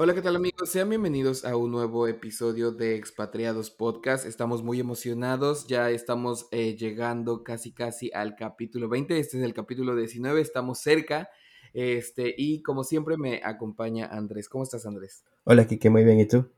Hola, 0.00 0.14
¿qué 0.14 0.22
tal 0.22 0.36
amigos? 0.36 0.70
Sean 0.70 0.90
bienvenidos 0.90 1.44
a 1.44 1.56
un 1.56 1.72
nuevo 1.72 2.06
episodio 2.06 2.70
de 2.70 2.94
Expatriados 2.94 3.72
Podcast. 3.72 4.26
Estamos 4.26 4.62
muy 4.62 4.78
emocionados, 4.78 5.66
ya 5.66 5.90
estamos 5.90 6.46
eh, 6.52 6.76
llegando 6.76 7.42
casi 7.42 7.72
casi 7.72 8.08
al 8.14 8.36
capítulo 8.36 8.88
20, 8.88 9.18
este 9.18 9.38
es 9.38 9.42
el 9.42 9.52
capítulo 9.54 9.96
19, 9.96 10.40
estamos 10.40 10.78
cerca. 10.78 11.30
Este, 11.72 12.32
y 12.38 12.62
como 12.62 12.84
siempre 12.84 13.16
me 13.16 13.40
acompaña 13.42 14.06
Andrés. 14.06 14.48
¿Cómo 14.48 14.62
estás, 14.62 14.86
Andrés? 14.86 15.24
Hola, 15.42 15.66
Kike, 15.66 15.90
muy 15.90 16.04
bien, 16.04 16.20
¿y 16.20 16.28
tú? 16.28 16.48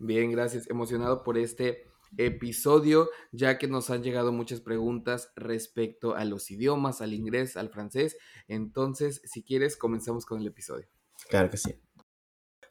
Bien, 0.00 0.32
gracias. 0.32 0.68
Emocionado 0.68 1.22
por 1.22 1.38
este 1.38 1.84
episodio, 2.16 3.08
ya 3.30 3.56
que 3.56 3.68
nos 3.68 3.88
han 3.88 4.02
llegado 4.02 4.32
muchas 4.32 4.60
preguntas 4.60 5.30
respecto 5.36 6.16
a 6.16 6.24
los 6.24 6.50
idiomas, 6.50 7.02
al 7.02 7.14
inglés, 7.14 7.56
al 7.56 7.70
francés. 7.70 8.16
Entonces, 8.48 9.22
si 9.24 9.44
quieres, 9.44 9.76
comenzamos 9.76 10.26
con 10.26 10.40
el 10.40 10.48
episodio. 10.48 10.88
Claro 11.30 11.50
que 11.50 11.56
sí. 11.56 11.72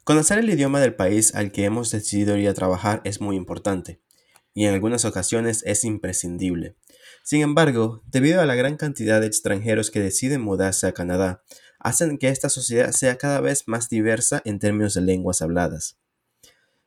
Conocer 0.08 0.38
el 0.38 0.48
idioma 0.48 0.80
del 0.80 0.94
país 0.94 1.34
al 1.34 1.52
que 1.52 1.66
hemos 1.66 1.90
decidido 1.90 2.38
ir 2.38 2.48
a 2.48 2.54
trabajar 2.54 3.02
es 3.04 3.20
muy 3.20 3.36
importante 3.36 4.00
y 4.54 4.64
en 4.64 4.72
algunas 4.72 5.04
ocasiones 5.04 5.62
es 5.66 5.84
imprescindible. 5.84 6.76
Sin 7.24 7.42
embargo, 7.42 8.02
debido 8.06 8.40
a 8.40 8.46
la 8.46 8.54
gran 8.54 8.78
cantidad 8.78 9.20
de 9.20 9.26
extranjeros 9.26 9.90
que 9.90 10.00
deciden 10.00 10.40
mudarse 10.40 10.86
a 10.86 10.92
Canadá, 10.92 11.42
hacen 11.78 12.16
que 12.16 12.30
esta 12.30 12.48
sociedad 12.48 12.92
sea 12.92 13.18
cada 13.18 13.42
vez 13.42 13.64
más 13.66 13.90
diversa 13.90 14.40
en 14.46 14.58
términos 14.58 14.94
de 14.94 15.02
lenguas 15.02 15.42
habladas. 15.42 15.98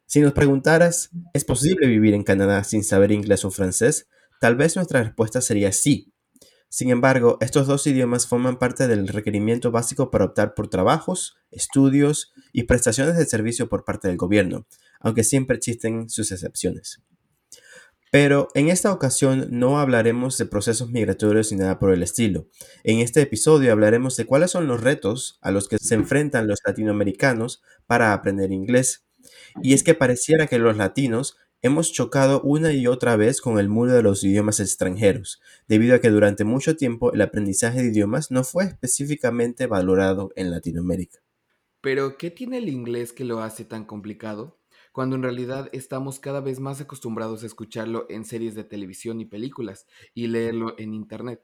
Si 0.07 0.19
nos 0.19 0.33
preguntaras, 0.33 1.11
¿es 1.35 1.45
posible 1.45 1.85
vivir 1.85 2.15
en 2.15 2.23
Canadá 2.23 2.63
sin 2.63 2.83
saber 2.83 3.11
inglés 3.11 3.45
o 3.45 3.51
francés? 3.51 4.07
Tal 4.39 4.55
vez 4.55 4.75
nuestra 4.75 5.03
respuesta 5.03 5.41
sería 5.41 5.71
sí, 5.73 6.11
sin 6.73 6.89
embargo, 6.89 7.37
estos 7.41 7.67
dos 7.67 7.85
idiomas 7.85 8.27
forman 8.27 8.57
parte 8.57 8.87
del 8.87 9.09
requerimiento 9.09 9.71
básico 9.71 10.09
para 10.09 10.23
optar 10.23 10.53
por 10.53 10.69
trabajos, 10.69 11.35
estudios 11.51 12.31
y 12.53 12.63
prestaciones 12.63 13.17
de 13.17 13.25
servicio 13.25 13.67
por 13.67 13.83
parte 13.83 14.07
del 14.07 14.15
gobierno, 14.15 14.65
aunque 15.01 15.25
siempre 15.25 15.57
existen 15.57 16.09
sus 16.09 16.31
excepciones. 16.31 17.03
Pero 18.09 18.47
en 18.55 18.69
esta 18.69 18.93
ocasión 18.93 19.49
no 19.51 19.81
hablaremos 19.81 20.37
de 20.37 20.45
procesos 20.45 20.89
migratorios 20.89 21.51
ni 21.51 21.57
nada 21.57 21.77
por 21.77 21.91
el 21.91 22.03
estilo. 22.03 22.47
En 22.85 22.99
este 22.99 23.19
episodio 23.19 23.73
hablaremos 23.73 24.15
de 24.15 24.25
cuáles 24.25 24.51
son 24.51 24.67
los 24.67 24.79
retos 24.79 25.39
a 25.41 25.51
los 25.51 25.67
que 25.67 25.77
se 25.77 25.95
enfrentan 25.95 26.47
los 26.47 26.59
latinoamericanos 26.65 27.61
para 27.85 28.13
aprender 28.13 28.49
inglés. 28.53 29.05
Y 29.61 29.73
es 29.73 29.83
que 29.83 29.93
pareciera 29.93 30.47
que 30.47 30.57
los 30.57 30.77
latinos 30.77 31.35
Hemos 31.63 31.91
chocado 31.91 32.41
una 32.41 32.73
y 32.73 32.87
otra 32.87 33.15
vez 33.15 33.39
con 33.39 33.59
el 33.59 33.69
muro 33.69 33.91
de 33.91 34.01
los 34.01 34.23
idiomas 34.23 34.59
extranjeros, 34.59 35.39
debido 35.67 35.93
a 35.93 35.99
que 35.99 36.09
durante 36.09 36.43
mucho 36.43 36.75
tiempo 36.75 37.13
el 37.13 37.21
aprendizaje 37.21 37.83
de 37.83 37.89
idiomas 37.89 38.31
no 38.31 38.43
fue 38.43 38.63
específicamente 38.63 39.67
valorado 39.67 40.31
en 40.35 40.49
Latinoamérica. 40.49 41.19
Pero, 41.79 42.17
¿qué 42.17 42.31
tiene 42.31 42.57
el 42.57 42.67
inglés 42.67 43.13
que 43.13 43.25
lo 43.25 43.41
hace 43.41 43.63
tan 43.63 43.85
complicado? 43.85 44.59
Cuando 44.91 45.15
en 45.15 45.21
realidad 45.21 45.69
estamos 45.71 46.19
cada 46.19 46.41
vez 46.41 46.59
más 46.59 46.81
acostumbrados 46.81 47.43
a 47.43 47.45
escucharlo 47.45 48.07
en 48.09 48.25
series 48.25 48.55
de 48.55 48.63
televisión 48.63 49.21
y 49.21 49.25
películas 49.25 49.85
y 50.15 50.25
leerlo 50.25 50.73
en 50.79 50.95
Internet. 50.95 51.43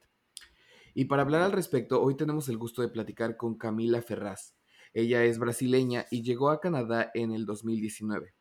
Y 0.95 1.05
para 1.05 1.21
hablar 1.21 1.43
al 1.43 1.51
respecto, 1.51 2.01
hoy 2.01 2.17
tenemos 2.17 2.49
el 2.49 2.57
gusto 2.57 2.81
de 2.81 2.89
platicar 2.89 3.37
con 3.37 3.55
Camila 3.55 4.01
Ferraz. 4.01 4.55
Ella 4.95 5.23
es 5.25 5.37
brasileña 5.37 6.07
y 6.09 6.23
llegó 6.23 6.49
a 6.49 6.59
Canadá 6.59 7.11
en 7.13 7.31
el 7.33 7.45
2019. 7.45 8.33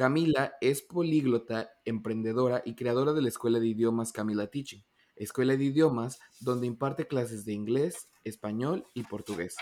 Camila 0.00 0.54
es 0.62 0.80
políglota, 0.80 1.72
emprendedora 1.84 2.62
y 2.64 2.74
creadora 2.74 3.12
de 3.12 3.20
la 3.20 3.28
Escuela 3.28 3.60
de 3.60 3.66
Idiomas 3.66 4.12
Camila 4.12 4.46
Teaching, 4.46 4.80
escuela 5.14 5.54
de 5.54 5.64
idiomas 5.64 6.18
donde 6.40 6.66
imparte 6.66 7.06
clases 7.06 7.44
de 7.44 7.52
inglés, 7.52 8.08
español 8.24 8.86
y 8.94 9.02
portugués. 9.02 9.56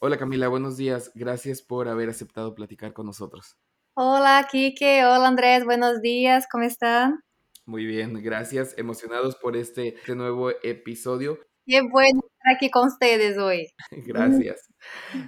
Hola 0.00 0.18
Camila, 0.18 0.48
buenos 0.48 0.76
días. 0.76 1.12
Gracias 1.14 1.62
por 1.62 1.86
haber 1.86 2.08
aceptado 2.08 2.56
platicar 2.56 2.92
con 2.92 3.06
nosotros. 3.06 3.56
Hola 3.94 4.48
Kike, 4.50 5.04
hola 5.04 5.28
Andrés, 5.28 5.64
buenos 5.64 6.02
días, 6.02 6.48
¿cómo 6.50 6.64
están? 6.64 7.22
Muy 7.64 7.84
bien, 7.84 8.20
gracias. 8.20 8.74
Emocionados 8.78 9.36
por 9.36 9.56
este, 9.56 9.94
este 9.94 10.16
nuevo 10.16 10.50
episodio. 10.64 11.38
Qué 11.68 11.82
bueno 11.82 12.22
estar 12.24 12.56
aquí 12.56 12.70
con 12.70 12.86
ustedes 12.86 13.36
hoy. 13.36 13.66
Gracias. 14.06 14.70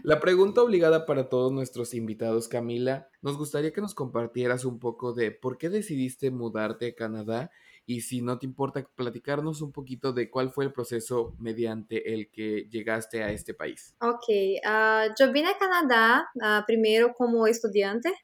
La 0.02 0.20
pregunta 0.20 0.62
obligada 0.62 1.04
para 1.04 1.28
todos 1.28 1.52
nuestros 1.52 1.92
invitados, 1.92 2.48
Camila, 2.48 3.10
nos 3.20 3.36
gustaría 3.36 3.74
que 3.74 3.82
nos 3.82 3.94
compartieras 3.94 4.64
un 4.64 4.78
poco 4.78 5.12
de 5.12 5.32
por 5.32 5.58
qué 5.58 5.68
decidiste 5.68 6.30
mudarte 6.30 6.86
a 6.86 6.94
Canadá 6.94 7.50
y 7.84 8.00
si 8.00 8.22
no 8.22 8.38
te 8.38 8.46
importa 8.46 8.88
platicarnos 8.94 9.60
un 9.60 9.70
poquito 9.70 10.14
de 10.14 10.30
cuál 10.30 10.50
fue 10.50 10.64
el 10.64 10.72
proceso 10.72 11.36
mediante 11.38 12.14
el 12.14 12.30
que 12.30 12.66
llegaste 12.70 13.22
a 13.22 13.30
este 13.32 13.52
país. 13.52 13.94
Ok, 14.00 14.24
ah, 14.64 15.08
yo 15.18 15.30
vine 15.32 15.50
a 15.50 15.58
Canadá 15.58 16.26
uh, 16.36 16.64
primero 16.66 17.12
como 17.12 17.46
estudiante. 17.46 18.14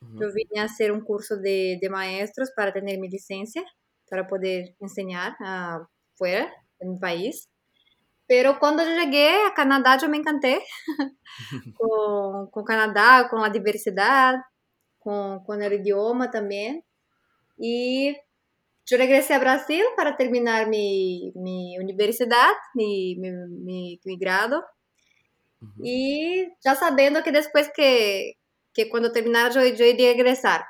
Yo 0.00 0.28
vine 0.32 0.60
a 0.60 0.64
hacer 0.64 0.92
un 0.92 1.00
curso 1.00 1.36
de, 1.36 1.78
de, 1.80 1.90
maestros 1.90 2.52
para 2.54 2.72
tener 2.72 3.00
mi 3.00 3.08
licencia, 3.08 3.64
para 4.08 4.28
poder 4.28 4.76
enseñar 4.78 5.32
uh, 5.40 5.84
fuera 6.14 6.48
de 6.78 6.86
mi 6.86 6.98
país. 7.00 7.48
Pero 8.28 8.58
quando 8.58 8.80
eu 8.80 8.86
cheguei 9.00 9.46
a 9.46 9.52
Canadá, 9.52 9.96
eu 10.02 10.08
me 10.08 10.18
encantei 10.18 10.60
com, 11.76 12.48
com 12.50 12.60
o 12.60 12.64
Canadá, 12.64 13.28
com 13.28 13.36
a 13.38 13.48
diversidade, 13.48 14.42
com, 14.98 15.40
com 15.46 15.52
o 15.52 15.72
idioma 15.72 16.28
também. 16.28 16.82
E 17.58 18.16
eu 18.90 18.98
regressei 18.98 19.36
ao 19.36 19.40
Brasil 19.40 19.94
para 19.94 20.12
terminar 20.12 20.66
minha, 20.66 21.32
minha 21.36 21.80
universidade, 21.80 22.58
meu, 22.74 23.16
meu, 23.16 23.98
meu 24.04 24.18
grado. 24.18 24.62
Uhum. 25.62 25.84
E 25.84 26.48
já 26.64 26.74
sabendo 26.74 27.22
que 27.22 27.30
depois 27.32 27.68
que, 27.68 28.36
que 28.74 28.86
quando 28.86 29.12
terminar, 29.12 29.54
eu, 29.54 29.62
eu 29.62 29.86
iria 29.86 30.12
regressar 30.12 30.66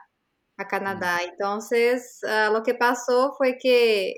a 0.58 0.64
Canadá. 0.64 1.18
Uhum. 1.20 1.28
Então, 1.32 1.58
uh, 1.58 2.56
o 2.56 2.62
que 2.62 2.74
passou 2.74 3.34
foi 3.34 3.54
que 3.54 4.14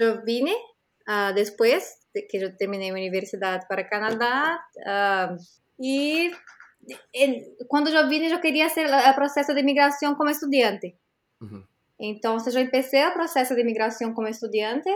eu 0.00 0.24
vine 0.24 0.52
uh, 0.52 1.34
depois 1.34 1.97
que 2.22 2.36
eu 2.36 2.56
terminei 2.56 2.90
a 2.90 2.94
universidade 2.94 3.66
para 3.68 3.84
Canadá 3.84 4.58
uh, 4.78 5.36
e, 5.80 6.30
e, 7.14 7.56
quando 7.68 7.88
eu 7.88 8.08
vim 8.08 8.24
eu 8.26 8.40
queria 8.40 8.68
ser 8.68 8.86
o 8.86 9.14
processo 9.14 9.54
de 9.54 9.60
imigração 9.60 10.14
como 10.14 10.30
estudante 10.30 10.96
uhum. 11.40 11.62
então 11.98 12.36
eu 12.44 12.60
empecé 12.60 13.08
o 13.08 13.14
processo 13.14 13.54
de 13.54 13.60
imigração 13.60 14.12
como 14.14 14.28
estudante 14.28 14.90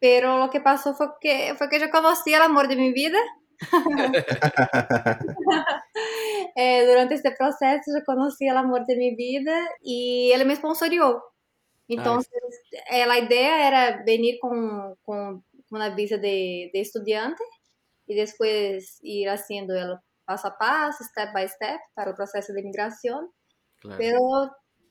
pero 0.00 0.44
o 0.44 0.48
que 0.48 0.60
passou 0.60 0.94
foi 0.94 1.08
que 1.20 1.54
foi 1.56 1.68
que 1.68 1.76
eu 1.76 1.90
conheci 1.90 2.30
o 2.34 2.42
amor 2.42 2.68
de 2.68 2.76
minha 2.76 2.92
vida. 2.92 3.18
Eh, 6.56 6.84
durante 6.86 7.14
este 7.14 7.30
processo 7.30 7.90
eu 7.90 8.04
conheci 8.04 8.50
o 8.50 8.58
amor 8.58 8.84
de 8.84 8.94
minha 8.96 9.16
vida 9.16 9.54
e 9.82 10.30
ele 10.32 10.44
me 10.44 10.54
sponsoriou. 10.54 11.22
Então, 11.88 12.18
a 12.90 13.18
ideia 13.18 13.66
era 13.68 14.02
vir 14.04 14.38
com, 14.40 14.96
com 15.04 15.40
una 15.70 15.94
visa 15.94 16.16
de, 16.16 16.70
de 16.72 16.80
estudiante 16.80 17.42
y 18.06 18.14
después 18.14 18.98
ir 19.02 19.28
haciendo 19.28 19.74
el 19.74 19.96
paso 20.24 20.48
a 20.48 20.58
paso, 20.58 21.04
step 21.04 21.32
by 21.32 21.48
step, 21.48 21.78
para 21.94 22.10
el 22.10 22.16
proceso 22.16 22.52
de 22.52 22.62
migración. 22.62 23.30
Claro. 23.80 23.98
Pero 23.98 24.18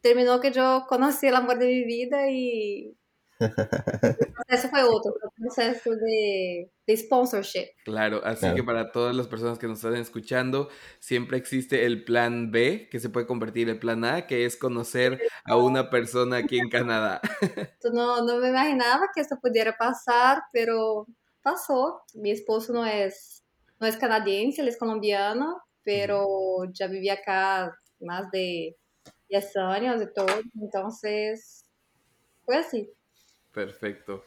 terminó 0.01 0.39
que 0.39 0.51
yo 0.51 0.85
conocí 0.87 1.27
el 1.27 1.35
amor 1.35 1.59
de 1.59 1.67
mi 1.67 1.83
vida 1.83 2.29
y 2.29 2.97
el 3.39 4.33
proceso 4.33 4.69
fue 4.69 4.83
otro, 4.83 5.13
proceso 5.35 5.91
de, 5.91 6.71
de 6.87 6.97
sponsorship. 6.97 7.67
Claro, 7.83 8.21
así 8.23 8.41
claro. 8.41 8.55
que 8.55 8.63
para 8.63 8.91
todas 8.91 9.15
las 9.15 9.27
personas 9.27 9.59
que 9.59 9.67
nos 9.67 9.77
están 9.77 9.95
escuchando, 9.95 10.69
siempre 10.99 11.37
existe 11.37 11.85
el 11.85 12.03
plan 12.03 12.51
B, 12.51 12.87
que 12.89 12.99
se 12.99 13.09
puede 13.09 13.27
convertir 13.27 13.67
en 13.67 13.75
el 13.75 13.79
plan 13.79 14.05
A, 14.05 14.27
que 14.27 14.45
es 14.45 14.57
conocer 14.57 15.21
a 15.43 15.57
una 15.57 15.89
persona 15.89 16.37
aquí 16.37 16.59
en 16.59 16.69
Canadá. 16.69 17.21
No, 17.93 18.25
no 18.25 18.37
me 18.39 18.49
imaginaba 18.49 19.09
que 19.13 19.21
esto 19.21 19.37
pudiera 19.39 19.77
pasar, 19.77 20.41
pero 20.51 21.05
pasó. 21.43 22.01
Mi 22.15 22.31
esposo 22.31 22.73
no 22.73 22.83
es, 22.83 23.43
no 23.79 23.85
es 23.85 23.95
canadiense, 23.95 24.61
él 24.61 24.67
es 24.67 24.77
colombiano, 24.77 25.61
pero 25.83 26.65
ya 26.73 26.87
vivía 26.87 27.13
acá 27.13 27.77
más 27.99 28.29
de 28.31 28.75
10 29.29 29.57
años 29.57 30.01
y 30.01 30.13
todo, 30.13 30.27
entonces 30.59 31.65
fue 32.43 32.57
así. 32.57 32.91
Perfecto. 33.55 34.25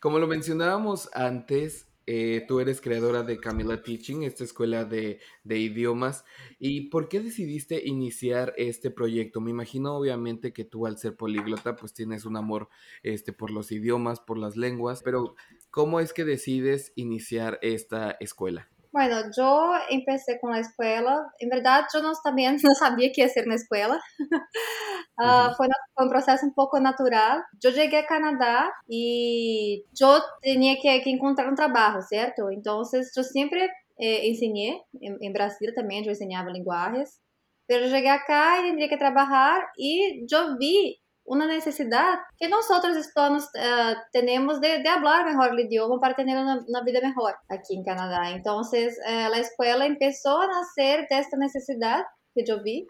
Como 0.00 0.18
lo 0.18 0.26
mencionábamos 0.26 1.08
antes, 1.14 1.86
eh, 2.06 2.44
tú 2.48 2.58
eres 2.58 2.80
creadora 2.80 3.22
de 3.22 3.38
Camila 3.38 3.80
Teaching, 3.80 4.24
esta 4.24 4.42
escuela 4.42 4.84
de, 4.84 5.20
de, 5.44 5.58
idiomas. 5.58 6.24
¿Y 6.58 6.88
por 6.88 7.08
qué 7.08 7.20
decidiste 7.20 7.86
iniciar 7.86 8.54
este 8.56 8.90
proyecto? 8.90 9.40
Me 9.40 9.52
imagino 9.52 9.94
obviamente 9.96 10.52
que 10.52 10.64
tú 10.64 10.86
al 10.86 10.98
ser 10.98 11.16
políglota 11.16 11.76
pues 11.76 11.94
tienes 11.94 12.24
un 12.24 12.36
amor 12.36 12.68
este, 13.04 13.32
por 13.32 13.52
los 13.52 13.70
idiomas, 13.70 14.18
por 14.18 14.36
las 14.36 14.56
lenguas, 14.56 15.02
pero 15.04 15.36
¿cómo 15.70 16.00
es 16.00 16.12
que 16.12 16.24
decides 16.24 16.92
iniciar 16.96 17.60
esta 17.62 18.16
escuela? 18.18 18.68
Bueno, 18.90 19.16
yo 19.36 19.72
empecé 19.90 20.40
con 20.40 20.52
la 20.52 20.60
escuela. 20.60 21.30
En 21.38 21.50
verdad, 21.50 21.84
yo 21.92 22.00
no, 22.02 22.12
también 22.22 22.56
no 22.62 22.74
sabía 22.74 23.10
qué 23.14 23.24
hacer 23.24 23.44
en 23.44 23.50
la 23.50 23.54
escuela. 23.56 24.00
uh, 25.18 25.54
fue, 25.56 25.68
fue, 25.94 26.04
un 26.04 26.10
proceso 26.10 26.46
un 26.46 26.54
poco 26.54 26.80
natural. 26.80 27.42
Yo 27.60 27.70
llegué 27.70 27.98
a 27.98 28.06
Canadá 28.06 28.70
y 28.88 29.84
yo 29.92 30.20
tenía 30.40 30.76
que, 30.80 31.02
que 31.02 31.10
encontrar 31.10 31.48
un 31.48 31.56
trabajo, 31.56 32.00
¿cierto? 32.02 32.50
Entonces, 32.50 33.12
yo 33.14 33.22
siempre 33.22 33.70
eh, 33.98 34.28
enseñé. 34.28 34.82
En, 35.00 35.18
en, 35.20 35.32
Brasil 35.32 35.72
también 35.74 36.04
yo 36.04 36.10
enseñaba 36.10 36.50
lenguajes. 36.50 37.20
Pero 37.66 37.86
llegué 37.86 38.08
acá 38.08 38.60
y 38.60 38.68
tendría 38.68 38.88
que 38.88 38.96
trabajar 38.96 39.62
y 39.76 40.26
yo 40.26 40.56
vi 40.58 40.98
una 41.28 41.46
necesidad 41.46 42.18
que 42.38 42.48
nosotros 42.48 42.96
hispanos 42.96 43.44
uh, 43.54 43.94
tenemos 44.12 44.60
de, 44.60 44.82
de, 44.82 44.88
hablar 44.88 45.26
mejor 45.26 45.52
el 45.52 45.60
idioma 45.60 46.00
para 46.00 46.14
tener 46.14 46.36
una, 46.38 46.64
una 46.66 46.82
vida 46.82 47.00
mejor 47.02 47.34
aquí 47.48 47.76
en 47.76 47.84
Canadá. 47.84 48.30
Entonces, 48.30 48.98
uh, 49.06 49.30
la 49.30 49.38
escuela 49.38 49.86
empezó 49.86 50.40
a 50.40 50.46
nacer 50.46 51.06
de 51.08 51.18
esta 51.18 51.36
necesidad 51.36 52.04
que 52.34 52.44
yo 52.44 52.62
vi 52.62 52.86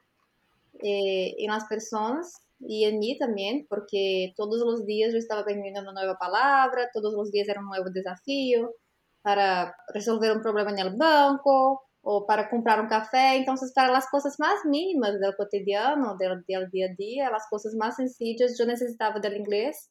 eh, 0.82 1.34
en 1.38 1.50
las 1.50 1.64
personas 1.64 2.42
y 2.60 2.84
en 2.84 2.98
mí 2.98 3.18
también, 3.18 3.66
porque 3.68 4.32
todos 4.36 4.60
los 4.64 4.84
días 4.84 5.12
yo 5.12 5.18
estaba 5.18 5.40
aprendiendo 5.42 5.80
una 5.80 5.92
nueva 5.92 6.16
palabra, 6.18 6.90
todos 6.92 7.14
los 7.14 7.30
días 7.30 7.48
era 7.48 7.60
un 7.60 7.66
nuevo 7.66 7.90
desafío 7.90 8.74
para 9.22 9.74
resolver 9.92 10.32
un 10.32 10.42
problema 10.42 10.70
en 10.70 10.78
el 10.78 10.96
banco, 10.96 11.87
o 12.10 12.24
para 12.24 12.48
comprar 12.48 12.80
un 12.80 12.88
café. 12.88 13.36
Entonces, 13.36 13.70
para 13.74 13.92
las 13.92 14.08
cosas 14.08 14.36
más 14.38 14.64
mínimas 14.64 15.20
del 15.20 15.36
cotidiano, 15.36 16.16
del, 16.16 16.42
del 16.48 16.70
día 16.70 16.86
a 16.86 16.94
día, 16.96 17.30
las 17.30 17.46
cosas 17.50 17.74
más 17.74 17.96
sencillas, 17.96 18.56
yo 18.58 18.64
necesitaba 18.64 19.20
del 19.20 19.36
inglés. 19.36 19.90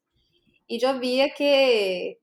Y 0.65 0.79
yo 0.79 0.99
veía 0.99 1.27
que, 1.37 2.17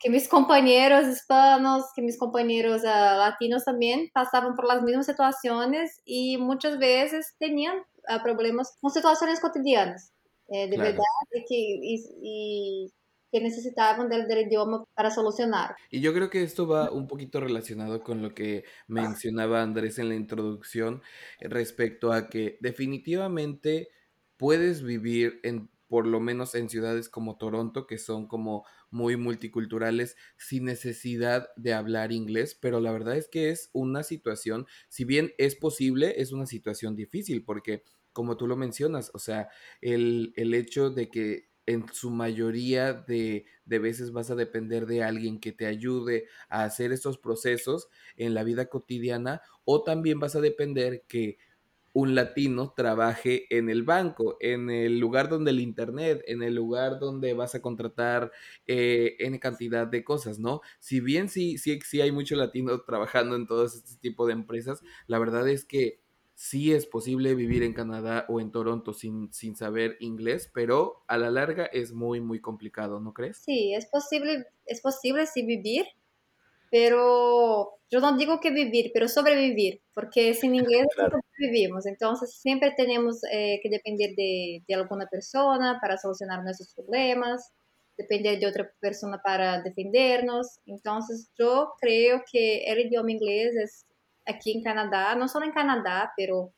que 0.00 0.10
mis 0.10 0.28
compañeros 0.28 1.06
hispanos, 1.06 1.84
que 1.94 2.02
mis 2.02 2.18
compañeros 2.18 2.82
uh, 2.82 3.18
latinos 3.18 3.64
también 3.64 4.10
pasaban 4.12 4.56
por 4.56 4.66
las 4.66 4.82
mismas 4.82 5.06
situaciones 5.06 6.02
y 6.04 6.36
muchas 6.36 6.76
veces 6.80 7.36
tenían 7.38 7.76
uh, 7.78 8.20
problemas 8.24 8.76
con 8.80 8.90
situaciones 8.90 9.38
cotidianas. 9.38 10.12
Eh, 10.48 10.68
de 10.68 10.74
claro. 10.74 10.90
verdad, 10.90 11.04
y, 11.48 11.94
y, 11.94 12.04
y 12.22 12.92
que 13.30 13.40
necesitaban 13.40 14.08
del, 14.08 14.26
del, 14.26 14.46
idioma 14.46 14.84
para 14.94 15.10
solucionar. 15.10 15.76
Y 15.90 16.00
yo 16.00 16.14
creo 16.14 16.30
que 16.30 16.42
esto 16.42 16.66
va 16.66 16.90
un 16.90 17.06
poquito 17.06 17.40
relacionado 17.40 18.02
con 18.02 18.22
lo 18.22 18.34
que 18.34 18.64
mencionaba 18.86 19.62
Andrés 19.62 19.98
en 19.98 20.08
la 20.08 20.14
introducción 20.14 21.02
respecto 21.40 22.12
a 22.12 22.28
que 22.28 22.58
definitivamente 22.60 23.88
puedes 24.36 24.82
vivir 24.82 25.40
en 25.42 25.68
por 25.88 26.06
lo 26.06 26.20
menos 26.20 26.54
en 26.54 26.68
ciudades 26.68 27.08
como 27.08 27.38
Toronto, 27.38 27.86
que 27.86 27.98
son 27.98 28.28
como 28.28 28.64
muy 28.90 29.16
multiculturales, 29.16 30.16
sin 30.36 30.66
necesidad 30.66 31.48
de 31.56 31.72
hablar 31.72 32.12
inglés, 32.12 32.56
pero 32.60 32.80
la 32.80 32.92
verdad 32.92 33.16
es 33.16 33.28
que 33.28 33.50
es 33.50 33.70
una 33.72 34.02
situación, 34.02 34.66
si 34.88 35.04
bien 35.04 35.32
es 35.38 35.56
posible, 35.56 36.20
es 36.20 36.32
una 36.32 36.46
situación 36.46 36.94
difícil, 36.94 37.42
porque 37.42 37.84
como 38.12 38.36
tú 38.36 38.46
lo 38.46 38.56
mencionas, 38.56 39.10
o 39.14 39.18
sea, 39.18 39.48
el, 39.80 40.32
el 40.36 40.52
hecho 40.54 40.90
de 40.90 41.08
que 41.08 41.47
en 41.68 41.84
su 41.92 42.10
mayoría 42.10 42.94
de, 42.94 43.44
de, 43.66 43.78
veces 43.78 44.10
vas 44.10 44.30
a 44.30 44.34
depender 44.34 44.86
de 44.86 45.04
alguien 45.04 45.38
que 45.38 45.52
te 45.52 45.66
ayude 45.66 46.26
a 46.48 46.64
hacer 46.64 46.92
estos 46.92 47.18
procesos 47.18 47.88
en 48.16 48.32
la 48.32 48.42
vida 48.42 48.66
cotidiana 48.66 49.42
o 49.64 49.82
también 49.82 50.18
vas 50.18 50.34
a 50.34 50.40
depender 50.40 51.04
que 51.06 51.36
un 51.92 52.14
latino 52.14 52.72
trabaje 52.74 53.46
en 53.50 53.68
el 53.68 53.82
banco, 53.82 54.36
en 54.40 54.70
el 54.70 54.98
lugar 54.98 55.28
donde 55.28 55.50
el 55.50 55.60
internet, 55.60 56.22
en 56.26 56.42
el 56.42 56.54
lugar 56.54 56.98
donde 57.00 57.34
vas 57.34 57.54
a 57.54 57.60
contratar 57.60 58.30
eh, 58.66 59.16
N 59.18 59.38
cantidad 59.38 59.86
de 59.86 60.04
cosas, 60.04 60.38
¿no? 60.38 60.60
Si 60.78 61.00
bien 61.00 61.28
sí, 61.28 61.58
sí, 61.58 61.78
sí 61.84 62.00
hay 62.00 62.12
mucho 62.12 62.36
latino 62.36 62.80
trabajando 62.82 63.36
en 63.36 63.46
todo 63.46 63.66
este 63.66 63.96
tipo 64.00 64.26
de 64.26 64.32
empresas, 64.32 64.80
la 65.06 65.18
verdad 65.18 65.48
es 65.48 65.64
que 65.64 66.00
sí 66.38 66.72
es 66.72 66.86
posible 66.86 67.34
vivir 67.34 67.64
en 67.64 67.72
Canadá 67.72 68.24
o 68.28 68.40
en 68.40 68.52
Toronto 68.52 68.94
sin, 68.94 69.32
sin 69.32 69.56
saber 69.56 69.96
inglés, 69.98 70.48
pero 70.54 71.02
a 71.08 71.18
la 71.18 71.32
larga 71.32 71.66
es 71.66 71.92
muy, 71.92 72.20
muy 72.20 72.40
complicado, 72.40 73.00
¿no 73.00 73.12
crees? 73.12 73.38
Sí, 73.38 73.74
es 73.74 73.86
posible, 73.86 74.46
es 74.64 74.80
posible 74.80 75.26
sí 75.26 75.44
vivir, 75.44 75.86
pero 76.70 77.80
yo 77.90 77.98
no 77.98 78.16
digo 78.16 78.38
que 78.38 78.52
vivir, 78.52 78.92
pero 78.94 79.08
sobrevivir, 79.08 79.80
porque 79.92 80.32
sin 80.32 80.54
inglés 80.54 80.86
claro. 80.94 81.16
no 81.16 81.22
vivimos, 81.38 81.86
entonces 81.86 82.32
siempre 82.32 82.72
tenemos 82.76 83.18
eh, 83.32 83.58
que 83.60 83.68
depender 83.68 84.14
de, 84.14 84.62
de 84.66 84.74
alguna 84.76 85.08
persona 85.08 85.80
para 85.82 85.98
solucionar 85.98 86.44
nuestros 86.44 86.72
problemas, 86.72 87.50
depender 87.96 88.38
de 88.38 88.46
otra 88.46 88.70
persona 88.78 89.20
para 89.24 89.60
defendernos, 89.60 90.60
entonces 90.66 91.32
yo 91.36 91.72
creo 91.80 92.22
que 92.30 92.62
el 92.66 92.86
idioma 92.86 93.10
inglés 93.10 93.56
es 93.56 93.86
aquí 94.28 94.52
en 94.52 94.62
Canadá, 94.62 95.14
no 95.14 95.28
solo 95.28 95.46
en 95.46 95.52
Canadá, 95.52 96.12
pero 96.16 96.52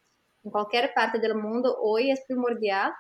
en 0.45 0.51
cualquier 0.51 0.93
parte 0.95 1.19
del 1.19 1.35
mundo, 1.35 1.77
hoy 1.81 2.11
es 2.11 2.23
primordial 2.27 2.93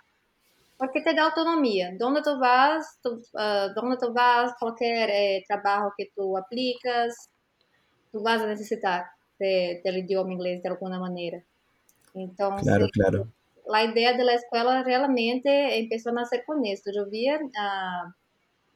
porque 0.81 1.02
te 1.02 1.14
da 1.14 1.25
autonomía. 1.25 1.90
Donde 1.99 2.22
tú 2.22 2.38
vas, 2.38 2.99
tú, 3.02 3.22
uh, 3.34 3.75
donde 3.75 3.99
tú 3.99 4.12
vas, 4.14 4.55
cualquier 4.58 5.11
eh, 5.11 5.44
trabajo 5.46 5.93
que 5.96 6.11
tú 6.14 6.38
aplicas, 6.38 7.31
tú 8.11 8.22
vas 8.22 8.40
a 8.40 8.46
necesitar 8.46 9.05
de, 9.38 9.82
del 9.84 9.99
idioma 9.99 10.32
inglés 10.32 10.62
de 10.62 10.70
alguna 10.70 10.99
manera. 10.99 11.43
Entonces, 12.14 12.66
claro, 12.66 12.87
claro. 12.93 13.28
la 13.66 13.84
idea 13.84 14.14
de 14.14 14.25
la 14.25 14.34
escuela 14.34 14.82
realmente 14.82 15.78
empezó 15.78 16.11
a 16.11 16.14
nacer 16.14 16.44
con 16.46 16.64
esto. 16.64 16.90
Yo 16.94 17.08
vi 17.11 17.31
uh, 17.31 18.12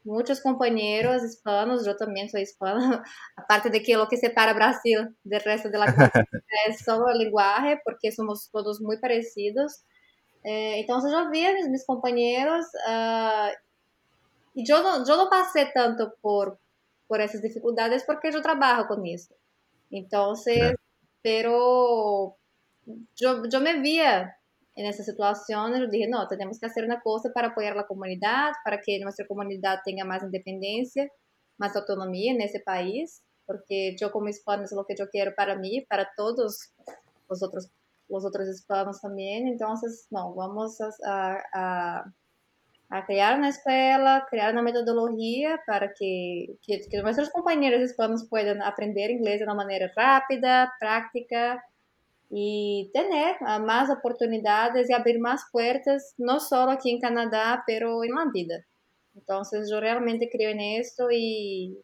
muchos 0.04 0.40
compañeros 0.40 1.24
hispanos, 1.24 1.84
yo 1.84 1.96
también 1.96 2.28
soy 2.28 2.42
hispana, 2.42 3.02
aparte 3.36 3.70
de 3.70 3.82
que 3.82 3.96
lo 3.96 4.06
que 4.08 4.16
separa 4.16 4.52
Brasil 4.52 5.16
del 5.24 5.40
resto 5.40 5.70
de 5.70 5.78
la 5.78 5.86
cultura 5.86 6.26
es 6.68 6.78
solo 6.84 7.08
el 7.08 7.18
lenguaje, 7.18 7.80
porque 7.84 8.12
somos 8.12 8.50
todos 8.50 8.80
muy 8.80 8.98
parecidos. 8.98 9.84
Eh, 10.44 10.80
entonces 10.80 11.10
yo 11.10 11.30
vi 11.30 11.44
a 11.46 11.54
mis, 11.54 11.68
mis 11.68 11.86
compañeros 11.86 12.66
uh, 12.86 13.48
y 14.54 14.66
yo 14.66 14.82
no, 14.82 15.06
yo 15.06 15.16
no 15.16 15.30
pasé 15.30 15.70
tanto 15.74 16.14
por, 16.20 16.58
por 17.06 17.22
esas 17.22 17.40
dificultades 17.40 18.04
porque 18.06 18.30
yo 18.30 18.42
trabajo 18.42 18.86
con 18.86 19.06
eso. 19.06 19.34
Entonces, 19.90 20.58
claro. 20.58 20.76
pero 21.22 22.36
yo, 23.16 23.46
yo 23.46 23.60
me 23.60 23.80
vía 23.80 24.36
en 24.76 24.86
esa 24.86 25.04
situación, 25.04 25.90
dije, 25.90 26.08
no, 26.08 26.26
tenemos 26.28 26.58
que 26.58 26.66
hacer 26.66 26.84
una 26.84 27.00
cosa 27.00 27.30
para 27.32 27.48
apoyar 27.48 27.74
a 27.74 27.82
la 27.82 27.86
comunidad, 27.86 28.52
para 28.64 28.80
que 28.80 28.98
nuestra 29.00 29.26
comunidad 29.26 29.78
tenga 29.84 30.04
más 30.04 30.22
independencia, 30.22 31.08
más 31.58 31.76
autonomía 31.76 32.32
en 32.32 32.40
ese 32.40 32.60
país, 32.60 33.22
porque 33.46 33.94
yo 34.00 34.10
como 34.10 34.28
hispano 34.28 34.64
es 34.64 34.72
lo 34.72 34.84
que 34.84 34.96
yo 34.98 35.08
quiero 35.10 35.32
para 35.36 35.56
mí, 35.56 35.84
para 35.88 36.08
todos 36.16 36.72
los 37.28 37.42
otros, 37.42 37.70
los 38.08 38.24
otros 38.24 38.48
hispanos 38.48 39.00
también. 39.00 39.46
Entonces, 39.46 40.08
no, 40.10 40.34
vamos 40.34 40.78
a, 40.80 41.38
a, 41.54 42.04
a 42.88 43.06
crear 43.06 43.38
una 43.38 43.50
escuela, 43.50 44.26
crear 44.28 44.52
una 44.52 44.62
metodología 44.62 45.60
para 45.66 45.92
que, 45.94 46.56
que, 46.66 46.80
que 46.90 47.02
nuestros 47.02 47.30
compañeros 47.30 47.80
hispanos 47.80 48.26
puedan 48.28 48.60
aprender 48.62 49.10
inglés 49.10 49.38
de 49.38 49.44
una 49.44 49.54
manera 49.54 49.90
rápida, 49.94 50.72
práctica, 50.80 51.62
y 52.36 52.90
tener 52.92 53.36
uh, 53.42 53.64
más 53.64 53.88
oportunidades 53.90 54.90
y 54.90 54.92
abrir 54.92 55.20
más 55.20 55.42
puertas, 55.52 56.14
no 56.18 56.40
solo 56.40 56.72
aquí 56.72 56.90
en 56.90 57.00
Canadá, 57.00 57.62
pero 57.64 58.02
en 58.02 58.10
la 58.10 58.24
vida. 58.34 58.66
Entonces 59.14 59.70
yo 59.70 59.78
realmente 59.78 60.28
creo 60.32 60.50
en 60.50 60.58
esto 60.58 61.12
y, 61.12 61.78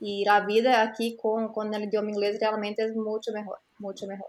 y 0.00 0.24
la 0.24 0.44
vida 0.44 0.82
aquí 0.82 1.16
con, 1.16 1.52
con 1.52 1.72
el 1.72 1.84
idioma 1.84 2.10
inglés 2.10 2.40
realmente 2.40 2.82
es 2.82 2.96
mucho 2.96 3.30
mejor, 3.32 3.58
mucho 3.78 4.08
mejor. 4.08 4.26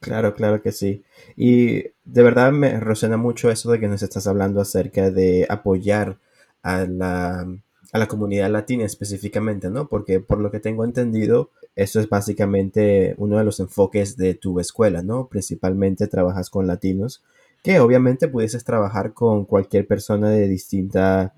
Claro, 0.00 0.34
claro 0.34 0.62
que 0.62 0.72
sí. 0.72 1.04
Y 1.36 1.82
de 2.04 2.22
verdad 2.22 2.52
me 2.52 2.80
resuena 2.80 3.18
mucho 3.18 3.50
eso 3.50 3.70
de 3.70 3.80
que 3.80 3.88
nos 3.88 4.02
estás 4.02 4.26
hablando 4.26 4.62
acerca 4.62 5.10
de 5.10 5.46
apoyar 5.46 6.18
a 6.62 6.86
la, 6.86 7.46
a 7.94 7.98
la 7.98 8.08
comunidad 8.08 8.50
latina 8.50 8.84
específicamente, 8.84 9.70
¿no? 9.70 9.86
Porque 9.86 10.18
por 10.18 10.40
lo 10.40 10.50
que 10.50 10.58
tengo 10.58 10.84
entendido, 10.84 11.52
eso 11.76 12.00
es 12.00 12.08
básicamente 12.08 13.14
uno 13.18 13.38
de 13.38 13.44
los 13.44 13.60
enfoques 13.60 14.16
de 14.16 14.34
tu 14.34 14.58
escuela, 14.58 15.00
¿no? 15.02 15.28
Principalmente 15.28 16.08
trabajas 16.08 16.50
con 16.50 16.66
latinos, 16.66 17.22
que 17.62 17.78
obviamente 17.78 18.26
pudieses 18.26 18.64
trabajar 18.64 19.14
con 19.14 19.44
cualquier 19.44 19.86
persona 19.86 20.30
de 20.30 20.48
distinta, 20.48 21.34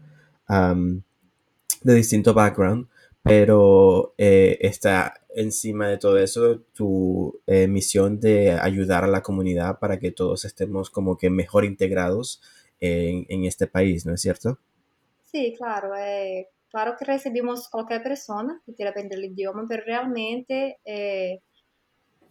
um, 0.48 1.02
de 1.82 1.94
distinto 1.94 2.32
background, 2.32 2.86
pero 3.22 4.14
eh, 4.16 4.56
está 4.62 5.12
encima 5.34 5.88
de 5.88 5.98
todo 5.98 6.16
eso 6.16 6.62
tu 6.72 7.38
eh, 7.46 7.68
misión 7.68 8.18
de 8.18 8.52
ayudar 8.52 9.04
a 9.04 9.08
la 9.08 9.22
comunidad 9.22 9.78
para 9.78 9.98
que 9.98 10.10
todos 10.10 10.46
estemos 10.46 10.88
como 10.88 11.18
que 11.18 11.28
mejor 11.28 11.66
integrados 11.66 12.40
en, 12.80 13.26
en 13.28 13.44
este 13.44 13.66
país, 13.66 14.06
¿no 14.06 14.14
es 14.14 14.22
cierto? 14.22 14.58
Sí, 15.36 15.54
claro. 15.54 15.94
Eh, 15.94 16.48
claro 16.70 16.96
que 16.98 17.04
recibimos 17.04 17.68
cualquier 17.68 18.02
persona 18.02 18.58
que 18.64 18.72
quiera 18.74 18.90
aprender 18.90 19.18
el 19.18 19.26
idioma, 19.26 19.66
pero 19.68 19.84
realmente 19.84 20.78
eh, 20.82 21.40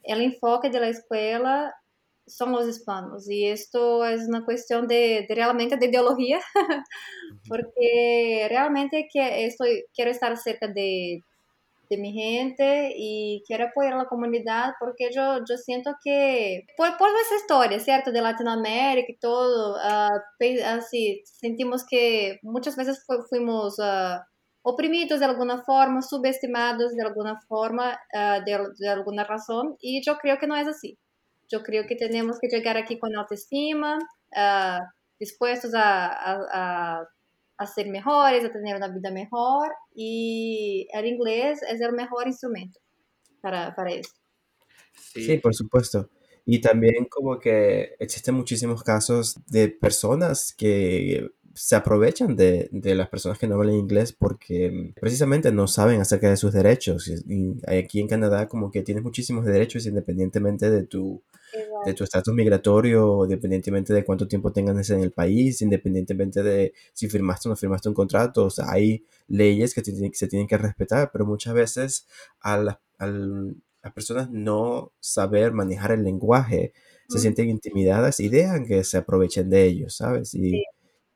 el 0.03 0.21
enfoque 0.21 0.71
de 0.71 0.79
la 0.79 0.89
escuela 0.89 1.71
son 2.25 2.51
los 2.51 2.67
hispanos 2.67 3.29
y 3.29 3.45
esto 3.45 4.03
es 4.05 4.27
una 4.27 4.43
cuestión 4.43 4.87
de, 4.87 5.27
realmente 5.29 5.77
de 5.77 5.85
ideología, 5.85 6.39
porque 7.47 8.47
realmente 8.49 9.07
que 9.13 9.45
estoy, 9.45 9.85
quiero 9.93 10.09
estar 10.09 10.35
cerca 10.37 10.67
de, 10.67 11.21
de 11.89 11.97
mi 11.97 12.13
gente 12.13 12.93
y 12.95 13.43
quiero 13.45 13.65
apoyar 13.65 13.93
a 13.93 13.97
la 13.97 14.05
comunidad 14.05 14.73
porque 14.79 15.09
yo, 15.13 15.39
yo 15.47 15.57
siento 15.57 15.95
que 16.03 16.65
por, 16.77 16.97
por 16.97 17.11
nuestra 17.11 17.37
historia, 17.37 17.79
¿cierto? 17.79 18.11
De 18.11 18.21
Latinoamérica 18.21 19.11
y 19.11 19.17
todo, 19.17 19.75
uh, 19.75 20.65
así, 20.65 21.21
sentimos 21.25 21.85
que 21.89 22.39
muchas 22.43 22.75
veces 22.75 23.05
fuimos 23.29 23.77
uh, 23.79 24.19
oprimidos 24.63 25.19
de 25.19 25.25
alguna 25.25 25.63
forma, 25.63 26.01
subestimados 26.01 26.95
de 26.95 27.03
alguna 27.03 27.39
forma, 27.47 27.99
uh, 28.13 28.43
de, 28.43 28.59
de, 28.79 28.89
alguna 28.89 29.23
razón 29.23 29.75
y 29.79 30.03
yo 30.03 30.17
creo 30.17 30.37
que 30.37 30.47
no 30.47 30.55
es 30.55 30.67
así. 30.67 30.97
Yo 31.47 31.61
creo 31.61 31.85
que 31.85 31.95
tenemos 31.95 32.39
que 32.39 32.47
llegar 32.47 32.75
aquí 32.75 32.97
con 32.97 33.15
autoestima, 33.15 33.99
dispuestos 35.19 35.75
a, 35.75 36.07
a, 36.07 36.39
a 36.51 37.07
a 37.57 37.65
ser 37.65 37.87
mejores, 37.87 38.43
a 38.43 38.51
tener 38.51 38.75
una 38.75 38.89
vida 38.89 39.11
mejor 39.11 39.71
y 39.93 40.87
el 40.93 41.05
inglés 41.05 41.61
es 41.69 41.79
el 41.81 41.93
mejor 41.93 42.27
instrumento 42.27 42.79
para, 43.41 43.73
para 43.75 43.91
eso. 43.91 44.11
Sí. 44.93 45.37
por 45.37 45.53
supuesto. 45.53 46.09
Y 46.45 46.61
también 46.61 47.05
como 47.05 47.39
que 47.39 47.95
existen 47.99 48.35
muchísimos 48.35 48.83
casos 48.83 49.37
de 49.47 49.69
personas 49.69 50.53
que 50.55 51.31
se 51.55 51.75
aprovechan 51.75 52.35
de, 52.35 52.67
de, 52.71 52.95
las 52.95 53.07
personas 53.07 53.39
que 53.39 53.47
no 53.47 53.55
hablan 53.55 53.75
inglés 53.75 54.11
porque 54.11 54.93
precisamente 54.99 55.51
no 55.51 55.67
saben 55.67 56.01
acerca 56.01 56.29
de 56.29 56.37
sus 56.37 56.53
derechos. 56.53 57.07
Y 57.07 57.55
aquí 57.67 57.99
en 57.99 58.07
Canadá 58.07 58.47
como 58.47 58.69
que 58.71 58.83
tienes 58.83 59.03
muchísimos 59.03 59.45
derechos 59.45 59.85
independientemente 59.85 60.69
de 60.69 60.83
tu 60.83 61.23
de 61.85 61.93
tu 61.93 62.03
estatus 62.03 62.33
migratorio, 62.33 63.23
independientemente 63.23 63.93
de 63.93 64.03
cuánto 64.03 64.27
tiempo 64.27 64.51
tengas 64.51 64.89
en 64.89 65.01
el 65.01 65.11
país, 65.11 65.61
independientemente 65.61 66.43
de 66.43 66.73
si 66.93 67.09
firmaste 67.09 67.47
o 67.47 67.51
no 67.51 67.55
firmaste 67.55 67.89
un 67.89 67.95
contrato. 67.95 68.45
O 68.45 68.49
sea, 68.49 68.65
hay 68.69 69.05
leyes 69.27 69.73
que, 69.73 69.83
se 69.83 70.27
tienen 70.27 70.47
que 70.47 70.57
respetar, 70.57 71.11
pero 71.11 71.25
muchas 71.25 71.53
veces 71.53 72.07
a, 72.41 72.57
las 72.57 72.77
personas 73.93 74.29
no 74.31 74.93
saber 74.99 75.51
manejar 75.51 75.91
el 75.91 76.03
lenguaje 76.03 76.73
se 77.07 77.19
sienten 77.19 77.49
intimidadas 77.49 78.19
y 78.19 78.29
dejan 78.29 78.65
que 78.65 78.83
se 78.83 78.97
aprovechen 78.97 79.49
de 79.49 79.65
ellos, 79.65 79.95
¿sabes? 79.95 80.33
Y, 80.33 80.63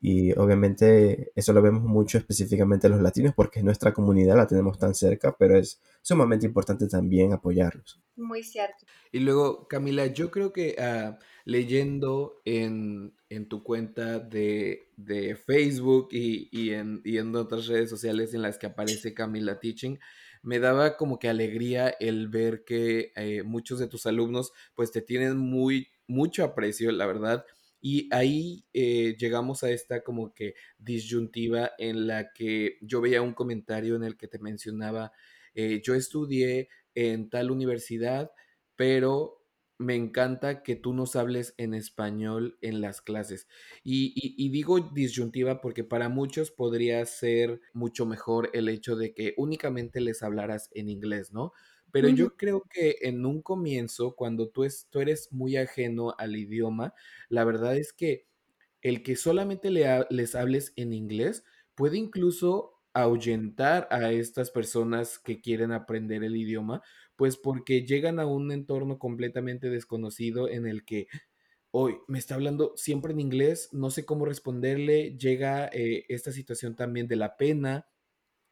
y 0.02 0.32
obviamente 0.38 1.32
eso 1.36 1.52
lo 1.52 1.62
vemos 1.62 1.84
mucho 1.84 2.18
específicamente 2.18 2.88
los 2.88 3.02
latinos 3.02 3.34
porque 3.36 3.62
nuestra 3.62 3.94
comunidad 3.94 4.38
la 4.38 4.48
tenemos 4.48 4.78
tan 4.78 4.96
cerca, 4.96 5.36
pero 5.38 5.58
es 5.58 5.82
sumamente 6.02 6.46
importante 6.46 6.88
también 6.88 7.34
apoyarlos. 7.34 8.02
Muy 8.16 8.44
cierto. 8.44 8.86
Y 9.12 9.20
luego, 9.20 9.68
Camila, 9.68 10.06
yo 10.08 10.32
creo 10.32 10.54
que 10.54 10.76
uh, 10.80 11.18
leyendo 11.44 12.42
en, 12.46 13.14
en, 13.30 13.50
tu 13.50 13.62
cuenta 13.64 14.20
de, 14.20 14.90
de 14.96 15.36
Facebook 15.36 16.10
y, 16.12 16.48
y, 16.52 16.72
en, 16.72 17.02
y, 17.04 17.18
en, 17.18 17.36
otras 17.36 17.68
redes 17.68 17.90
sociales 17.90 18.34
en 18.34 18.42
las 18.42 18.58
que 18.58 18.68
aparece 18.68 19.14
Camila 19.14 19.60
Teaching, 19.60 20.00
me 20.44 20.60
daba 20.60 20.96
como 20.96 21.20
que 21.20 21.28
alegría 21.28 21.90
el 22.00 22.30
ver 22.30 22.64
que 22.64 23.12
eh, 23.18 23.44
muchos 23.44 23.80
de 23.80 23.88
tus 23.88 24.06
alumnos 24.06 24.54
pues 24.76 24.92
te 24.92 25.02
tienen 25.02 25.38
muy, 25.38 25.90
mucho 26.08 26.46
aprecio, 26.46 26.92
la 26.94 27.06
verdad 27.06 27.46
y 27.82 28.14
ahí 28.14 28.66
eh, 28.74 29.16
llegamos 29.18 29.64
a 29.64 29.72
esta 29.72 30.04
como 30.04 30.34
que 30.34 30.56
disyuntiva 30.78 31.72
en 31.78 32.08
la 32.08 32.34
que 32.34 32.78
yo 32.82 33.02
veía 33.02 33.22
un 33.22 33.34
comentario 33.34 33.96
en 33.96 34.04
el 34.04 34.18
que 34.18 34.28
te 34.28 34.40
mencionaba, 34.40 35.12
eh, 35.54 35.82
yo 35.84 35.96
estudié 35.96 36.70
en 36.96 37.30
tal 37.30 37.52
universidad, 37.52 38.32
pero 38.76 39.40
me 39.78 39.96
encanta 39.96 40.62
que 40.62 40.76
tú 40.76 40.94
nos 40.94 41.16
hables 41.16 41.54
en 41.58 41.74
español 41.74 42.58
en 42.62 42.82
las 42.82 43.02
clases. 43.02 43.48
Y, 43.82 44.14
y, 44.14 44.50
digo 44.50 44.80
disyuntiva 44.82 45.62
porque 45.62 45.86
para 45.86 46.10
muchos 46.10 46.52
podría 46.52 47.06
ser 47.06 47.62
mucho 47.74 48.06
mejor 48.06 48.50
el 48.54 48.68
hecho 48.68 48.98
de 48.98 49.14
que 49.14 49.34
únicamente 49.38 50.02
les 50.02 50.22
hablaras 50.22 50.70
en 50.74 50.90
inglés, 50.90 51.32
¿no? 51.32 51.54
Pero 51.92 52.10
yo 52.10 52.36
creo 52.38 52.64
que 52.70 52.98
en 53.02 53.26
un 53.26 53.42
comienzo, 53.42 54.16
cuando 54.16 54.50
tú, 54.50 54.64
es, 54.64 54.88
tú 54.90 55.00
eres 55.02 55.32
muy 55.32 55.58
ajeno 55.58 56.14
al 56.18 56.36
idioma, 56.36 56.94
la 57.30 57.44
verdad 57.44 57.76
es 57.78 57.94
que 57.94 58.28
el 58.82 59.04
que 59.04 59.16
solamente 59.16 59.72
le 59.72 60.06
les 60.10 60.36
hables 60.36 60.74
en 60.76 60.94
inglés 60.94 61.44
puede 61.76 61.98
incluso 61.98 62.80
ahuyentar 62.94 63.88
a 63.92 64.12
estas 64.12 64.52
personas 64.52 65.20
que 65.20 65.42
quieren 65.42 65.72
aprender 65.72 66.24
el 66.24 66.36
idioma, 66.36 66.82
pues 67.16 67.38
porque 67.38 67.86
llegan 67.86 68.20
a 68.20 68.26
un 68.26 68.52
entorno 68.52 69.00
completamente 69.00 69.70
desconocido 69.70 70.50
en 70.50 70.66
el 70.68 70.86
que 70.86 71.08
hoy 71.72 71.98
me 72.08 72.20
está 72.20 72.36
hablando 72.36 72.74
siempre 72.78 73.14
en 73.14 73.20
inglés, 73.20 73.70
no 73.74 73.92
sé 73.92 74.06
cómo 74.06 74.26
responderle, 74.26 75.18
llega 75.18 75.68
eh, 75.72 76.06
esta 76.10 76.32
situación 76.32 76.76
también 76.76 77.08
de 77.08 77.16
la 77.18 77.38
pena. 77.38 77.88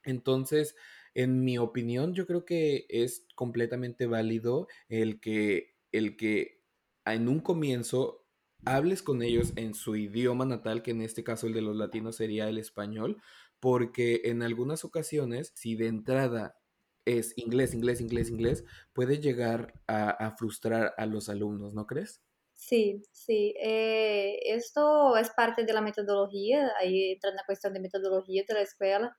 Entonces, 0.04 0.76
en 1.18 1.42
mi 1.42 1.58
opinión, 1.58 2.14
yo 2.14 2.28
creo 2.28 2.44
que 2.44 2.86
es 2.88 3.26
completamente 3.34 4.06
válido 4.06 4.68
el 4.88 5.18
que, 5.18 5.74
el 5.90 6.16
que 6.16 6.62
en 7.04 7.26
un 7.26 7.40
comienzo 7.40 8.24
hables 8.64 9.02
con 9.02 9.22
ellos 9.22 9.52
en 9.56 9.74
su 9.74 9.96
idioma 9.96 10.44
natal, 10.44 10.80
que 10.80 10.92
en 10.92 11.02
este 11.02 11.24
caso 11.24 11.48
el 11.48 11.54
de 11.54 11.60
los 11.60 11.74
latinos 11.74 12.14
sería 12.14 12.48
el 12.48 12.56
español, 12.56 13.20
porque 13.58 14.20
en 14.26 14.44
algunas 14.44 14.84
ocasiones, 14.84 15.50
si 15.56 15.74
de 15.74 15.88
entrada 15.88 16.56
es 17.04 17.36
inglés, 17.36 17.74
inglés, 17.74 18.00
inglés, 18.00 18.30
inglés, 18.30 18.64
puede 18.92 19.18
llegar 19.18 19.74
a, 19.88 20.36
frustrar 20.38 20.94
a 20.98 21.06
los 21.06 21.28
alumnos, 21.28 21.74
¿no 21.74 21.84
crees? 21.88 22.22
Sí, 22.54 23.02
sí. 23.10 23.54
Eh, 23.60 24.38
esto 24.54 25.16
es 25.16 25.30
parte 25.30 25.64
de 25.64 25.72
la 25.72 25.80
metodología, 25.80 26.70
ahí 26.78 27.10
entra 27.10 27.32
la 27.32 27.42
cuestión 27.44 27.72
de 27.74 27.80
metodología 27.80 28.44
de 28.46 28.54
la 28.54 28.62
escuela. 28.62 29.16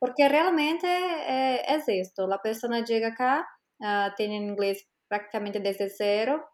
Porque 0.00 0.28
realmente 0.28 0.88
eh, 0.88 1.62
es 1.68 1.84
esto, 1.86 2.26
la 2.26 2.38
persona 2.42 2.82
llega 2.84 3.08
acá, 3.08 3.46
uh, 3.80 4.14
tiene 4.16 4.36
inglés 4.36 4.88
prácticamente 5.08 5.60
desde 5.60 5.90
cero 5.90 6.48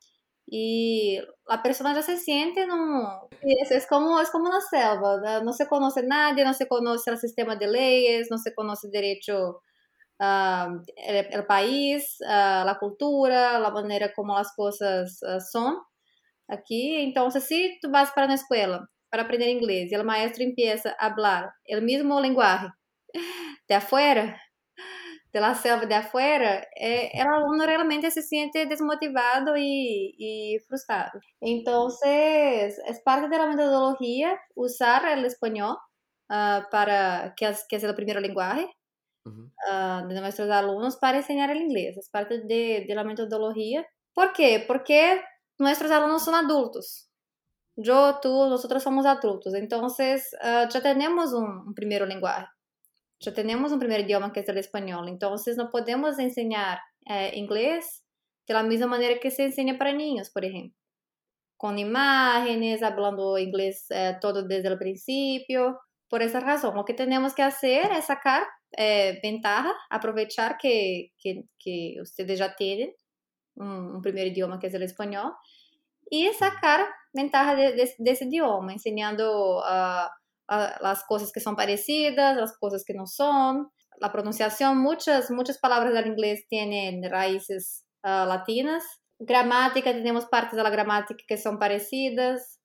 y 0.47 1.19
la 1.49 1.63
persona 1.63 1.95
ya 1.95 2.03
se 2.03 2.17
siente 2.17 2.67
no 2.67 3.29
es, 3.43 3.71
es, 3.73 3.87
como 3.89 4.21
es 4.21 4.31
como 4.31 4.49
una 4.49 4.61
selva 4.61 5.41
no 5.43 5.53
se 5.53 5.67
conoce 5.67 6.05
nadie 6.05 6.45
no 6.45 6.55
se 6.55 6.69
conoce 6.69 7.11
el 7.11 7.19
sistema 7.19 7.57
de 7.57 7.67
leyes 7.67 8.29
no 8.31 8.39
se 8.39 8.55
conoce 8.55 8.89
derecho 8.89 9.63
uh, 10.21 10.83
el, 10.97 11.27
el, 11.33 11.47
país 11.47 12.17
uh, 12.21 12.65
la 12.65 12.77
cultura 12.81 13.59
la 13.59 13.71
manera 13.73 14.13
como 14.15 14.37
las 14.37 14.55
cosas 14.55 15.19
son 15.51 15.79
aquí 16.49 16.97
entonces 17.03 17.45
si 17.45 17.79
tú 17.83 17.91
vas 17.91 18.13
para 18.13 18.27
una 18.27 18.37
escuela 18.37 18.89
para 19.11 19.25
aprender 19.25 19.49
inglés 19.49 19.91
y 19.91 19.97
el 19.97 20.05
maestro 20.05 20.45
empieza 20.45 20.95
a 20.99 21.07
hablar 21.07 21.53
el 21.65 21.83
mismo 21.83 22.21
lenguaje 22.21 22.69
de 23.69 23.75
afuera, 23.75 24.41
de 25.37 25.41
la 25.41 25.55
selva 25.55 25.85
de 25.85 25.95
afuera, 25.95 26.67
eh, 26.81 27.11
el 27.13 27.27
alumno 27.27 27.67
realmente 27.67 28.11
se 28.11 28.23
siente 28.23 28.65
desmotivado 28.67 29.55
y, 29.57 30.15
y, 30.19 30.59
frustrado. 30.61 31.21
Entonces, 31.41 32.81
es 32.87 33.01
parte 33.05 33.29
de 33.29 33.37
la 33.37 33.47
metodología 33.47 34.39
usar 34.55 35.07
el 35.07 35.25
español 35.27 35.77
uh, 36.31 36.63
para, 36.71 37.35
que 37.37 37.49
es, 37.49 37.67
que 37.69 37.77
es 37.77 37.85
el 37.85 37.95
primer 37.95 38.21
lenguaje 38.23 38.67
uh, 39.27 40.07
de 40.09 40.21
nuestros 40.21 40.51
alumnos 40.51 40.97
para 40.97 41.19
enseñar 41.19 41.51
el 41.51 41.61
inglés. 41.61 41.99
Es 41.99 42.09
parte 42.09 42.41
de, 42.41 42.87
de 42.89 42.95
la 42.95 43.05
metodología. 43.05 43.87
¿Por 44.15 44.33
qué? 44.33 44.65
Porque 44.67 45.21
nuestros 45.59 45.91
alumnos 45.91 46.25
son 46.25 46.35
adultos. 46.35 47.11
Yo, 47.77 48.21
tú, 48.23 48.49
nosotros 48.49 48.83
somos 48.83 49.05
adultos. 49.05 49.53
Entonces, 49.55 50.35
uh, 50.43 50.67
ya 50.71 50.81
tenemos 50.81 51.35
un, 51.35 51.45
un 51.67 51.75
primer 51.75 52.09
lenguaje. 52.09 52.47
Ya 53.21 53.33
tenemos 53.33 53.73
un 53.73 53.79
primer 53.79 54.01
idioma 54.01 54.33
que 54.33 54.41
es 54.41 54.49
el 54.49 54.59
español, 54.59 55.09
entonces 55.09 55.57
no 55.57 55.71
podemos 55.71 56.19
enseñar 56.19 56.79
eh, 57.07 57.33
inglés 57.35 58.05
de 58.47 58.55
la 58.55 58.63
misma 58.63 58.87
manera 58.87 59.19
que 59.21 59.31
se 59.31 59.45
enseña 59.45 59.79
para 59.79 59.93
niños, 59.93 60.31
por 60.31 60.45
ejemplo, 60.45 60.79
con 61.57 61.79
imágenes, 61.79 62.83
hablando 62.83 63.39
inglés 63.39 63.87
eh, 63.91 64.17
todo 64.21 64.43
desde 64.43 64.69
el 64.69 64.79
principio. 64.79 65.81
Por 66.09 66.23
esa 66.23 66.41
razón, 66.41 66.77
lo 66.77 66.85
que 66.85 66.95
tenemos 66.95 67.35
que 67.35 67.43
hacer 67.43 67.91
es 67.93 68.05
sacar 68.07 68.45
eh, 68.77 69.19
ventaja, 69.23 69.73
aprovechar 69.91 70.59
que, 70.59 71.13
que, 71.19 71.45
que, 71.59 71.97
ustedes 72.03 72.39
ya 72.39 72.55
tienen 72.55 72.93
un, 73.57 73.97
un, 73.97 74.03
primer 74.03 74.27
idioma 74.29 74.59
que 74.59 74.69
es 74.69 74.75
el 74.75 74.83
español 74.83 75.33
y 76.11 76.29
sacar 76.35 76.87
ventaja 77.13 77.57
de, 77.57 77.73
de, 77.73 77.95
de 77.99 78.11
ese 78.11 78.27
idioma, 78.27 78.73
enseñando 78.73 79.63
a... 79.65 80.07
Uh, 80.07 80.26
las 80.49 81.05
cosas 81.05 81.33
que 81.33 81.41
son 81.41 81.57
parecidas, 81.57 82.37
las 82.37 82.57
cosas 82.59 82.85
que 82.87 82.95
no 82.95 83.07
son. 83.07 83.69
La 83.99 84.13
pronunciación, 84.13 84.79
muchas, 84.79 85.31
muchas 85.31 85.59
palabras 85.59 85.95
del 85.95 86.07
inglés 86.09 86.47
tienen 86.49 87.03
raíces 87.11 87.85
uh, 88.05 88.27
latinas. 88.27 88.85
Gramática, 89.19 89.93
tenemos 89.93 90.27
partes 90.27 90.57
de 90.57 90.63
la 90.63 90.71
gramática 90.71 91.25
que 91.27 91.39
son 91.39 91.59
parecidas. 91.59 92.61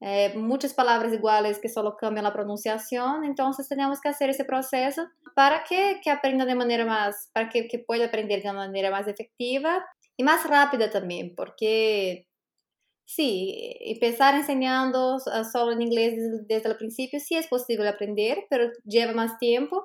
eh, 0.00 0.34
muchas 0.36 0.74
palabras 0.74 1.12
iguales 1.12 1.58
que 1.58 1.68
solo 1.68 1.96
cambian 1.96 2.24
la 2.24 2.32
pronunciación, 2.32 3.24
entonces 3.24 3.68
tenemos 3.68 4.00
que 4.00 4.10
hacer 4.10 4.28
ese 4.30 4.44
proceso 4.44 5.06
para 5.34 5.64
que, 5.64 6.00
que 6.02 6.10
aprenda 6.10 6.44
de 6.44 6.54
manera 6.54 6.84
más, 6.84 7.30
para 7.32 7.48
que, 7.48 7.66
que 7.66 7.78
pueda 7.78 8.06
aprender 8.06 8.42
de 8.42 8.52
manera 8.52 8.90
más 8.90 9.08
efectiva 9.08 9.84
y 10.16 10.22
más 10.22 10.48
rápida 10.48 10.90
también, 10.90 11.34
porque 11.34 12.26
sí, 13.06 13.76
empezar 13.80 14.34
enseñando 14.34 15.18
solo 15.50 15.72
en 15.72 15.82
inglés 15.82 16.14
desde, 16.16 16.44
desde 16.46 16.68
el 16.68 16.76
principio 16.76 17.18
sí 17.20 17.36
es 17.36 17.46
posible 17.46 17.88
aprender, 17.88 18.44
pero 18.50 18.70
lleva 18.84 19.12
más 19.12 19.38
tiempo 19.38 19.84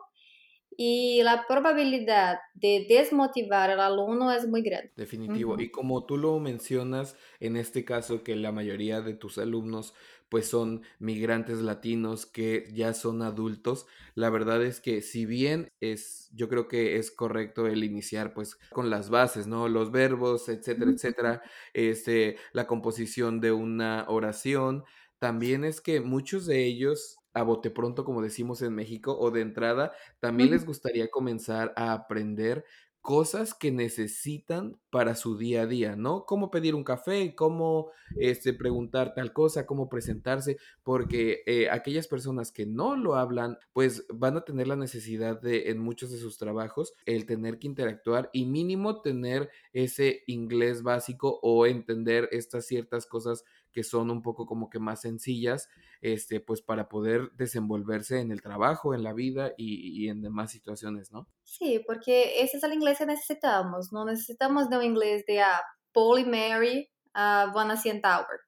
y 0.78 1.22
la 1.24 1.46
probabilidad 1.48 2.40
de 2.56 2.86
desmotivar 2.88 3.70
al 3.70 3.82
alumno 3.82 4.32
es 4.32 4.48
muy 4.48 4.62
grande. 4.62 4.92
Definitivo. 4.96 5.60
Y 5.60 5.70
como 5.70 6.06
tú 6.06 6.18
lo 6.18 6.40
mencionas, 6.40 7.16
en 7.40 7.58
este 7.58 7.86
caso 7.86 8.24
que 8.24 8.36
la 8.36 8.52
mayoría 8.52 9.02
de 9.02 9.14
tus 9.14 9.38
alumnos 9.38 9.94
pues 10.32 10.48
son 10.48 10.84
migrantes 10.98 11.60
latinos 11.60 12.26
que 12.26 12.72
ya 12.74 12.94
son 12.94 13.22
adultos, 13.22 13.86
la 14.16 14.30
verdad 14.30 14.64
es 14.64 14.80
que 14.80 15.02
si 15.02 15.26
bien 15.26 15.74
es, 15.82 16.30
yo 16.34 16.48
creo 16.48 16.70
que 16.70 16.96
es 16.98 17.12
correcto 17.12 17.68
el 17.68 17.84
iniciar 17.84 18.34
pues 18.34 18.58
con 18.72 18.90
las 18.90 19.10
bases, 19.10 19.48
¿no? 19.48 19.68
Los 19.68 19.92
verbos, 19.92 20.48
etcétera, 20.48 20.92
etcétera, 20.92 21.42
este, 21.74 22.38
la 22.54 22.66
composición 22.66 23.42
de 23.42 23.52
una 23.52 24.06
oración, 24.08 24.86
también 25.20 25.66
es 25.66 25.82
que 25.82 26.00
muchos 26.00 26.46
de 26.46 26.64
ellos 26.66 27.18
a 27.34 27.44
bote 27.44 27.70
pronto, 27.70 28.06
como 28.06 28.22
decimos 28.22 28.62
en 28.62 28.74
México, 28.74 29.18
o 29.20 29.32
de 29.32 29.42
entrada, 29.42 29.92
también 30.22 30.52
les 30.52 30.66
gustaría 30.66 31.10
comenzar 31.10 31.74
a 31.76 31.94
aprender 31.94 32.66
cosas 33.02 33.54
que 33.56 33.72
necesitan 33.72 34.80
para 34.92 35.16
su 35.16 35.38
día 35.38 35.64
a 35.64 35.68
día, 35.68 35.96
¿no? 35.96 36.26
Cómo 36.26 36.52
pedir 36.52 36.76
un 36.76 36.84
café, 36.84 37.34
cómo 37.36 37.90
este, 38.18 38.54
preguntar 38.54 39.14
tal 39.16 39.34
cosa, 39.34 39.66
cómo 39.66 39.90
presentarse, 39.90 40.58
porque 40.84 41.42
eh, 41.48 41.70
aquellas 41.70 42.08
personas 42.08 42.52
que 42.52 42.66
no 42.66 42.96
lo 42.96 43.16
hablan, 43.16 43.58
pues 43.74 44.06
van 44.14 44.38
a 44.38 44.46
tener 44.46 44.68
la 44.68 44.76
necesidad 44.76 45.42
de, 45.42 45.70
en 45.72 45.80
muchos 45.80 46.12
de 46.12 46.20
sus 46.20 46.38
trabajos, 46.38 46.94
el 47.06 47.26
tener 47.26 47.58
que 47.58 47.68
interactuar 47.68 48.30
y 48.34 48.46
mínimo 48.46 49.02
tener 49.02 49.50
ese 49.74 50.24
inglés 50.28 50.84
básico 50.84 51.40
o 51.42 51.66
entender 51.66 52.30
estas 52.32 52.66
ciertas 52.68 53.08
cosas 53.08 53.46
que 53.72 53.84
son 53.84 54.12
un 54.12 54.22
poco 54.22 54.46
como 54.46 54.70
que 54.70 54.80
más 54.80 55.02
sencillas, 55.02 55.70
este, 56.02 56.40
pues 56.40 56.62
para 56.62 56.90
poder 56.90 57.32
desenvolverse 57.34 58.20
en 58.20 58.32
el 58.32 58.42
trabajo, 58.42 58.94
en 58.94 59.04
la 59.04 59.14
vida 59.14 59.54
y, 59.58 60.04
y 60.04 60.10
en 60.10 60.22
demás 60.22 60.52
situaciones, 60.52 61.12
¿no? 61.12 61.28
Sí, 61.44 61.82
porque 61.86 62.42
ese 62.42 62.58
es 62.58 62.64
el 62.64 62.74
inglés 62.74 62.98
que 62.98 63.06
necesitamos, 63.06 63.92
no 63.92 64.06
necesitamos 64.06 64.70
de 64.70 64.78
un 64.78 64.84
inglés 64.84 65.24
de 65.28 65.42
a 65.42 65.62
Paul 65.94 66.20
y 66.20 66.26
Mary 66.26 66.90
a 67.14 67.52
Vanessa 67.54 67.90
Tower. 68.02 68.40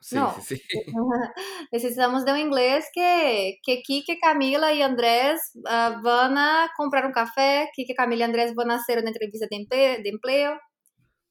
Sí, 0.00 0.16
no, 0.16 0.34
sí, 0.42 0.56
sí. 0.56 0.64
necesitamos 1.70 2.24
de 2.24 2.32
un 2.32 2.38
inglés 2.38 2.86
que, 2.92 3.58
que 3.62 3.82
Kike, 3.82 4.18
Camila 4.18 4.72
y 4.72 4.82
Andrés 4.82 5.52
uh, 5.58 6.02
van 6.02 6.36
a 6.36 6.72
comprar 6.76 7.06
un 7.06 7.12
café, 7.12 7.68
Kike, 7.72 7.94
Camila 7.94 8.22
y 8.22 8.24
Andrés 8.24 8.54
van 8.56 8.72
a 8.72 8.76
hacer 8.76 8.98
una 8.98 9.10
entrevista 9.10 9.46
de 9.48 9.56
empleo, 9.56 10.02
de 10.02 10.08
empleo 10.08 10.58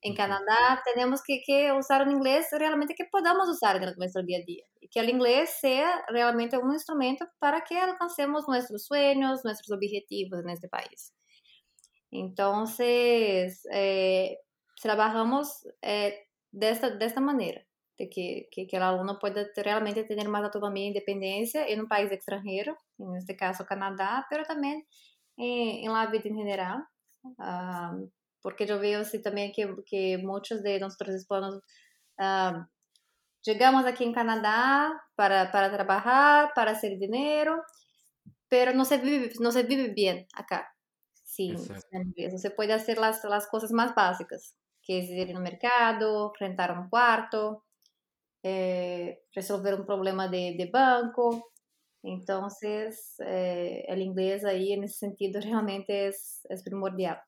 en 0.02 0.16
Canadá 0.16 0.82
tenemos 0.84 1.22
que, 1.22 1.42
que, 1.46 1.72
usar 1.72 2.08
un 2.08 2.12
inglés 2.12 2.48
realmente 2.52 2.96
que 2.96 3.06
podamos 3.06 3.48
usar 3.48 3.82
en 3.82 3.94
nuestro 3.98 4.24
día 4.24 4.40
a 4.40 4.46
día 4.46 4.66
y 4.80 4.90
que 4.90 5.00
el 5.00 5.10
inglés 5.10 5.52
sea 5.60 6.04
realmente 6.08 6.58
un 6.58 6.74
instrumento 6.74 7.28
para 7.40 7.62
que 7.62 7.78
alcancemos 7.78 8.48
nuestros 8.48 8.86
sueños, 8.86 9.46
nuestros 9.46 9.72
objetivos 9.72 10.40
en 10.40 10.50
este 10.50 10.68
país. 10.68 11.14
Entonces, 12.10 13.66
eh, 13.72 14.40
trabajamos 14.82 15.68
eh, 15.82 16.28
de, 16.52 16.70
esta, 16.72 16.90
de 16.90 17.06
esta 17.06 17.22
manera, 17.22 17.66
de 17.98 18.10
que, 18.10 18.50
que, 18.52 18.68
que, 18.68 18.78
el 18.78 18.84
alumno 18.84 19.20
pueda 19.20 19.46
realmente 19.56 20.04
tener 20.04 20.28
más 20.28 20.44
autonomía 20.44 20.86
e 20.86 20.88
independencia 20.88 21.68
en 21.68 21.82
un 21.82 21.88
país 21.88 22.12
extranjero, 22.12 22.76
en 22.98 23.16
este 23.16 23.36
caso 23.36 23.66
Canadá, 23.66 24.26
pero 24.30 24.44
también 24.46 24.86
eh, 25.38 25.82
en 25.84 25.94
la 25.94 26.08
vida 26.08 26.24
en 26.26 26.36
general. 26.36 26.86
Um, 27.38 28.10
porque 28.42 28.66
yo 28.66 28.80
veo 28.80 29.02
así 29.02 29.22
también 29.22 29.52
que, 29.56 29.76
que 29.86 30.18
muchos 30.18 30.64
de 30.64 30.80
nosotros 30.80 31.16
hispanos 31.16 31.62
uh, 32.20 32.64
llegamos 33.44 33.86
aquí 33.86 34.04
en 34.04 34.14
Canadá 34.14 34.92
para, 35.16 35.52
para 35.52 35.72
trabajar, 35.72 36.52
para 36.56 36.72
hacer 36.72 36.98
dinero, 36.98 37.64
pero 38.48 38.74
no 38.74 38.86
se 38.86 38.98
vive, 38.98 39.32
no 39.40 39.52
se 39.52 39.64
vive 39.64 39.90
bien 39.90 40.28
acá. 40.34 40.68
Sí, 41.24 41.54
no 41.54 42.38
se 42.38 42.52
puede 42.52 42.74
hacer 42.74 42.98
las, 42.98 43.24
las 43.24 43.48
cosas 43.48 43.72
más 43.72 43.96
básicas, 43.96 44.58
que 44.82 45.00
es 45.00 45.10
ir 45.10 45.34
al 45.34 45.42
mercado, 45.42 46.34
rentar 46.38 46.78
un 46.78 46.90
cuarto, 46.90 47.64
eh, 48.44 49.24
resolver 49.34 49.76
un 49.76 49.86
problema 49.86 50.28
de, 50.28 50.56
de 50.58 50.70
banco. 50.72 51.52
Entonces, 52.04 53.16
eh, 53.26 53.86
el 53.88 54.02
inglés 54.02 54.44
ahí 54.44 54.74
en 54.74 54.84
ese 54.84 54.98
sentido 54.98 55.40
realmente 55.42 56.08
es, 56.08 56.42
es 56.50 56.64
primordial. 56.64 57.22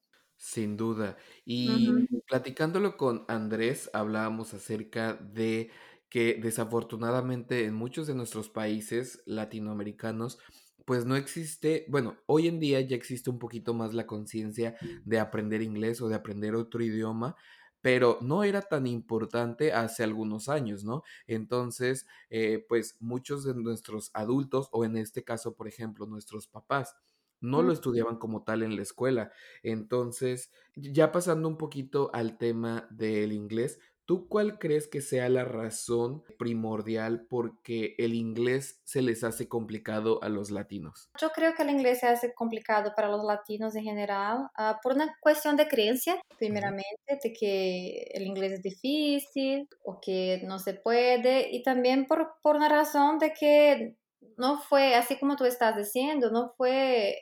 Sin 0.45 0.75
duda. 0.75 1.15
Y 1.45 1.93
Ujú. 1.99 2.21
platicándolo 2.27 2.97
con 2.97 3.23
Andrés, 3.29 3.89
hablábamos 3.93 4.53
acerca 4.53 5.13
de 5.13 5.71
que 6.09 6.35
desafortunadamente 6.41 7.63
en 7.65 7.73
muchos 7.73 8.07
de 8.07 8.13
nuestros 8.15 8.49
países 8.49 9.23
latinoamericanos, 9.25 10.39
pues 10.85 11.05
no 11.05 11.15
existe, 11.15 11.85
bueno, 11.89 12.17
hoy 12.25 12.47
en 12.49 12.59
día 12.59 12.81
ya 12.81 12.95
existe 12.97 13.29
un 13.29 13.39
poquito 13.39 13.73
más 13.73 13.93
la 13.93 14.05
conciencia 14.05 14.75
de 15.05 15.17
aprender 15.19 15.61
inglés 15.61 16.01
o 16.01 16.09
de 16.09 16.15
aprender 16.15 16.55
otro 16.55 16.83
idioma, 16.83 17.37
pero 17.81 18.17
no 18.21 18.43
era 18.43 18.61
tan 18.63 18.85
importante 18.85 19.71
hace 19.71 20.03
algunos 20.03 20.49
años, 20.49 20.83
¿no? 20.83 21.03
Entonces, 21.25 22.05
eh, 22.29 22.65
pues 22.67 22.97
muchos 22.99 23.45
de 23.45 23.53
nuestros 23.55 24.11
adultos, 24.13 24.67
o 24.73 24.83
en 24.83 24.97
este 24.97 25.23
caso, 25.23 25.55
por 25.55 25.67
ejemplo, 25.69 26.05
nuestros 26.05 26.47
papás, 26.47 26.95
no 27.43 27.61
lo 27.61 27.73
estudiaban 27.73 28.17
como 28.17 28.43
tal 28.43 28.63
en 28.63 28.75
la 28.75 28.81
escuela. 28.81 29.31
Entonces, 29.61 30.49
ya 30.75 31.11
pasando 31.11 31.47
un 31.47 31.57
poquito 31.57 32.09
al 32.13 32.37
tema 32.37 32.87
del 32.89 33.33
inglés, 33.33 33.79
¿tú 34.05 34.27
cuál 34.27 34.59
crees 34.59 34.87
que 34.87 35.01
sea 35.01 35.27
la 35.29 35.43
razón 35.43 36.23
primordial 36.37 37.25
porque 37.29 37.95
el 37.97 38.13
inglés 38.13 38.81
se 38.85 39.01
les 39.01 39.23
hace 39.23 39.49
complicado 39.49 40.23
a 40.23 40.29
los 40.29 40.51
latinos? 40.51 41.09
Yo 41.19 41.29
creo 41.31 41.53
que 41.53 41.63
el 41.63 41.69
inglés 41.69 41.99
se 41.99 42.07
hace 42.07 42.33
complicado 42.33 42.93
para 42.95 43.09
los 43.09 43.25
latinos 43.25 43.75
en 43.75 43.83
general 43.83 44.49
uh, 44.57 44.75
por 44.81 44.93
una 44.93 45.13
cuestión 45.21 45.57
de 45.57 45.67
creencia, 45.67 46.19
primeramente, 46.37 47.19
de 47.21 47.33
que 47.33 48.07
el 48.13 48.23
inglés 48.23 48.53
es 48.53 48.61
difícil 48.61 49.67
o 49.83 49.99
que 50.01 50.41
no 50.45 50.59
se 50.59 50.73
puede, 50.73 51.53
y 51.53 51.61
también 51.61 52.05
por, 52.05 52.35
por 52.41 52.55
una 52.55 52.69
razón 52.69 53.19
de 53.19 53.33
que 53.33 53.97
no 54.37 54.59
fue, 54.59 54.95
así 54.95 55.17
como 55.17 55.35
tú 55.35 55.45
estás 55.45 55.75
diciendo, 55.75 56.31
no 56.31 56.53
fue 56.57 57.17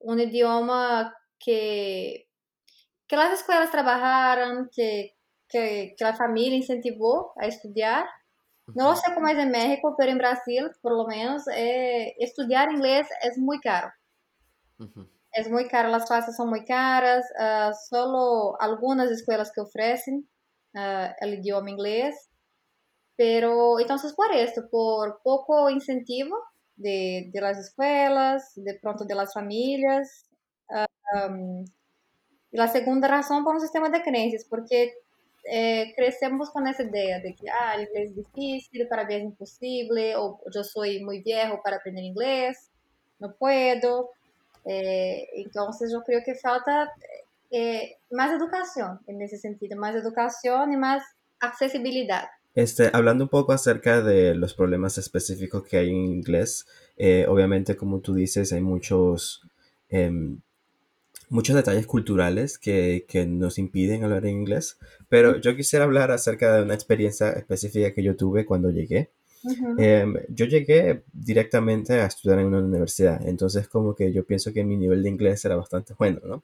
un 0.00 0.20
idioma 0.20 1.14
que, 1.38 2.28
que 3.06 3.16
las 3.16 3.32
escuelas 3.32 3.70
trabajaron, 3.70 4.68
que, 4.74 5.16
que, 5.48 5.94
que, 5.96 6.04
la 6.04 6.14
familia 6.14 6.56
incentivó 6.56 7.32
a 7.36 7.46
estudiar. 7.46 8.06
No 8.74 8.94
sé 8.96 9.14
cómo 9.14 9.28
es 9.28 9.38
en 9.38 9.50
México, 9.50 9.94
pero 9.96 10.12
en 10.12 10.18
Brasil, 10.18 10.70
por 10.82 10.92
lo 10.92 11.06
menos, 11.06 11.48
eh, 11.48 12.14
estudiar 12.18 12.70
inglés 12.70 13.08
es 13.22 13.38
muy 13.38 13.60
caro. 13.60 13.90
Uh 14.78 14.84
-huh. 14.84 15.08
Es 15.32 15.50
muy 15.50 15.68
caro, 15.68 15.88
las 15.88 16.06
clases 16.06 16.36
son 16.36 16.48
muy 16.50 16.64
caras, 16.64 17.24
uh, 17.38 17.72
solo 17.88 18.60
algunas 18.60 19.10
escuelas 19.10 19.52
que 19.54 19.60
ofrecen 19.60 20.28
uh, 20.74 21.12
el 21.20 21.34
idioma 21.34 21.70
inglés. 21.70 22.28
Pero 23.16 23.80
entonces 23.80 24.12
por 24.14 24.32
esto, 24.32 24.68
por 24.70 25.20
poco 25.22 25.70
incentivo, 25.70 26.36
de, 26.78 27.28
de, 27.32 27.40
las 27.40 27.58
escuelas, 27.58 28.52
de 28.56 28.74
pronto 28.74 29.04
de 29.04 29.14
las 29.14 29.34
familias. 29.34 30.24
Um, 30.70 31.64
y 32.50 32.56
la 32.56 32.68
segunda 32.68 33.08
razón 33.08 33.44
por 33.44 33.54
un 33.54 33.60
sistema 33.60 33.90
de 33.90 34.02
creencias, 34.02 34.44
porque 34.44 34.94
eh, 35.44 35.92
crecemos 35.96 36.50
con 36.50 36.66
esa 36.66 36.82
idea 36.82 37.20
de 37.20 37.34
que 37.34 37.48
ah, 37.50 37.74
el 37.74 37.82
inglés 37.82 38.10
es 38.10 38.16
difícil, 38.16 38.88
para 38.88 39.04
mí 39.04 39.14
es 39.14 39.22
imposible, 39.22 40.16
o 40.16 40.40
yo 40.54 40.64
soy 40.64 41.02
muy 41.04 41.22
viejo 41.22 41.60
para 41.62 41.76
aprender 41.76 42.04
inglés, 42.04 42.70
no 43.18 43.34
puedo. 43.34 44.10
Eh, 44.64 45.28
entonces 45.34 45.92
yo 45.92 46.02
creo 46.02 46.20
que 46.24 46.34
falta 46.34 46.92
eh, 47.50 47.96
más 48.10 48.32
educación 48.32 49.00
en 49.06 49.22
ese 49.22 49.38
sentido, 49.38 49.78
más 49.78 49.94
educación 49.94 50.72
y 50.72 50.76
más 50.76 51.02
accesibilidad. 51.40 52.28
Este, 52.58 52.90
hablando 52.92 53.22
un 53.22 53.30
poco 53.30 53.52
acerca 53.52 54.02
de 54.02 54.34
los 54.34 54.52
problemas 54.52 54.98
específicos 54.98 55.62
que 55.62 55.76
hay 55.76 55.90
en 55.90 56.06
inglés, 56.06 56.66
eh, 56.96 57.24
obviamente 57.28 57.76
como 57.76 58.00
tú 58.00 58.14
dices 58.14 58.52
hay 58.52 58.60
muchos, 58.60 59.42
eh, 59.90 60.10
muchos 61.28 61.54
detalles 61.54 61.86
culturales 61.86 62.58
que, 62.58 63.06
que, 63.06 63.26
nos 63.26 63.58
impiden 63.58 64.02
hablar 64.02 64.26
en 64.26 64.40
inglés, 64.40 64.76
pero 65.08 65.40
yo 65.40 65.54
quisiera 65.54 65.84
hablar 65.84 66.10
acerca 66.10 66.52
de 66.56 66.64
una 66.64 66.74
experiencia 66.74 67.30
específica 67.30 67.94
que 67.94 68.02
yo 68.02 68.16
tuve 68.16 68.44
cuando 68.44 68.70
llegué. 68.70 69.12
Em, 69.78 70.14
yo 70.28 70.46
llegué 70.46 71.02
directamente 71.12 71.94
a 71.94 72.06
estudiar 72.06 72.40
en 72.40 72.46
una 72.46 72.58
universidad, 72.58 73.26
entonces 73.26 73.68
como 73.68 73.94
que 73.94 74.12
yo 74.12 74.24
pienso 74.24 74.52
que 74.52 74.64
mi 74.64 74.76
nivel 74.76 75.02
de 75.02 75.08
inglés 75.08 75.44
era 75.44 75.56
bastante 75.56 75.94
bueno, 75.98 76.20
¿no? 76.24 76.42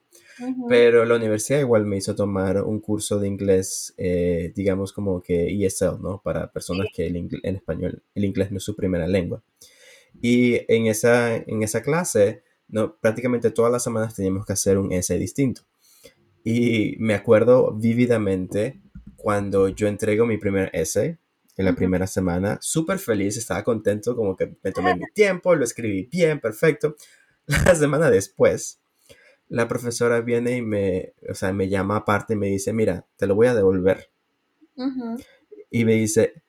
Pero 0.69 1.05
la 1.05 1.15
universidad 1.15 1.59
igual 1.59 1.85
me 1.85 1.97
hizo 1.97 2.15
tomar 2.15 2.61
un 2.61 2.79
curso 2.79 3.19
de 3.19 3.27
inglés, 3.27 3.93
eh, 3.97 4.53
digamos 4.55 4.93
como 4.93 5.21
que 5.21 5.47
ESL, 5.65 6.01
¿no? 6.01 6.21
Para 6.23 6.51
personas 6.51 6.87
que 6.93 7.07
el 7.07 7.15
en 7.15 7.55
español, 7.55 8.01
el 8.13 8.25
inglés 8.25 8.51
no 8.51 8.57
es 8.57 8.63
su 8.63 8.75
primera 8.75 9.07
lengua. 9.07 9.43
Y 10.21 10.61
en 10.73 10.87
esa, 10.87 11.35
en 11.35 11.63
esa 11.63 11.81
clase, 11.81 12.43
no, 12.67 12.95
prácticamente 12.95 13.51
todas 13.51 13.71
las 13.71 13.83
semanas 13.83 14.15
teníamos 14.15 14.45
que 14.45 14.53
hacer 14.53 14.77
un 14.77 14.91
essay 14.91 15.19
distinto. 15.19 15.61
Y 16.43 16.95
me 16.99 17.13
acuerdo 17.13 17.73
vívidamente 17.73 18.79
cuando 19.15 19.69
yo 19.69 19.87
entrego 19.87 20.25
mi 20.25 20.37
primer 20.37 20.69
essay 20.73 21.17
en 21.57 21.65
la 21.65 21.73
primera 21.73 22.07
semana, 22.07 22.57
súper 22.61 22.99
feliz, 22.99 23.37
estaba 23.37 23.63
contento, 23.63 24.15
como 24.15 24.35
que 24.35 24.55
me 24.61 24.71
tomé 24.71 24.95
mi 24.95 25.05
tiempo, 25.13 25.55
lo 25.55 25.63
escribí 25.63 26.03
bien, 26.11 26.39
perfecto. 26.39 26.95
La 27.65 27.75
semana 27.75 28.09
después, 28.09 28.79
la 29.47 29.67
profesora 29.67 30.21
viene 30.21 30.57
y 30.57 30.61
me, 30.61 31.13
o 31.29 31.35
sea, 31.35 31.53
me 31.53 31.69
llama 31.69 31.97
aparte 31.97 32.33
y 32.33 32.37
me 32.37 32.47
dice, 32.47 32.73
mira, 32.73 33.05
te 33.17 33.27
lo 33.27 33.35
voy 33.35 33.47
a 33.47 33.53
devolver. 33.53 34.09
Y 35.69 35.85
me 35.85 35.93
dice, 35.93 36.41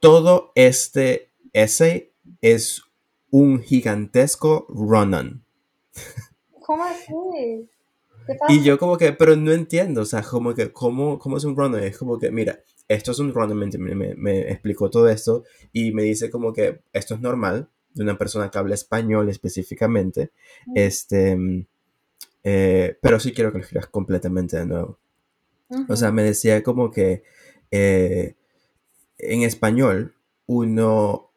todo 0.00 0.50
este 0.54 1.30
essay 1.52 2.10
es 2.40 2.82
un 3.30 3.62
gigantesco 3.62 4.66
run-on. 4.68 5.44
¿Cómo 6.62 6.84
así? 6.84 7.68
Y 8.48 8.62
yo 8.62 8.78
como 8.78 8.96
que, 8.96 9.12
pero 9.12 9.36
no 9.36 9.52
entiendo, 9.52 10.02
o 10.02 10.04
sea, 10.04 10.22
como 10.22 10.54
que, 10.54 10.72
¿cómo, 10.72 11.18
cómo 11.18 11.36
es 11.36 11.44
un 11.44 11.56
run-on? 11.56 11.82
Es 11.82 11.98
como 11.98 12.18
que, 12.18 12.30
mira, 12.30 12.60
esto 12.90 13.12
es 13.12 13.20
un 13.20 13.32
me, 13.78 14.16
me, 14.16 14.40
explicó 14.50 14.90
todo 14.90 15.08
esto 15.08 15.44
y 15.72 15.92
me 15.92 16.02
dice 16.02 16.28
como 16.28 16.52
que 16.52 16.80
esto 16.92 17.14
es 17.14 17.20
normal 17.20 17.68
de 17.94 18.02
una 18.02 18.18
persona 18.18 18.50
que 18.50 18.58
habla 18.58 18.74
español 18.74 19.28
específicamente, 19.28 20.32
este, 20.74 21.38
eh, 22.42 22.98
pero 23.00 23.20
sí 23.20 23.32
quiero 23.32 23.52
que 23.52 23.58
lo 23.58 23.64
escribas 23.64 23.86
completamente 23.86 24.56
de 24.56 24.66
nuevo. 24.66 24.98
O 25.88 25.94
sea, 25.94 26.10
me 26.10 26.24
decía 26.24 26.64
como 26.64 26.90
que 26.90 27.22
eh, 27.70 28.34
en 29.18 29.42
español 29.42 30.16
uno 30.46 31.30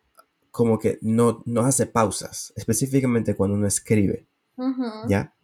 como 0.50 0.80
que 0.80 0.98
no, 1.02 1.44
no 1.46 1.62
hace 1.62 1.86
pausas, 1.86 2.52
específicamente 2.56 3.36
cuando 3.36 3.56
uno 3.56 3.68
escribe, 3.68 4.26
¿ya? 5.08 5.36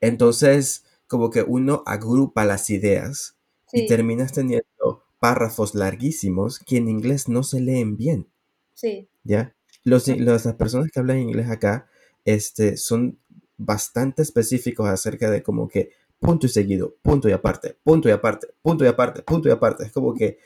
Entonces, 0.00 0.86
como 1.06 1.28
que 1.28 1.42
uno 1.42 1.82
agrupa 1.84 2.46
las 2.46 2.70
ideas 2.70 3.36
y 3.70 3.86
terminas 3.86 4.32
teniendo 4.32 5.04
párrafos 5.18 5.74
larguísimos 5.74 6.58
que 6.58 6.76
en 6.76 6.88
inglés 6.88 7.28
no 7.28 7.42
se 7.42 7.60
leen 7.60 7.96
bien. 7.96 8.28
Sí. 8.74 9.08
¿Ya? 9.24 9.54
Los, 9.84 10.08
las 10.08 10.46
personas 10.54 10.90
que 10.90 11.00
hablan 11.00 11.18
inglés 11.18 11.50
acá 11.50 11.88
este, 12.24 12.76
son 12.76 13.18
bastante 13.56 14.22
específicos 14.22 14.88
acerca 14.88 15.30
de 15.30 15.42
como 15.42 15.68
que 15.68 15.90
punto 16.20 16.46
y 16.46 16.48
seguido, 16.48 16.96
punto 17.02 17.28
y 17.28 17.32
aparte, 17.32 17.76
punto 17.82 18.08
y 18.08 18.12
aparte, 18.12 18.48
punto 18.62 18.84
y 18.84 18.88
aparte, 18.88 19.22
punto 19.22 19.48
y 19.48 19.52
aparte. 19.52 19.84
Es 19.84 19.92
como 19.92 20.14
que 20.14 20.38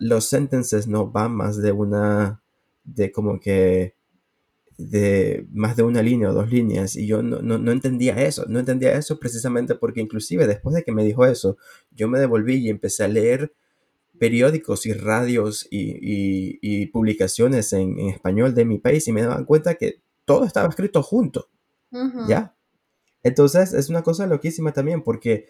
los 0.00 0.24
sentences 0.24 0.86
no 0.86 1.10
van 1.10 1.32
más 1.32 1.60
de 1.60 1.72
una, 1.72 2.42
de 2.84 3.12
como 3.12 3.40
que 3.40 3.94
de 4.78 5.46
más 5.52 5.76
de 5.76 5.82
una 5.82 6.00
línea 6.02 6.30
o 6.30 6.32
dos 6.32 6.50
líneas 6.50 6.96
y 6.96 7.06
yo 7.06 7.22
no, 7.22 7.42
no, 7.42 7.70
entendía 7.70 8.22
eso, 8.22 8.46
no 8.48 8.58
entendía 8.58 8.92
eso 8.92 9.20
precisamente 9.20 9.74
porque 9.74 10.00
inclusive 10.00 10.46
después 10.46 10.74
de 10.74 10.82
que 10.82 10.92
me 10.92 11.04
dijo 11.04 11.26
eso, 11.26 11.58
yo 11.90 12.08
me 12.08 12.18
devolví 12.18 12.56
y 12.56 12.70
empecé 12.70 13.04
a 13.04 13.08
leer 13.08 13.52
periódicos 14.20 14.84
y 14.84 14.92
radios 14.92 15.66
y, 15.70 16.86
publicaciones 16.88 17.72
en, 17.72 17.98
español 18.00 18.54
de 18.54 18.66
mi 18.66 18.78
país 18.78 19.08
y 19.08 19.12
me 19.12 19.22
daban 19.22 19.46
cuenta 19.46 19.76
que 19.76 20.02
todo 20.26 20.44
estaba 20.44 20.68
escrito 20.68 21.02
junto, 21.02 21.48
¿ya? 22.28 22.54
Entonces 23.22 23.72
es 23.72 23.88
una 23.88 24.02
cosa 24.02 24.26
loquísima 24.26 24.72
también 24.72 25.02
porque 25.02 25.46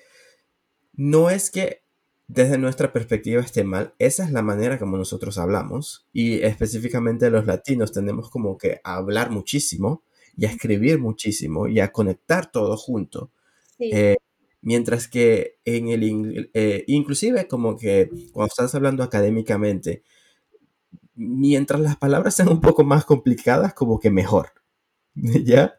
no 0.92 1.30
es 1.30 1.50
que 1.50 1.82
desde 2.28 2.58
nuestra 2.58 2.92
perspectiva 2.92 3.42
esté 3.42 3.64
mal, 3.64 3.92
esa 3.98 4.24
es 4.24 4.30
la 4.30 4.42
manera 4.42 4.78
como 4.78 4.96
nosotros 4.96 5.36
hablamos 5.36 6.06
y 6.12 6.40
específicamente 6.42 7.28
los 7.28 7.46
latinos 7.46 7.90
tenemos 7.90 8.30
como 8.30 8.56
que 8.56 8.80
a 8.84 8.94
hablar 8.94 9.30
muchísimo 9.32 10.04
y 10.36 10.46
a 10.46 10.50
escribir 10.50 11.00
muchísimo 11.00 11.66
y 11.66 11.80
a 11.80 11.90
conectar 11.90 12.52
todo 12.52 12.76
junto. 12.76 13.32
Eh, 13.80 14.16
mientras 14.62 15.08
que 15.08 15.58
en 15.64 15.88
el 15.88 16.50
eh, 16.54 16.84
inclusive 16.86 17.48
como 17.48 17.76
que 17.76 18.10
cuando 18.32 18.48
estás 18.48 18.74
hablando 18.74 19.02
académicamente, 19.02 20.02
mientras 21.14 21.80
las 21.80 21.96
palabras 21.96 22.34
sean 22.34 22.48
un 22.48 22.60
poco 22.60 22.84
más 22.84 23.04
complicadas, 23.04 23.74
como 23.74 23.98
que 24.00 24.10
mejor. 24.10 24.52
¿Ya? 25.14 25.74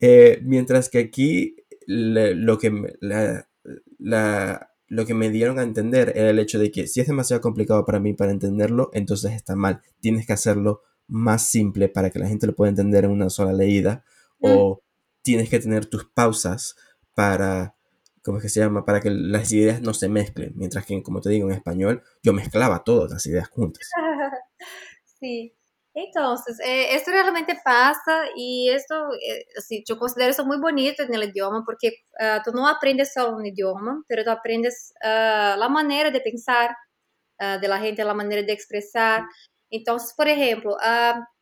Eh, 0.00 0.40
mientras 0.42 0.88
que 0.88 0.98
aquí 0.98 1.56
lo 1.86 2.58
que 2.58 2.72
la, 3.00 4.70
lo 4.88 5.06
que 5.06 5.14
me 5.14 5.30
dieron 5.30 5.58
a 5.58 5.62
entender 5.62 6.12
era 6.16 6.30
el 6.30 6.38
hecho 6.38 6.58
de 6.58 6.70
que 6.70 6.86
si 6.86 7.00
es 7.00 7.06
demasiado 7.06 7.42
complicado 7.42 7.84
para 7.84 8.00
mí 8.00 8.14
para 8.14 8.32
entenderlo, 8.32 8.90
entonces 8.92 9.32
está 9.32 9.56
mal. 9.56 9.82
Tienes 10.00 10.26
que 10.26 10.32
hacerlo 10.32 10.82
más 11.06 11.48
simple 11.48 11.88
para 11.88 12.10
que 12.10 12.18
la 12.18 12.28
gente 12.28 12.46
lo 12.46 12.54
pueda 12.54 12.70
entender 12.70 13.04
en 13.04 13.10
una 13.10 13.30
sola 13.30 13.52
leída. 13.52 14.04
O 14.40 14.82
tienes 15.22 15.48
que 15.48 15.58
tener 15.58 15.86
tus 15.86 16.04
pausas 16.04 16.76
para, 17.14 17.76
¿cómo 18.24 18.38
es 18.38 18.42
que 18.42 18.48
se 18.48 18.60
llama? 18.60 18.84
Para 18.84 19.00
que 19.00 19.10
las 19.10 19.52
ideas 19.52 19.82
no 19.82 19.94
se 19.94 20.08
mezclen. 20.08 20.52
Mientras 20.56 20.86
que, 20.86 21.02
como 21.02 21.20
te 21.20 21.30
digo, 21.30 21.48
en 21.48 21.56
español, 21.56 22.02
yo 22.22 22.32
mezclaba 22.32 22.82
todas 22.82 23.10
las 23.10 23.26
ideas 23.26 23.48
juntas. 23.48 23.90
sí. 25.20 25.54
Entonces, 25.96 26.58
eh, 26.58 26.96
esto 26.96 27.12
realmente 27.12 27.56
pasa 27.64 28.24
y 28.34 28.68
esto, 28.68 29.12
eh, 29.14 29.46
assim, 29.56 29.84
yo 29.86 29.96
considero 29.96 30.32
eso 30.32 30.44
muy 30.44 30.58
bonito 30.58 31.04
en 31.04 31.14
el 31.14 31.22
idioma 31.24 31.62
porque 31.64 31.98
uh, 32.20 32.42
tú 32.44 32.50
no 32.50 32.66
aprendes 32.66 33.12
solo 33.12 33.36
un 33.36 33.46
idioma, 33.46 34.02
pero 34.08 34.24
tú 34.24 34.30
aprendes 34.30 34.92
uh, 35.04 35.56
la 35.56 35.68
manera 35.68 36.10
de 36.10 36.20
pensar 36.20 36.76
uh, 37.40 37.60
de 37.60 37.68
la 37.68 37.78
gente, 37.78 38.02
la 38.02 38.12
manera 38.14 38.42
de 38.42 38.52
expresar. 38.52 39.22
Entonces, 39.70 40.14
por 40.16 40.26
ejemplo, 40.26 40.76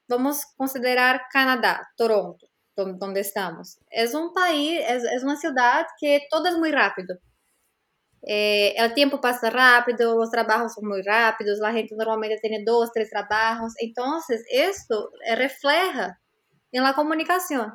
vamos 0.07 0.45
a 0.45 0.49
considerar 0.57 1.23
Canadá, 1.33 1.89
Toronto, 1.97 2.47
donde 2.77 3.21
estamos. 3.21 3.79
Es 3.91 4.15
un 4.15 4.33
país, 4.33 4.81
es, 4.89 5.05
es 5.05 5.23
una 5.23 5.37
ciudad 5.37 5.87
que 6.01 6.23
todo 6.31 6.49
es 6.49 6.57
muy 6.57 6.73
rápido. 6.73 7.19
Eh, 8.25 8.75
el 8.77 8.95
tiempo 8.95 9.21
pasa 9.21 9.51
rápido, 9.51 10.17
los 10.17 10.31
trabajos 10.31 10.75
son 10.75 10.87
muy 10.87 11.03
rápidos, 11.03 11.59
la 11.59 11.73
gente 11.73 11.97
normalmente 11.97 12.39
tiene 12.41 12.63
dos, 12.65 12.93
tres 12.93 13.11
trabajos. 13.11 13.75
Entonces, 13.79 14.45
esto 14.51 15.11
refleja 15.37 16.21
en 16.71 16.83
la 16.85 16.95
comunicación. 16.95 17.73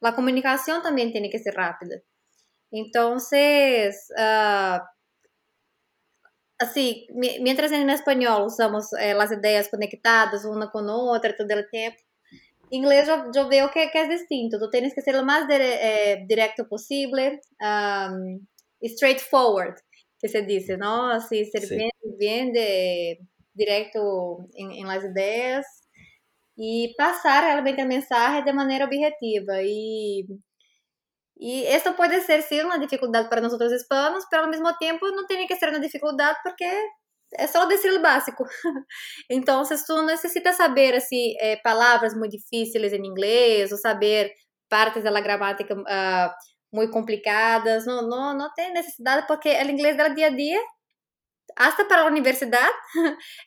La 0.00 0.14
comunicación 0.14 0.82
también 0.82 1.12
tiene 1.12 1.28
que 1.28 1.38
ser 1.38 1.54
rápida. 1.54 1.96
Entonces, 2.70 4.08
uh, 4.16 4.78
así, 6.58 7.08
mientras 7.12 7.72
en 7.72 7.90
español 7.90 8.44
usamos 8.46 8.92
eh, 8.94 9.14
las 9.14 9.32
ideas 9.32 9.68
conectadas 9.68 10.44
una 10.44 10.70
con 10.70 10.88
otra 10.88 11.36
todo 11.36 11.48
el 11.50 11.68
tiempo, 11.68 11.98
inglés 12.70 13.06
yo, 13.06 13.26
yo 13.34 13.48
veo 13.48 13.70
que, 13.70 13.90
que, 13.90 14.02
es 14.02 14.08
distinto. 14.08 14.58
Tú 14.58 14.70
tienes 14.70 14.94
que 14.94 15.02
ser 15.02 15.14
lo 15.14 15.24
más 15.24 15.46
de, 15.48 15.56
eh, 15.58 16.24
directo 16.26 16.66
posible. 16.68 17.40
Um, 17.60 18.46
straightforward, 18.82 19.76
que 20.18 20.28
se 20.28 20.42
dice, 20.42 20.76
¿no? 20.76 21.10
Así, 21.10 21.44
ser 21.44 21.68
bien, 21.68 21.90
bien 22.18 22.52
de, 22.52 23.18
directo 23.52 24.38
en, 24.54 24.72
en, 24.72 24.86
las 24.86 25.04
ideas 25.04 25.66
y 26.56 26.94
pasar 26.96 27.44
realmente 27.44 27.82
el 27.82 27.88
mensaje 27.88 28.42
de 28.42 28.52
manera 28.52 28.86
objetiva. 28.86 29.62
Y, 29.62 30.26
y 31.36 31.64
esto 31.64 31.96
puede 31.96 32.20
ser, 32.20 32.42
sí, 32.42 32.60
una 32.60 32.78
dificultad 32.78 33.28
para 33.28 33.40
nosotros 33.40 33.72
hispanos, 33.72 34.24
pero 34.30 34.44
al 34.44 34.50
mismo 34.50 34.76
tiempo 34.78 35.06
no 35.10 35.26
tiene 35.26 35.46
que 35.46 35.56
ser 35.56 35.70
una 35.70 35.78
dificultad 35.78 36.34
porque 36.44 36.70
es 37.30 37.50
solo 37.50 37.68
decir 37.68 37.92
lo 37.92 38.02
básico. 38.02 38.46
Entonces, 39.28 39.84
tú 39.86 40.02
necesitas 40.02 40.56
saber 40.56 40.96
así, 40.96 41.36
eh, 41.40 41.60
palabras 41.62 42.14
muy 42.16 42.28
difíciles 42.28 42.92
en 42.92 43.04
inglés 43.04 43.72
o 43.72 43.76
saber 43.76 44.32
partes 44.68 45.02
de 45.04 45.10
la 45.10 45.20
gramática 45.20 45.74
uh, 45.74 46.30
muy 46.70 46.90
complicadas, 46.90 47.86
no, 47.86 48.02
no, 48.02 48.34
no 48.34 48.50
tiene 48.54 48.74
necesidad 48.74 49.24
porque 49.26 49.60
el 49.60 49.70
inglés 49.70 49.96
del 49.96 50.14
día 50.14 50.28
a 50.28 50.30
día, 50.30 50.60
hasta 51.56 51.88
para 51.88 52.02
la 52.02 52.10
universidad, 52.10 52.68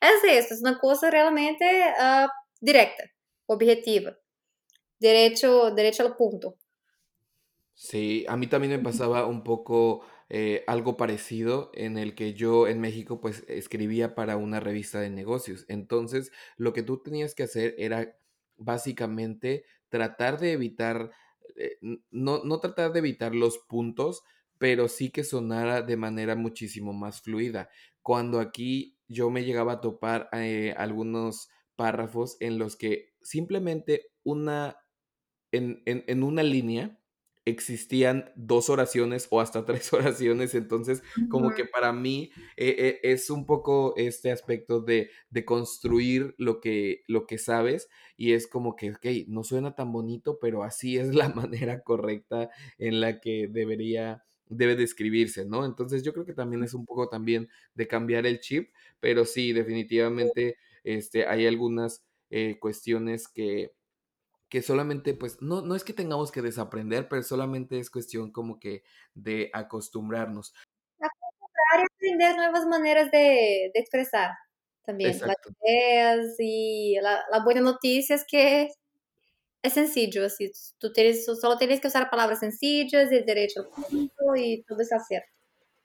es 0.02 0.24
eso, 0.24 0.54
es 0.54 0.62
una 0.62 0.78
cosa 0.78 1.10
realmente 1.10 1.66
uh, 2.00 2.28
directa, 2.60 3.04
objetiva, 3.46 4.14
derecho, 5.00 5.72
derecho 5.72 6.04
al 6.04 6.16
punto. 6.16 6.58
Sí, 7.74 8.26
a 8.28 8.38
mí 8.38 8.48
también 8.48 8.74
me 8.74 8.80
pasaba 8.80 9.26
un 9.26 9.44
poco 9.44 10.06
eh, 10.36 10.64
algo 10.68 10.98
parecido 10.98 11.70
en 11.76 11.98
el 11.98 12.16
que 12.16 12.34
yo 12.34 12.68
en 12.68 12.82
México 12.82 13.22
pues 13.22 13.44
escribía 13.48 14.16
para 14.16 14.36
una 14.38 14.60
revista 14.60 15.00
de 15.00 15.12
negocios. 15.12 15.66
Entonces, 15.70 16.32
lo 16.58 16.74
que 16.74 16.82
tú 16.84 17.04
tenías 17.04 17.36
que 17.36 17.44
hacer 17.44 17.76
era 17.78 18.18
básicamente 18.58 19.66
tratar 19.90 20.40
de 20.40 20.54
evitar 20.54 21.12
eh, 21.56 21.78
no, 22.12 22.44
no 22.44 22.60
tratar 22.60 22.94
de 22.94 23.00
evitar 23.00 23.36
los 23.36 23.60
puntos, 23.60 24.24
pero 24.58 24.88
sí 24.88 25.12
que 25.12 25.24
sonara 25.24 25.82
de 25.82 25.98
manera 25.98 26.36
muchísimo 26.36 26.94
más 26.94 27.22
fluida. 27.22 27.70
Cuando 28.02 28.40
aquí 28.40 28.98
yo 29.08 29.30
me 29.30 29.44
llegaba 29.44 29.74
a 29.74 29.82
topar 29.82 30.30
eh, 30.34 30.74
algunos 30.78 31.50
párrafos 31.76 32.38
en 32.40 32.58
los 32.60 32.76
que 32.76 33.14
simplemente 33.22 34.08
una, 34.24 34.78
en, 35.52 35.84
en, 35.86 36.04
en 36.08 36.24
una 36.24 36.44
línea, 36.44 37.03
existían 37.46 38.32
dos 38.36 38.70
oraciones 38.70 39.28
o 39.30 39.42
hasta 39.42 39.66
tres 39.66 39.92
oraciones, 39.94 40.56
entonces 40.56 41.04
como 41.30 41.54
que 41.54 41.66
para 41.66 41.92
mí 41.92 42.32
eh, 42.58 42.76
eh, 42.78 43.00
es 43.04 43.30
un 43.30 43.46
poco 43.46 43.94
este 43.98 44.32
aspecto 44.32 44.82
de, 44.82 45.10
de, 45.30 45.46
construir 45.46 46.36
lo 46.38 46.60
que, 46.60 47.04
lo 47.08 47.28
que 47.28 47.38
sabes 47.38 47.90
y 48.16 48.34
es 48.34 48.48
como 48.48 48.76
que, 48.76 48.92
ok, 48.92 49.28
no 49.28 49.44
suena 49.44 49.76
tan 49.76 49.92
bonito, 49.92 50.40
pero 50.40 50.64
así 50.64 50.98
es 50.98 51.14
la 51.14 51.30
manera 51.34 51.82
correcta 51.82 52.50
en 52.78 53.02
la 53.02 53.20
que 53.20 53.48
debería 53.50 54.24
debe 54.50 54.76
describirse, 54.76 55.46
¿no? 55.46 55.66
Entonces 55.66 56.04
yo 56.04 56.14
creo 56.14 56.26
que 56.26 56.34
también 56.34 56.64
es 56.64 56.74
un 56.74 56.86
poco 56.86 57.10
también 57.10 57.50
de 57.74 57.88
cambiar 57.88 58.26
el 58.26 58.40
chip, 58.40 58.70
pero 59.00 59.26
sí, 59.26 59.54
definitivamente 59.54 60.58
este, 60.84 61.26
hay 61.26 61.48
algunas 61.48 62.06
eh, 62.30 62.58
cuestiones 62.60 63.28
que, 63.28 63.72
que 64.54 64.62
solamente, 64.62 65.16
pues, 65.16 65.42
no, 65.42 65.64
no 65.64 65.74
es 65.74 65.84
que 65.84 65.94
tengamos 65.94 66.32
que 66.32 66.44
desaprender, 66.44 67.10
pero 67.10 67.24
solamente 67.24 67.80
es 67.80 67.90
cuestión 67.90 68.32
como 68.32 68.60
que 68.60 68.84
de 69.16 69.50
acostumbrarnos. 69.52 70.54
Acostumbrar 71.00 71.80
y 71.80 71.86
aprender 71.96 72.36
nuevas 72.36 72.68
maneras 72.68 73.10
de, 73.10 73.72
de 73.74 73.80
expresar 73.80 74.30
también 74.86 75.10
Exacto. 75.10 75.50
las 75.50 75.58
ideas 75.60 76.36
y 76.38 77.00
la, 77.02 77.24
la, 77.32 77.44
buena 77.44 77.62
noticia 77.62 78.16
es 78.16 78.24
que 78.30 78.70
es 79.64 79.74
sencillo, 79.74 80.24
así, 80.24 80.52
tú 80.78 80.94
tienes, 80.94 81.26
solo 81.26 81.58
tienes 81.58 81.82
que 81.82 81.88
usar 81.88 82.12
palabras 82.12 82.42
sencillas 82.42 83.12
y 83.12 83.24
derecho 83.24 83.62
al 83.62 83.70
punto 83.70 84.36
y 84.36 84.62
todo 84.66 84.82
es 84.82 84.94
hacer. 84.94 85.24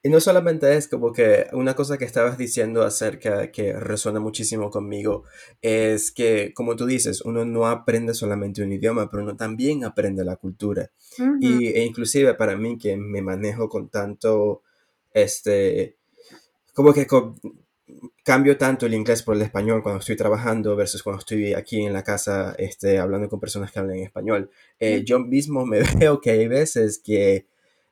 Y 0.03 0.11
no 0.11 0.21
solamente 0.21 0.77
es 0.77 0.87
como 0.87 1.13
que 1.13 1.47
una 1.53 1.75
cosa 1.75 1.99
que 1.99 2.05
estabas 2.05 2.39
diciendo 2.39 2.85
acerca 2.85 3.51
que 3.51 3.73
resuena 3.73 4.21
muchísimo 4.21 4.71
conmigo 4.71 5.25
es 5.61 6.13
que, 6.13 6.53
como 6.55 6.77
tú 6.77 6.87
dices, 6.87 7.21
uno 7.23 7.45
no 7.45 7.67
aprende 7.67 8.15
solamente 8.15 8.63
un 8.63 8.73
idioma, 8.73 9.11
pero 9.11 9.25
uno 9.25 9.37
también 9.37 9.85
aprende 9.85 10.25
la 10.25 10.37
cultura. 10.37 10.91
y, 11.41 11.67
e 11.67 11.85
inclusive 11.85 12.35
para 12.35 12.57
mí 12.57 12.79
que 12.79 12.97
me 12.97 13.23
manejo 13.23 13.69
con 13.69 13.89
tanto, 13.89 14.63
este, 15.13 15.97
como 16.75 16.93
que 16.93 17.07
cambio 18.23 18.57
tanto 18.57 18.87
el 18.87 18.95
inglés 18.95 19.25
por 19.25 19.35
el 19.35 19.43
español 19.43 19.83
cuando 19.83 19.99
estoy 19.99 20.15
trabajando 20.15 20.77
versus 20.77 21.03
cuando 21.03 21.19
estoy 21.21 21.55
aquí 21.55 21.85
en 21.85 21.93
la 21.93 22.05
casa 22.05 22.55
este, 22.57 22.99
hablando 22.99 23.29
con 23.29 23.41
personas 23.41 23.73
que 23.73 23.81
hablan 23.81 23.99
español. 23.99 24.49
Eh, 24.79 25.03
yo 25.05 25.19
mismo 25.19 25.67
me 25.67 25.81
veo 25.99 26.21
que 26.21 26.31
hay 26.31 26.47
veces 26.47 27.01
que... 27.05 27.47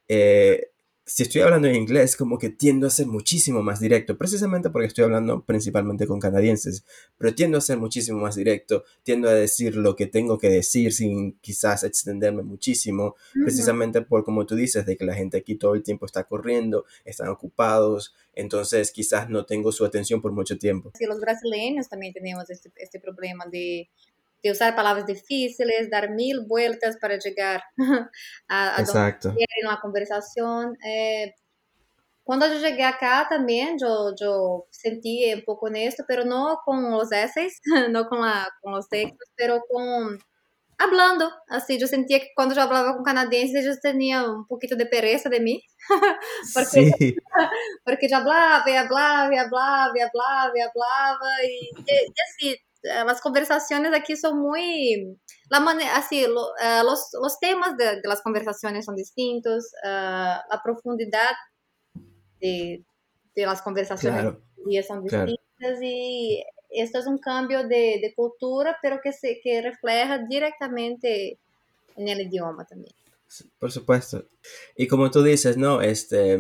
Eh, 0.09 0.71
si 1.09 1.23
estoy 1.23 1.43
hablando 1.43 1.69
en 1.69 1.77
inglés, 1.77 2.17
como 2.17 2.37
que 2.37 2.51
tiendo 2.51 2.89
a 2.89 2.91
ser 2.91 3.07
muchísimo 3.07 3.63
más 3.63 3.79
directo, 3.79 4.19
precisamente 4.19 4.71
porque 4.71 4.89
estoy 4.89 5.05
hablando 5.05 5.45
principalmente 5.45 6.05
con 6.05 6.19
canadienses, 6.19 6.85
pero 7.17 7.33
tiendo 7.33 7.59
a 7.59 7.61
ser 7.61 7.79
muchísimo 7.79 8.19
más 8.19 8.35
directo, 8.35 8.85
tiendo 9.05 9.29
a 9.29 9.33
decir 9.33 9.77
lo 9.77 9.95
que 9.95 10.07
tengo 10.09 10.37
que 10.37 10.51
decir 10.51 10.93
sin 10.93 11.39
quizás 11.39 11.85
extenderme 11.85 12.43
muchísimo, 12.43 13.15
precisamente 13.33 14.03
por 14.03 14.25
como 14.25 14.47
tú 14.47 14.57
dices, 14.57 14.85
de 14.85 14.97
que 14.97 15.05
la 15.05 15.15
gente 15.15 15.37
aquí 15.37 15.55
todo 15.55 15.75
el 15.75 15.85
tiempo 15.85 16.07
está 16.07 16.25
corriendo, 16.25 16.85
están 17.05 17.29
ocupados, 17.29 18.13
entonces 18.33 18.91
quizás 18.91 19.31
no 19.31 19.47
tengo 19.47 19.71
su 19.71 19.85
atención 19.85 20.21
por 20.21 20.33
mucho 20.33 20.59
tiempo. 20.59 20.91
Sí, 20.99 21.07
los 21.07 21.21
brasileños 21.21 21.89
también 21.89 22.15
tenemos 22.15 22.51
este, 22.51 22.73
este 22.79 22.99
problema 22.99 23.47
de 23.47 23.89
de 24.47 24.53
usar 24.53 24.75
palabras 24.75 25.07
difíciles, 25.07 25.91
dar 25.91 26.11
mil 26.11 26.47
vueltas 26.47 26.97
para 27.01 27.19
llegar 27.19 27.63
a, 28.49 28.77
a 28.77 28.81
Exacto. 28.81 29.29
donde 29.29 29.45
en 29.63 29.69
la 29.69 29.81
conversación. 29.81 30.77
Eh, 30.85 31.35
cuando 32.27 32.49
yo 32.49 32.59
llegué 32.59 32.83
acá 32.83 33.27
también, 33.31 33.79
yo, 33.79 34.13
yo 34.21 34.67
sentí 34.71 35.33
un 35.33 35.43
poco 35.45 35.69
en 35.69 35.77
esto, 35.77 36.05
pero 36.09 36.25
no 36.25 36.59
con 36.65 36.91
los 36.91 37.13
essays, 37.13 37.61
no 37.91 38.09
con, 38.09 38.21
la, 38.21 38.49
con 38.61 38.73
los 38.73 38.89
textos, 38.89 39.29
pero 39.37 39.63
con 39.71 40.19
hablando, 40.79 41.31
así, 41.49 41.79
yo 41.79 41.87
sentía 41.87 42.19
que 42.19 42.33
cuando 42.35 42.55
yo 42.55 42.63
hablaba 42.63 42.95
con 42.95 43.05
canadienses 43.05 43.65
ellos 43.65 43.81
tenían 43.81 44.29
un 44.29 44.47
poquito 44.47 44.77
de 44.77 44.87
pereza 44.87 45.29
de 45.29 45.41
mí, 45.41 45.63
porque, 46.55 46.93
sí. 46.99 47.17
porque 47.85 48.09
yo 48.11 48.17
hablaba 48.17 48.65
y 48.67 48.75
hablaba 48.75 49.35
y 49.35 49.39
hablaba 49.39 49.93
y 49.95 50.01
hablaba 50.01 50.53
y 50.55 50.61
hablaba 50.61 51.45
y, 51.45 51.71
y, 51.77 51.95
y 51.95 52.51
así, 52.51 52.66
las 52.83 53.21
conversaciones 53.21 53.93
aquí 53.95 54.17
son 54.17 54.39
muy, 54.39 55.19
la 55.51 55.61
manera, 55.61 55.97
así, 55.97 56.27
lo, 56.27 56.47
uh, 56.47 56.85
los, 56.85 57.11
los, 57.21 57.39
temas 57.41 57.77
de, 57.77 57.97
de, 57.97 58.03
las 58.09 58.23
conversaciones 58.23 58.85
son 58.85 58.97
distintos, 58.97 59.73
uh, 59.83 60.43
la 60.51 60.61
profundidad 60.63 61.33
de, 62.41 62.85
de 63.35 63.47
las 63.47 63.63
conversaciones 63.63 64.21
claro, 64.21 64.43
son 64.87 65.03
distintas 65.03 65.39
claro. 65.59 65.79
y 65.83 66.45
esto 66.71 66.99
es 66.99 67.07
un 67.07 67.19
cambio 67.19 67.63
de, 67.63 67.99
de, 68.01 68.13
cultura, 68.15 68.79
pero 68.83 69.01
que, 69.03 69.13
se, 69.13 69.41
que 69.43 69.63
refleja 69.63 70.19
directamente 70.29 71.39
en 71.97 72.09
el 72.09 72.21
idioma 72.21 72.65
también. 72.65 72.95
Por 73.59 73.73
supuesto. 73.73 74.25
Y 74.77 74.87
como 74.87 75.11
tú 75.11 75.23
dices, 75.23 75.57
¿no? 75.57 75.81
Este, 75.81 76.39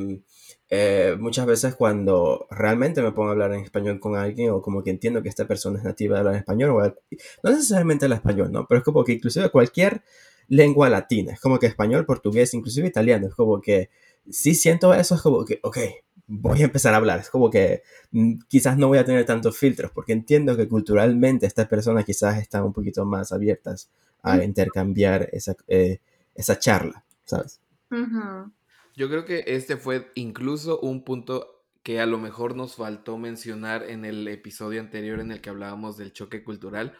eh, 0.69 1.17
muchas 1.19 1.47
veces 1.47 1.75
cuando 1.77 2.47
realmente 2.51 3.01
me 3.03 3.13
pongo 3.13 3.29
a 3.29 3.33
hablar 3.33 3.53
en 3.53 3.61
español 3.61 4.01
con 4.01 4.17
alguien 4.17 4.51
o 4.51 4.61
como 4.61 4.83
que 4.83 4.91
entiendo 4.91 5.23
que 5.23 5.29
esta 5.29 5.47
persona 5.47 5.79
es 5.79 5.85
nativa 5.85 6.15
de 6.15 6.21
hablar 6.21 6.37
español, 6.37 6.71
o 6.71 6.95
no 7.43 7.51
necesariamente 7.51 8.07
el 8.07 8.13
español, 8.13 8.51
¿no? 8.51 8.67
Pero 8.67 8.79
es 8.79 8.85
como 8.85 9.05
que 9.05 9.13
inclusive 9.13 9.51
cualquier 9.51 10.03
lengua 10.49 10.89
latina, 10.91 11.33
es 11.33 11.41
como 11.41 11.59
que 11.59 11.67
español, 11.67 12.05
portugués, 12.07 12.55
inclusive 12.55 12.89
italiano, 12.89 13.29
es 13.29 13.35
como 13.35 13.61
que 13.61 13.91
si 14.29 14.55
siento 14.55 14.93
eso, 14.95 15.15
es 15.15 15.23
como 15.23 15.45
que, 15.45 15.61
ok, 15.63 15.79
voy 16.27 16.63
a 16.63 16.65
empezar 16.65 16.95
a 16.95 16.97
hablar, 16.97 17.21
es 17.21 17.31
como 17.31 17.51
que 17.51 17.83
mm, 18.11 18.41
quizás 18.49 18.77
no 18.77 18.89
voy 18.89 18.99
a 18.99 19.05
tener 19.05 19.25
tantos 19.25 19.57
filtros, 19.57 19.93
porque 19.93 20.13
entiendo 20.13 20.57
que 20.57 20.69
culturalmente 20.69 21.47
estas 21.47 21.69
personas 21.69 22.05
quizás 22.05 22.39
están 22.39 22.65
un 22.65 22.73
poquito 22.73 23.05
más 23.05 23.33
abiertas 23.33 23.89
a 24.23 24.43
intercambiar 24.43 25.29
esa, 25.33 25.55
eh, 25.69 26.01
esa 26.35 26.59
charla, 26.59 27.05
¿sabes? 27.25 27.61
Uh 27.91 27.97
-huh. 27.97 28.53
Yo 28.97 29.11
creo 29.11 29.27
que 29.27 29.45
este 29.47 29.77
fue 29.77 30.11
incluso 30.15 30.81
un 30.81 31.05
punto 31.05 31.65
que 31.83 32.01
a 32.01 32.07
lo 32.07 32.19
mejor 32.19 32.57
nos 32.57 32.75
faltó 32.75 33.19
mencionar 33.19 33.85
en 33.85 34.05
el 34.05 34.27
episodio 34.27 34.81
anterior 34.81 35.21
en 35.21 35.31
el 35.31 35.41
que 35.41 35.51
hablábamos 35.51 35.97
del 35.97 36.13
choque 36.13 36.43
cultural. 36.43 36.97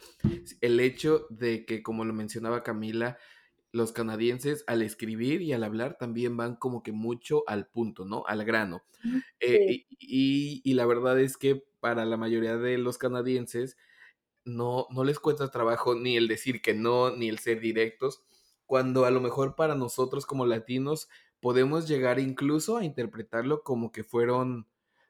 El 0.61 0.79
hecho 0.79 1.27
de 1.29 1.65
que, 1.65 1.83
como 1.83 2.05
lo 2.05 2.13
mencionaba 2.13 2.63
Camila, 2.63 3.17
los 3.73 3.91
canadienses 3.91 4.63
al 4.67 4.81
escribir 4.81 5.41
y 5.41 5.51
al 5.53 5.63
hablar 5.63 5.97
también 5.97 6.37
van 6.37 6.55
como 6.55 6.83
que 6.83 6.91
mucho 6.93 7.43
al 7.47 7.67
punto, 7.67 8.05
¿no? 8.05 8.23
Al 8.27 8.45
grano. 8.45 8.83
Sí. 9.01 9.23
Eh, 9.41 9.85
y, 9.99 10.61
y, 10.63 10.73
la 10.75 10.85
verdad 10.85 11.19
es 11.19 11.35
que 11.35 11.65
para 11.79 12.05
la 12.05 12.15
mayoría 12.15 12.57
de 12.57 12.77
los 12.77 12.97
canadienses 12.97 13.75
no, 14.45 14.87
no 14.89 15.03
les 15.03 15.19
cuesta 15.19 15.51
trabajo 15.51 15.95
ni 15.95 16.15
el 16.15 16.27
decir 16.27 16.61
que 16.61 16.73
no, 16.73 17.11
ni 17.11 17.27
el 17.27 17.39
ser 17.39 17.59
directos, 17.59 18.23
cuando 18.65 19.05
a 19.05 19.11
lo 19.11 19.19
mejor 19.19 19.55
para 19.55 19.75
nosotros 19.75 20.25
como 20.25 20.45
latinos 20.45 21.09
podemos 21.41 21.87
llegar 21.87 22.19
incluso 22.19 22.77
a 22.77 22.83
interpretarlo 22.85 23.63
como 23.63 23.91
que 23.91 24.03
fueron 24.03 24.67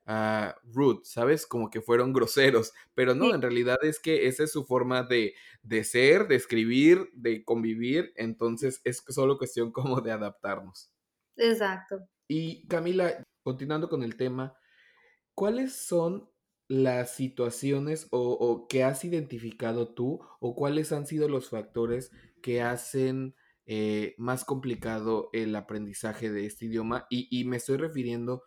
uh, 0.08 0.52
rude, 0.74 1.00
¿sabes? 1.04 1.46
Como 1.48 1.70
que 1.70 1.82
fueron 1.82 2.14
groseros, 2.14 2.74
pero 2.96 3.16
no, 3.16 3.26
Sí. 3.26 3.32
en 3.34 3.42
realidad 3.42 3.78
es 3.84 4.00
que 4.00 4.28
esa 4.28 4.44
es 4.44 4.52
su 4.52 4.66
forma 4.66 5.04
de, 5.04 5.34
de 5.64 5.84
ser, 5.84 6.28
de 6.28 6.36
escribir, 6.36 7.10
de 7.14 7.44
convivir, 7.44 8.14
entonces 8.16 8.82
es 8.84 9.04
solo 9.10 9.38
cuestión 9.38 9.72
como 9.72 10.02
de 10.02 10.12
adaptarnos. 10.12 10.92
Exacto. 11.36 12.08
Y 12.28 12.68
Camila, 12.68 13.24
continuando 13.44 13.90
con 13.90 14.04
el 14.04 14.18
tema, 14.18 14.56
¿cuáles 15.36 15.74
son 15.76 16.30
las 16.68 17.16
situaciones 17.16 18.08
o, 18.12 18.32
o 18.34 18.68
que 18.68 18.84
has 18.84 19.06
identificado 19.06 19.94
tú 19.94 20.20
o 20.40 20.56
cuáles 20.56 20.92
han 20.92 21.08
sido 21.08 21.30
los 21.30 21.50
factores 21.50 22.12
que 22.42 22.62
hacen 22.62 23.36
eh, 23.68 24.16
más 24.18 24.46
complicado 24.46 25.30
el 25.34 25.56
aprendizaje 25.56 26.32
de 26.32 26.46
este 26.46 26.66
idioma? 26.66 27.06
Y, 27.10 27.28
y 27.30 27.46
me 27.46 27.58
estoy 27.58 27.78
refiriendo 27.78 28.44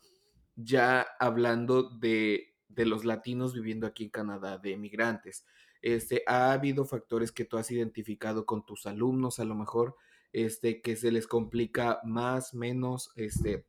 ya 0.56 1.06
hablando 1.18 1.90
de, 1.90 2.54
de, 2.68 2.86
los 2.86 3.04
latinos 3.04 3.54
viviendo 3.54 3.86
aquí 3.86 4.04
en 4.04 4.10
Canadá, 4.10 4.58
de 4.58 4.72
emigrantes. 4.72 5.44
Este, 5.82 6.22
¿Ha 6.26 6.52
habido 6.52 6.84
factores 6.84 7.32
que 7.32 7.44
tú 7.44 7.56
has 7.56 7.70
identificado 7.70 8.44
con 8.44 8.64
tus 8.64 8.86
alumnos 8.86 9.38
a 9.38 9.44
lo 9.44 9.54
mejor? 9.54 9.96
Este, 10.32 10.80
que 10.80 10.96
se 10.96 11.10
les 11.10 11.26
complica 11.26 12.00
más, 12.04 12.54
menos, 12.54 13.12
este, 13.16 13.66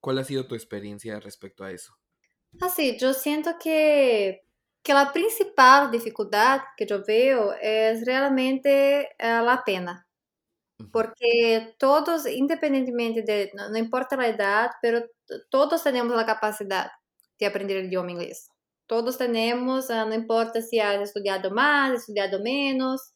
¿cuál 0.00 0.18
ha 0.18 0.24
sido 0.24 0.46
tu 0.46 0.54
experiencia 0.54 1.20
respecto 1.20 1.64
a 1.64 1.72
eso? 1.72 1.98
Así, 2.60 2.96
yo 2.98 3.12
siento 3.12 3.56
que, 3.62 4.46
que 4.82 4.94
la 4.94 5.12
principal 5.12 5.90
dificultad 5.90 6.60
que 6.76 6.86
yo 6.86 7.04
veo 7.04 7.52
es 7.60 8.06
realmente 8.06 9.10
uh, 9.20 9.44
la 9.44 9.62
pena. 9.66 10.07
Porque 10.92 11.74
todos, 11.78 12.26
independientemente 12.26 13.22
de, 13.22 13.50
no, 13.54 13.68
no, 13.68 13.78
importa 13.78 14.16
la 14.16 14.28
edad, 14.28 14.70
pero 14.80 15.04
todos 15.50 15.82
tenemos 15.82 16.14
la 16.14 16.24
capacidad 16.24 16.90
de 17.38 17.46
aprender 17.46 17.78
el 17.78 17.86
idioma 17.86 18.12
inglés. 18.12 18.48
Todos 18.86 19.18
tenemos, 19.18 19.90
uh, 19.90 20.06
no 20.06 20.14
importa 20.14 20.62
si 20.62 20.80
has 20.80 21.00
estudiado 21.00 21.50
más, 21.50 21.92
estudiado 21.92 22.40
menos, 22.40 23.12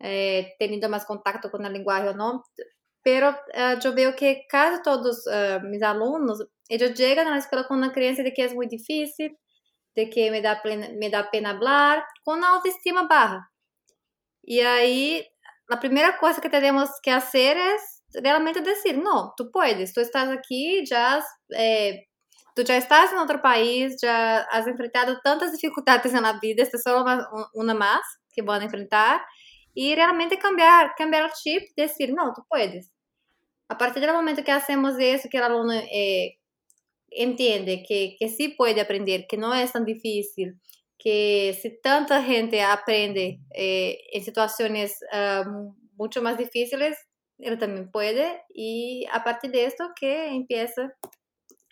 eh, 0.00 0.54
tenido 0.58 0.88
más 0.88 1.04
contacto 1.04 1.50
con 1.50 1.64
el 1.64 1.72
lenguaje 1.72 2.08
o 2.08 2.14
no, 2.14 2.44
pero 3.02 3.30
uh, 3.30 3.78
yo 3.80 3.94
veo 3.94 4.16
que 4.16 4.46
casi 4.48 4.82
todos 4.82 5.26
uh, 5.26 5.60
mis 5.66 5.82
alumnos, 5.82 6.44
ellos 6.68 6.94
llegan 6.94 7.28
a 7.28 7.32
la 7.32 7.38
escuela 7.38 7.66
con 7.66 7.78
una 7.78 7.92
creencia 7.92 8.24
de 8.24 8.32
que 8.32 8.44
es 8.44 8.54
muy 8.54 8.66
difícil, 8.66 9.36
de 9.94 10.10
que 10.10 10.30
me 10.30 10.40
da, 10.40 10.62
plena, 10.62 10.88
me 10.98 11.10
da 11.10 11.30
pena 11.30 11.50
hablar, 11.50 12.04
con 12.24 12.38
una 12.38 12.54
autoestima 12.54 13.06
baja. 13.06 13.50
Y 14.42 14.60
ahí 14.60 15.26
la 15.72 15.80
primera 15.80 16.18
cosa 16.18 16.42
que 16.42 16.50
tenemos 16.50 16.90
que 17.02 17.10
hacer 17.10 17.56
es 17.56 18.02
realmente 18.22 18.60
decir, 18.60 18.98
no, 18.98 19.32
tú 19.38 19.50
puedes, 19.50 19.94
tú 19.94 20.02
estás 20.02 20.28
aquí, 20.28 20.84
ya, 20.84 21.24
eh, 21.56 22.08
tú 22.54 22.62
ya 22.62 22.76
estás 22.76 23.10
en 23.10 23.16
otro 23.16 23.40
país, 23.40 23.96
ya 24.02 24.40
has 24.52 24.66
enfrentado 24.66 25.18
tantas 25.24 25.50
dificultades 25.50 26.12
en 26.12 26.24
la 26.24 26.38
vida, 26.42 26.62
esta 26.62 26.76
es 26.76 26.82
solo 26.82 27.00
una, 27.00 27.26
una 27.54 27.72
más 27.72 28.02
que 28.34 28.42
van 28.42 28.60
a 28.60 28.64
enfrentar, 28.64 29.22
y 29.72 29.94
realmente 29.94 30.38
cambiar, 30.38 30.92
cambiar 30.94 31.24
el 31.24 31.32
chip, 31.32 31.62
decir, 31.74 32.12
no, 32.12 32.34
tú 32.34 32.42
puedes. 32.46 32.92
A 33.68 33.78
partir 33.78 34.02
del 34.02 34.12
momento 34.12 34.44
que 34.44 34.52
hacemos 34.52 34.96
eso, 34.98 35.30
que 35.30 35.38
el 35.38 35.44
alumno 35.44 35.72
eh, 35.72 36.38
entiende 37.08 37.82
que, 37.88 38.16
que 38.18 38.28
sí 38.28 38.48
puede 38.48 38.82
aprender, 38.82 39.24
que 39.26 39.38
no 39.38 39.54
es 39.54 39.72
tan 39.72 39.86
difícil, 39.86 40.60
que 41.02 41.58
si 41.60 41.80
tanta 41.80 42.22
gente 42.22 42.62
aprende 42.62 43.40
eh, 43.50 43.98
en 44.12 44.24
situaciones 44.24 44.98
uh, 45.12 45.74
mucho 45.96 46.22
más 46.22 46.38
difíciles, 46.38 46.96
él 47.38 47.58
también 47.58 47.90
puede. 47.90 48.42
Y 48.54 49.06
a 49.12 49.24
partir 49.24 49.50
de 49.50 49.64
esto 49.64 49.90
que 49.98 50.28
empieza 50.28 50.94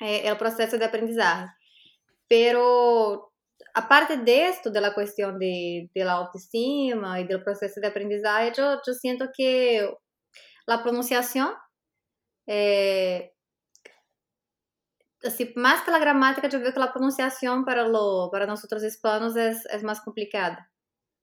eh, 0.00 0.22
el 0.24 0.36
proceso 0.36 0.78
de 0.78 0.84
aprendizaje. 0.84 1.46
Pero 2.26 3.32
aparte 3.74 4.16
de 4.16 4.48
esto, 4.48 4.70
de 4.70 4.80
la 4.80 4.94
cuestión 4.94 5.38
de, 5.38 5.90
de 5.94 6.02
autoestima 6.02 7.20
y 7.20 7.26
del 7.26 7.44
proceso 7.44 7.80
de 7.80 7.86
aprendizaje, 7.86 8.52
yo, 8.56 8.80
yo 8.84 8.92
siento 8.94 9.26
que 9.32 9.88
la 10.66 10.82
pronunciación 10.82 11.50
eh, 12.48 13.32
assim, 15.24 15.52
más 15.56 15.82
que 15.82 15.90
la 15.90 15.98
gramática, 15.98 16.48
yo 16.48 16.60
veo 16.60 16.72
que 16.72 16.80
la 16.80 16.92
pronunciación 16.92 17.64
para, 17.64 17.86
lo, 17.86 18.28
para 18.30 18.46
nosotros 18.46 18.82
hispanos 18.84 19.36
es, 19.36 19.66
es 19.66 19.82
más 19.82 20.00
complicada. 20.00 20.70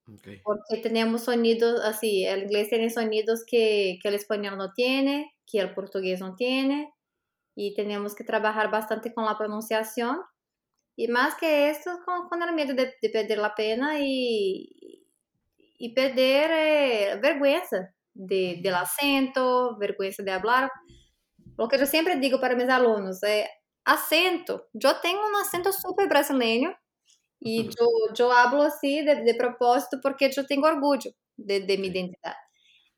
Okay. 0.07 0.41
Porque 0.43 0.77
tenemos 0.81 1.23
sonidos, 1.25 1.81
así, 1.83 2.25
el 2.25 2.43
inglés 2.43 2.69
tiene 2.69 2.89
sonidos 2.89 3.43
que, 3.45 3.99
que 4.01 4.07
el 4.07 4.15
español 4.15 4.57
no 4.57 4.71
tiene, 4.73 5.35
que 5.45 5.59
el 5.59 5.73
portugués 5.73 6.21
no 6.21 6.35
tiene, 6.35 6.93
y 7.55 7.73
tenemos 7.73 8.15
que 8.15 8.23
trabajar 8.23 8.71
bastante 8.71 9.13
con 9.13 9.25
la 9.25 9.37
pronunciación. 9.37 10.19
Y 10.95 11.07
más 11.09 11.35
que 11.35 11.69
esto, 11.69 11.99
con, 12.05 12.29
con 12.29 12.41
el 12.41 12.53
miedo 12.55 12.73
de, 12.73 12.93
de, 13.01 13.09
perder 13.09 13.37
la 13.37 13.53
pena 13.53 13.99
y, 13.99 15.05
y 15.77 15.93
perder 15.93 16.51
eh, 16.53 17.19
vergüenza 17.21 17.93
de, 18.13 18.59
del 18.61 18.75
acento, 18.75 19.77
vergüenza 19.77 20.23
de 20.23 20.31
hablar. 20.31 20.71
Lo 21.57 21.67
que 21.67 21.77
yo 21.77 21.85
siempre 21.85 22.15
digo 22.17 22.39
para 22.39 22.55
mis 22.55 22.69
alumnos 22.69 23.21
eh, 23.23 23.47
acento. 23.87 24.61
Eu 24.83 24.93
tenho 25.01 25.19
um 25.19 25.37
acento 25.37 25.71
super 25.73 26.07
brasileiro 26.07 26.75
e 27.41 27.69
eu, 27.79 27.89
eu 28.19 28.31
hablo 28.31 28.61
assim 28.61 29.03
de, 29.05 29.15
de 29.23 29.33
propósito 29.35 29.99
porque 30.01 30.29
eu 30.37 30.47
tenho 30.47 30.63
orgulho 30.63 30.99
de, 31.37 31.59
de 31.61 31.77
minha 31.77 31.89
identidade. 31.89 32.37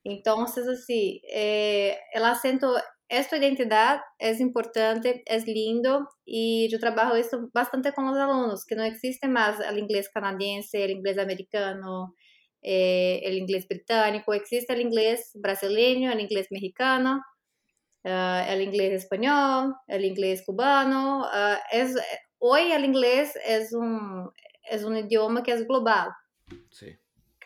Então, 0.05 0.41
assim, 0.43 1.19
é, 1.31 1.99
o 2.17 2.23
acento, 2.23 2.65
esta 3.09 3.37
identidade 3.37 4.01
é 4.19 4.31
importante, 4.41 5.23
é 5.27 5.37
lindo 5.39 6.07
e 6.27 6.73
eu 6.73 6.79
trabalho 6.79 7.17
isso 7.17 7.49
bastante 7.53 7.91
com 7.91 8.09
os 8.09 8.17
alunos, 8.17 8.63
que 8.63 8.75
não 8.75 8.85
existe 8.85 9.27
mais 9.27 9.59
o 9.59 9.77
inglês 9.77 10.07
canadense, 10.11 10.77
o 10.77 10.91
inglês 10.91 11.17
americano, 11.17 12.13
é, 12.63 13.21
o 13.25 13.33
inglês 13.33 13.67
britânico, 13.67 14.33
existe 14.33 14.73
o 14.73 14.81
inglês 14.81 15.31
brasileiro, 15.35 16.15
o 16.15 16.19
inglês 16.19 16.47
mexicano, 16.51 17.19
uh, 18.03 18.49
el 18.49 18.61
inglés 18.61 19.03
español, 19.03 19.75
el 19.87 20.05
inglés 20.05 20.43
cubano. 20.45 21.21
Uh, 21.21 21.57
es, 21.71 21.95
hoy 22.39 22.71
el 22.71 22.85
inglés 22.85 23.33
es 23.45 23.73
un, 23.73 24.31
es 24.69 24.83
un 24.83 24.97
idioma 24.97 25.43
que 25.43 25.51
es 25.51 25.67
global. 25.67 26.09
Sí. 26.71 26.97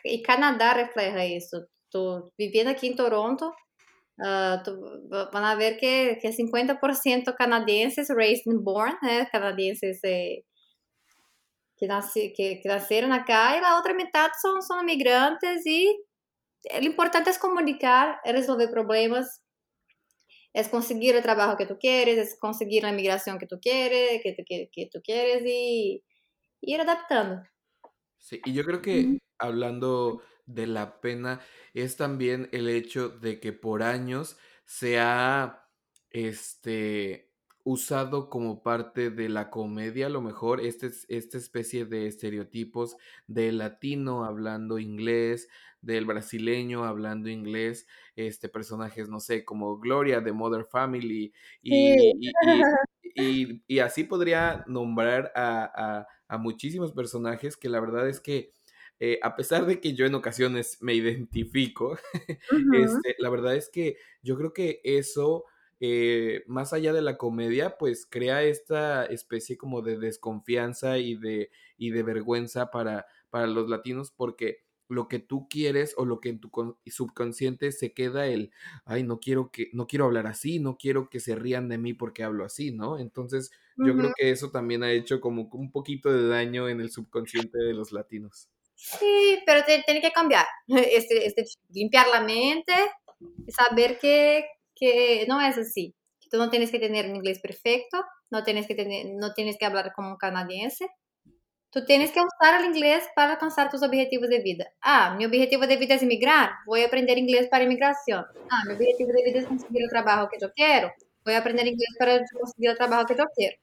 Y 0.02 0.22
Canadá 0.22 0.74
refleja 0.74 1.24
eso. 1.24 1.66
Tú, 1.90 2.32
viviendo 2.36 2.70
aquí 2.70 2.88
en 2.88 2.96
Toronto, 2.96 3.54
uh, 4.18 4.62
tú, 4.64 5.08
van 5.08 5.44
a 5.44 5.54
ver 5.54 5.78
que, 5.78 6.18
que 6.20 6.30
50% 6.30 7.34
canadienses 7.36 8.08
raised 8.08 8.50
and 8.50 8.62
born, 8.62 8.96
eh, 9.08 9.26
canadienses 9.30 10.00
eh, 10.02 10.44
que, 11.76 11.88
que, 12.36 12.60
que, 12.60 12.68
nacieron 12.68 13.12
acá, 13.12 13.56
y 13.56 13.60
la 13.60 13.78
otra 13.78 13.94
mitad 13.94 14.30
son, 14.40 14.62
son 14.62 14.84
migrantes 14.84 15.66
y 15.66 16.04
lo 16.72 16.86
importante 16.86 17.30
es 17.30 17.38
comunicar, 17.38 18.18
resolver 18.24 18.70
problemas, 18.70 19.42
es 20.54 20.68
conseguir 20.68 21.16
el 21.16 21.22
trabajo 21.22 21.56
que 21.56 21.66
tú 21.66 21.76
quieres, 21.78 22.16
es 22.16 22.38
conseguir 22.38 22.84
la 22.84 22.92
migración 22.92 23.38
que 23.38 23.46
tú 23.46 23.58
quieres, 23.60 24.22
que, 24.22 24.36
que, 24.36 24.70
que 24.72 24.88
tú 24.90 25.02
quieres 25.02 25.42
y, 25.44 26.02
ir 26.60 26.80
adaptando. 26.80 27.42
Sí, 28.18 28.40
y 28.44 28.54
yo 28.54 28.64
creo 28.64 28.80
que 28.80 29.18
hablando 29.38 30.22
de 30.46 30.66
la 30.66 31.00
pena 31.00 31.40
es 31.74 31.96
también 31.96 32.48
el 32.52 32.68
hecho 32.68 33.08
de 33.08 33.40
que 33.40 33.52
por 33.52 33.82
años 33.82 34.38
se 34.64 34.98
ha 34.98 35.68
este 36.10 37.33
usado 37.64 38.28
como 38.28 38.62
parte 38.62 39.10
de 39.10 39.30
la 39.30 39.50
comedia, 39.50 40.06
a 40.06 40.10
lo 40.10 40.20
mejor 40.20 40.60
este, 40.60 40.90
esta 41.08 41.38
especie 41.38 41.86
de 41.86 42.06
estereotipos 42.06 42.96
del 43.26 43.58
latino 43.58 44.24
hablando 44.24 44.78
inglés, 44.78 45.48
del 45.80 46.04
brasileño 46.04 46.84
hablando 46.84 47.30
inglés, 47.30 47.86
este, 48.16 48.50
personajes, 48.50 49.08
no 49.08 49.18
sé, 49.18 49.44
como 49.44 49.78
Gloria 49.78 50.20
de 50.20 50.32
Mother 50.32 50.66
Family, 50.66 51.32
y, 51.62 52.10
y, 52.20 52.32
y, 53.14 53.62
y 53.66 53.78
así 53.78 54.04
podría 54.04 54.64
nombrar 54.66 55.32
a, 55.34 55.64
a, 55.98 56.06
a, 56.28 56.38
muchísimos 56.38 56.92
personajes 56.92 57.56
que 57.56 57.70
la 57.70 57.80
verdad 57.80 58.08
es 58.08 58.20
que, 58.20 58.52
eh, 59.00 59.18
a 59.22 59.36
pesar 59.36 59.64
de 59.66 59.80
que 59.80 59.94
yo 59.94 60.04
en 60.06 60.14
ocasiones 60.14 60.78
me 60.82 60.94
identifico, 60.94 61.92
uh 62.52 62.56
-huh. 62.56 62.84
este, 62.84 63.16
la 63.18 63.30
verdad 63.30 63.56
es 63.56 63.70
que 63.70 63.96
yo 64.22 64.36
creo 64.36 64.52
que 64.52 64.80
eso... 64.84 65.46
Eh, 65.80 66.44
más 66.46 66.72
allá 66.72 66.92
de 66.92 67.02
la 67.02 67.16
comedia, 67.16 67.76
pues 67.78 68.06
crea 68.06 68.42
esta 68.42 69.04
especie 69.06 69.56
como 69.56 69.82
de 69.82 69.98
desconfianza 69.98 70.98
y 70.98 71.16
de, 71.16 71.50
y 71.76 71.90
de 71.90 72.02
vergüenza 72.02 72.70
para, 72.70 73.06
para 73.30 73.46
los 73.46 73.68
latinos, 73.68 74.10
porque 74.10 74.64
lo 74.88 75.08
que 75.08 75.18
tú 75.18 75.48
quieres 75.48 75.94
o 75.96 76.04
lo 76.04 76.20
que 76.20 76.28
en 76.28 76.40
tu 76.40 76.50
subconsciente 76.86 77.72
se 77.72 77.92
queda 77.92 78.26
el, 78.26 78.52
ay, 78.84 79.02
no 79.02 79.18
quiero 79.18 79.50
que, 79.50 79.70
no 79.72 79.86
quiero 79.86 80.04
hablar 80.04 80.26
así, 80.26 80.58
no 80.60 80.76
quiero 80.76 81.08
que 81.08 81.20
se 81.20 81.34
rían 81.34 81.68
de 81.68 81.78
mí 81.78 81.94
porque 81.94 82.22
hablo 82.22 82.44
así, 82.44 82.70
¿no? 82.70 82.98
Entonces, 82.98 83.50
yo 83.76 83.86
uh 83.86 83.88
-huh. 83.88 83.98
creo 83.98 84.12
que 84.16 84.30
eso 84.30 84.50
también 84.50 84.82
ha 84.82 84.92
hecho 84.92 85.20
como 85.20 85.48
un 85.52 85.70
poquito 85.72 86.12
de 86.12 86.28
daño 86.28 86.68
en 86.68 86.80
el 86.80 86.90
subconsciente 86.90 87.58
de 87.58 87.74
los 87.74 87.92
latinos. 87.92 88.48
Sí, 88.74 89.38
pero 89.46 89.62
tiene 89.64 90.00
que 90.00 90.12
cambiar, 90.12 90.46
este, 90.68 91.26
este, 91.26 91.44
limpiar 91.70 92.08
la 92.08 92.20
mente 92.20 92.72
saber 93.48 93.98
que, 93.98 94.46
que 94.74 95.24
no 95.28 95.40
es 95.40 95.56
así. 95.58 95.94
Tú 96.30 96.38
no 96.38 96.50
tienes 96.50 96.70
que 96.70 96.78
tener 96.78 97.08
un 97.08 97.16
inglés 97.16 97.40
perfecto, 97.40 98.04
no 98.30 98.42
tienes 98.44 98.66
que, 98.66 98.74
tener, 98.74 99.06
no 99.14 99.32
tienes 99.34 99.56
que 99.58 99.66
hablar 99.66 99.92
como 99.94 100.10
un 100.10 100.16
canadiense, 100.16 100.86
Tú 101.74 101.84
tienes 101.84 102.12
que 102.12 102.20
usar 102.20 102.60
el 102.60 102.66
inglés 102.66 103.02
para 103.16 103.32
alcanzar 103.32 103.68
tus 103.68 103.82
objetivos 103.82 104.28
de 104.28 104.38
vida. 104.38 104.64
Ah, 104.80 105.16
mi 105.18 105.24
objetivo 105.24 105.66
de 105.66 105.76
vida 105.76 105.96
es 105.96 106.04
emigrar. 106.04 106.50
Voy 106.66 106.82
a 106.82 106.86
aprender 106.86 107.18
inglés 107.18 107.48
para 107.50 107.64
inmigración. 107.64 108.24
Ah, 108.48 108.62
mi 108.68 108.74
objetivo 108.74 109.10
de 109.10 109.24
vida 109.24 109.40
es 109.40 109.46
conseguir 109.46 109.82
el 109.82 109.88
trabajo 109.88 110.28
que 110.30 110.38
yo 110.40 110.52
quiero. 110.52 110.92
Voy 111.24 111.34
a 111.34 111.38
aprender 111.38 111.66
inglés 111.66 111.88
para 111.98 112.20
conseguir 112.32 112.70
el 112.70 112.76
trabajo 112.76 113.06
que 113.06 113.16
yo 113.16 113.24
quiero. 113.34 113.56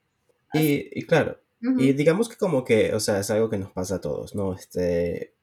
Y, 0.52 1.00
y, 1.00 1.06
claro, 1.06 1.40
uh 1.64 1.68
-huh. 1.68 1.82
y 1.82 1.94
digamos 1.94 2.28
que 2.28 2.36
como 2.36 2.66
que, 2.66 2.94
o 2.94 3.00
sea, 3.00 3.18
es 3.20 3.32
algo 3.32 3.50
que 3.50 3.58
nos 3.58 3.72
pasa 3.72 3.96
a 3.96 4.02
todos, 4.02 4.36
¿no? 4.36 4.54
Este, 4.56 5.36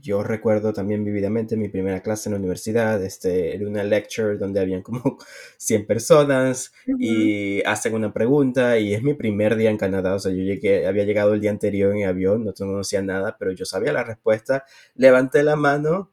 yo 0.00 0.22
recuerdo 0.22 0.72
también 0.72 1.04
vividamente 1.04 1.56
mi 1.56 1.68
primera 1.68 2.02
clase 2.02 2.28
en 2.28 2.34
la 2.34 2.38
universidad, 2.38 3.02
este, 3.02 3.54
era 3.54 3.66
una 3.66 3.82
lecture 3.82 4.36
donde 4.36 4.60
habían 4.60 4.82
como 4.82 5.18
100 5.58 5.86
personas 5.86 6.72
uh 6.86 6.92
-huh. 6.92 6.96
y 7.00 7.62
hacen 7.62 7.94
una 7.94 8.12
pregunta 8.12 8.78
y 8.78 8.94
es 8.94 9.02
mi 9.02 9.14
primer 9.14 9.56
día 9.56 9.70
en 9.70 9.78
Canadá, 9.78 10.14
o 10.14 10.18
sea, 10.18 10.32
yo 10.32 10.42
llegué, 10.42 10.86
había 10.86 11.04
llegado 11.04 11.34
el 11.34 11.40
día 11.40 11.50
anterior 11.50 11.94
en 11.96 12.04
avión, 12.06 12.44
no 12.44 12.52
conocía 12.54 13.02
nada, 13.02 13.36
pero 13.38 13.52
yo 13.52 13.64
sabía 13.64 13.92
la 13.92 14.04
respuesta, 14.04 14.64
levanté 14.94 15.42
la 15.42 15.56
mano 15.56 16.12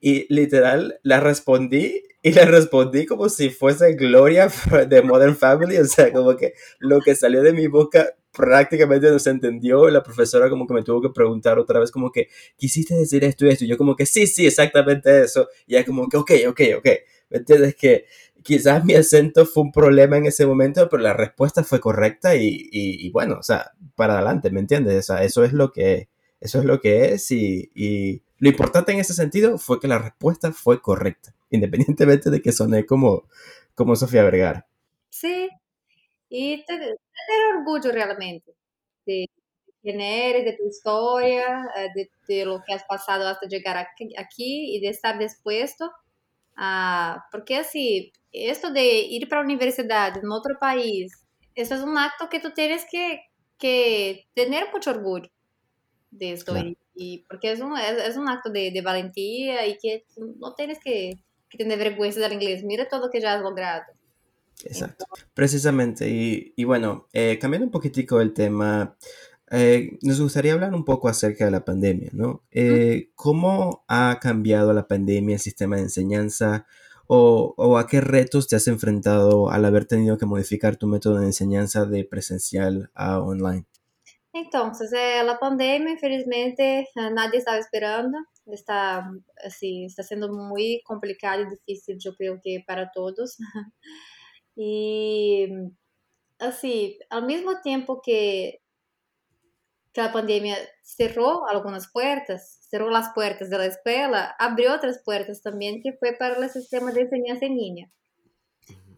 y 0.00 0.26
literal 0.32 1.00
la 1.02 1.20
respondí 1.20 2.02
y 2.22 2.32
le 2.32 2.44
respondí 2.46 3.04
como 3.06 3.28
si 3.28 3.50
fuese 3.50 3.94
Gloria 3.94 4.48
de 4.88 5.02
Modern 5.02 5.36
Family, 5.36 5.76
o 5.78 5.84
sea, 5.84 6.12
como 6.12 6.36
que 6.36 6.54
lo 6.78 7.00
que 7.00 7.14
salió 7.14 7.42
de 7.42 7.52
mi 7.52 7.66
boca 7.66 8.14
prácticamente 8.34 9.10
no 9.10 9.18
se 9.18 9.30
entendió, 9.30 9.88
la 9.88 10.02
profesora 10.02 10.50
como 10.50 10.66
que 10.66 10.74
me 10.74 10.82
tuvo 10.82 11.00
que 11.00 11.10
preguntar 11.10 11.58
otra 11.58 11.80
vez 11.80 11.90
como 11.90 12.10
que, 12.10 12.28
¿quisiste 12.56 12.94
decir 12.94 13.24
esto 13.24 13.46
y 13.46 13.50
esto? 13.50 13.64
Y 13.64 13.68
yo 13.68 13.78
como 13.78 13.96
que, 13.96 14.06
sí, 14.06 14.26
sí, 14.26 14.46
exactamente 14.46 15.22
eso, 15.22 15.48
y 15.66 15.76
ella 15.76 15.84
como 15.86 16.08
que, 16.08 16.16
ok, 16.16 16.30
ok, 16.48 16.60
ok, 16.78 16.88
¿me 17.30 17.38
entiendes? 17.38 17.76
Que 17.76 18.06
quizás 18.42 18.84
mi 18.84 18.94
acento 18.94 19.46
fue 19.46 19.62
un 19.62 19.72
problema 19.72 20.18
en 20.18 20.26
ese 20.26 20.46
momento, 20.46 20.88
pero 20.88 21.02
la 21.02 21.14
respuesta 21.14 21.64
fue 21.64 21.80
correcta 21.80 22.36
y, 22.36 22.68
y, 22.70 23.10
bueno, 23.10 23.36
o 23.38 23.42
sea, 23.42 23.72
para 23.94 24.14
adelante, 24.14 24.50
¿me 24.50 24.60
entiendes? 24.60 24.98
O 24.98 25.14
sea, 25.14 25.24
eso 25.24 25.44
es 25.44 25.52
lo 25.52 25.72
que, 25.72 26.08
eso 26.40 26.58
es 26.58 26.64
lo 26.64 26.80
que 26.80 27.14
es 27.14 27.30
y, 27.30 27.70
y 27.74 28.22
lo 28.38 28.48
importante 28.50 28.92
en 28.92 28.98
ese 28.98 29.14
sentido 29.14 29.58
fue 29.58 29.80
que 29.80 29.88
la 29.88 29.98
respuesta 29.98 30.52
fue 30.52 30.82
correcta, 30.82 31.34
independientemente 31.50 32.30
de 32.30 32.42
que 32.42 32.52
soné 32.52 32.84
como, 32.84 33.26
como 33.74 33.96
Sofía 33.96 34.24
Vergara. 34.24 34.66
Sí, 35.08 35.48
y 36.28 36.64
tener 37.26 37.56
orgullo 37.56 37.92
realmente 37.92 38.54
de 39.06 39.28
quién 39.82 40.00
eres, 40.00 40.44
de 40.44 40.56
tu 40.56 40.66
historia, 40.66 41.68
de, 41.94 42.10
de, 42.26 42.44
lo 42.46 42.62
que 42.66 42.72
has 42.72 42.84
pasado 42.84 43.28
hasta 43.28 43.46
llegar 43.46 43.76
aquí, 43.76 44.76
y 44.76 44.80
de 44.80 44.88
estar 44.88 45.18
dispuesto 45.18 45.92
a... 46.56 47.26
Porque 47.30 47.56
así, 47.56 48.12
esto 48.32 48.70
de 48.70 49.00
ir 49.00 49.28
para 49.28 49.42
la 49.42 49.46
universidad 49.46 50.16
en 50.16 50.30
otro 50.30 50.58
país, 50.58 51.24
eso 51.54 51.74
es 51.74 51.82
un 51.82 51.98
acto 51.98 52.28
que 52.28 52.40
tú 52.40 52.50
tienes 52.52 52.86
que, 52.90 53.20
que 53.58 54.26
tener 54.34 54.72
mucho 54.72 54.90
orgullo 54.90 55.30
de 56.10 56.32
esto. 56.32 56.52
Claro. 56.52 56.68
Y, 56.68 56.78
y, 56.94 57.18
porque 57.28 57.52
es 57.52 57.60
un, 57.60 57.76
es, 57.76 58.08
es 58.08 58.16
un 58.16 58.28
acto 58.28 58.50
de, 58.50 58.70
de, 58.70 58.80
valentía 58.80 59.66
y 59.66 59.76
que 59.78 60.04
no 60.40 60.54
tienes 60.54 60.78
que, 60.80 61.14
que 61.48 61.58
tener 61.58 61.78
vergüenza 61.78 62.20
del 62.20 62.32
inglés. 62.32 62.64
Mira 62.64 62.88
todo 62.88 63.06
lo 63.06 63.10
que 63.10 63.20
ya 63.20 63.34
has 63.34 63.42
logrado. 63.42 63.84
Exacto, 64.64 65.06
precisamente. 65.34 66.08
Y, 66.08 66.52
y 66.56 66.64
bueno, 66.64 67.08
eh, 67.12 67.38
cambiando 67.40 67.66
un 67.66 67.72
poquitico 67.72 68.20
el 68.20 68.32
tema, 68.32 68.96
eh, 69.50 69.98
nos 70.02 70.20
gustaría 70.20 70.52
hablar 70.54 70.74
un 70.74 70.84
poco 70.84 71.08
acerca 71.08 71.44
de 71.44 71.50
la 71.50 71.64
pandemia, 71.64 72.10
¿no? 72.12 72.42
Eh, 72.50 73.10
¿Cómo 73.14 73.84
ha 73.88 74.18
cambiado 74.20 74.72
la 74.72 74.88
pandemia 74.88 75.34
el 75.34 75.40
sistema 75.40 75.76
de 75.76 75.82
enseñanza 75.82 76.66
o, 77.06 77.54
o, 77.56 77.78
a 77.78 77.86
qué 77.86 78.00
retos 78.00 78.48
te 78.48 78.56
has 78.56 78.66
enfrentado 78.68 79.50
al 79.50 79.64
haber 79.64 79.84
tenido 79.84 80.16
que 80.16 80.26
modificar 80.26 80.76
tu 80.76 80.86
método 80.86 81.20
de 81.20 81.26
enseñanza 81.26 81.84
de 81.84 82.04
presencial 82.04 82.90
a 82.94 83.20
online? 83.20 83.66
Entonces, 84.32 84.92
eh, 84.92 85.22
la 85.24 85.38
pandemia, 85.38 85.92
infelizmente, 85.92 86.88
nadie 86.96 87.38
estaba 87.38 87.58
esperando. 87.58 88.18
Está, 88.46 89.08
así, 89.46 89.84
está 89.84 90.02
siendo 90.02 90.32
muy 90.32 90.82
complicado 90.84 91.42
y 91.42 91.50
difícil, 91.50 91.98
yo 92.00 92.16
creo 92.16 92.40
que 92.42 92.64
para 92.66 92.90
todos. 92.92 93.36
Y 94.56 95.48
así, 96.38 96.98
al 97.10 97.26
mismo 97.26 97.60
tiempo 97.60 98.00
que, 98.02 98.60
que 99.92 100.00
la 100.00 100.12
pandemia 100.12 100.56
cerró 100.82 101.46
algunas 101.48 101.90
puertas, 101.90 102.60
cerró 102.68 102.90
las 102.90 103.10
puertas 103.14 103.50
de 103.50 103.58
la 103.58 103.66
escuela, 103.66 104.34
abrió 104.38 104.74
otras 104.74 105.00
puertas 105.04 105.42
también 105.42 105.80
que 105.82 105.92
fue 105.92 106.12
para 106.18 106.36
el 106.36 106.50
sistema 106.50 106.92
de 106.92 107.02
enseñanza 107.02 107.46
en 107.46 107.56
línea. 107.56 107.90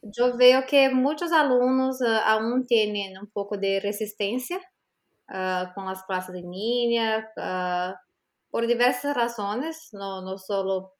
Yo 0.02 0.36
veo 0.36 0.66
que 0.66 0.90
muchos 0.90 1.32
alumnos 1.32 2.00
uh, 2.00 2.20
aún 2.24 2.66
tienen 2.66 3.18
un 3.18 3.28
poco 3.28 3.56
de 3.56 3.80
resistencia 3.80 4.58
uh, 5.28 5.72
con 5.74 5.86
las 5.86 6.04
clases 6.04 6.36
en 6.36 6.50
línea, 6.50 7.28
uh, 7.36 7.94
por 8.50 8.66
diversas 8.66 9.16
razones, 9.16 9.88
no, 9.92 10.22
no 10.22 10.38
solo 10.38 10.95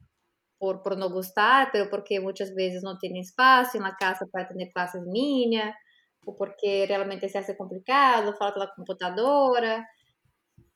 por, 0.58 0.82
por 0.82 0.96
no 0.96 1.10
gustar, 1.10 1.68
pero 1.72 1.88
porque 1.90 2.20
muchas 2.20 2.54
veces 2.54 2.82
no 2.82 2.98
tienen 2.98 3.22
espacio 3.22 3.78
en 3.78 3.84
la 3.84 3.96
casa 3.96 4.26
para 4.30 4.48
tener 4.48 4.72
clases 4.72 5.02
en 5.02 5.12
línea, 5.12 5.76
o 6.24 6.34
porque 6.34 6.86
realmente 6.88 7.28
se 7.28 7.38
hace 7.38 7.56
complicado, 7.56 8.34
falta 8.34 8.58
la 8.58 8.72
computadora, 8.74 9.88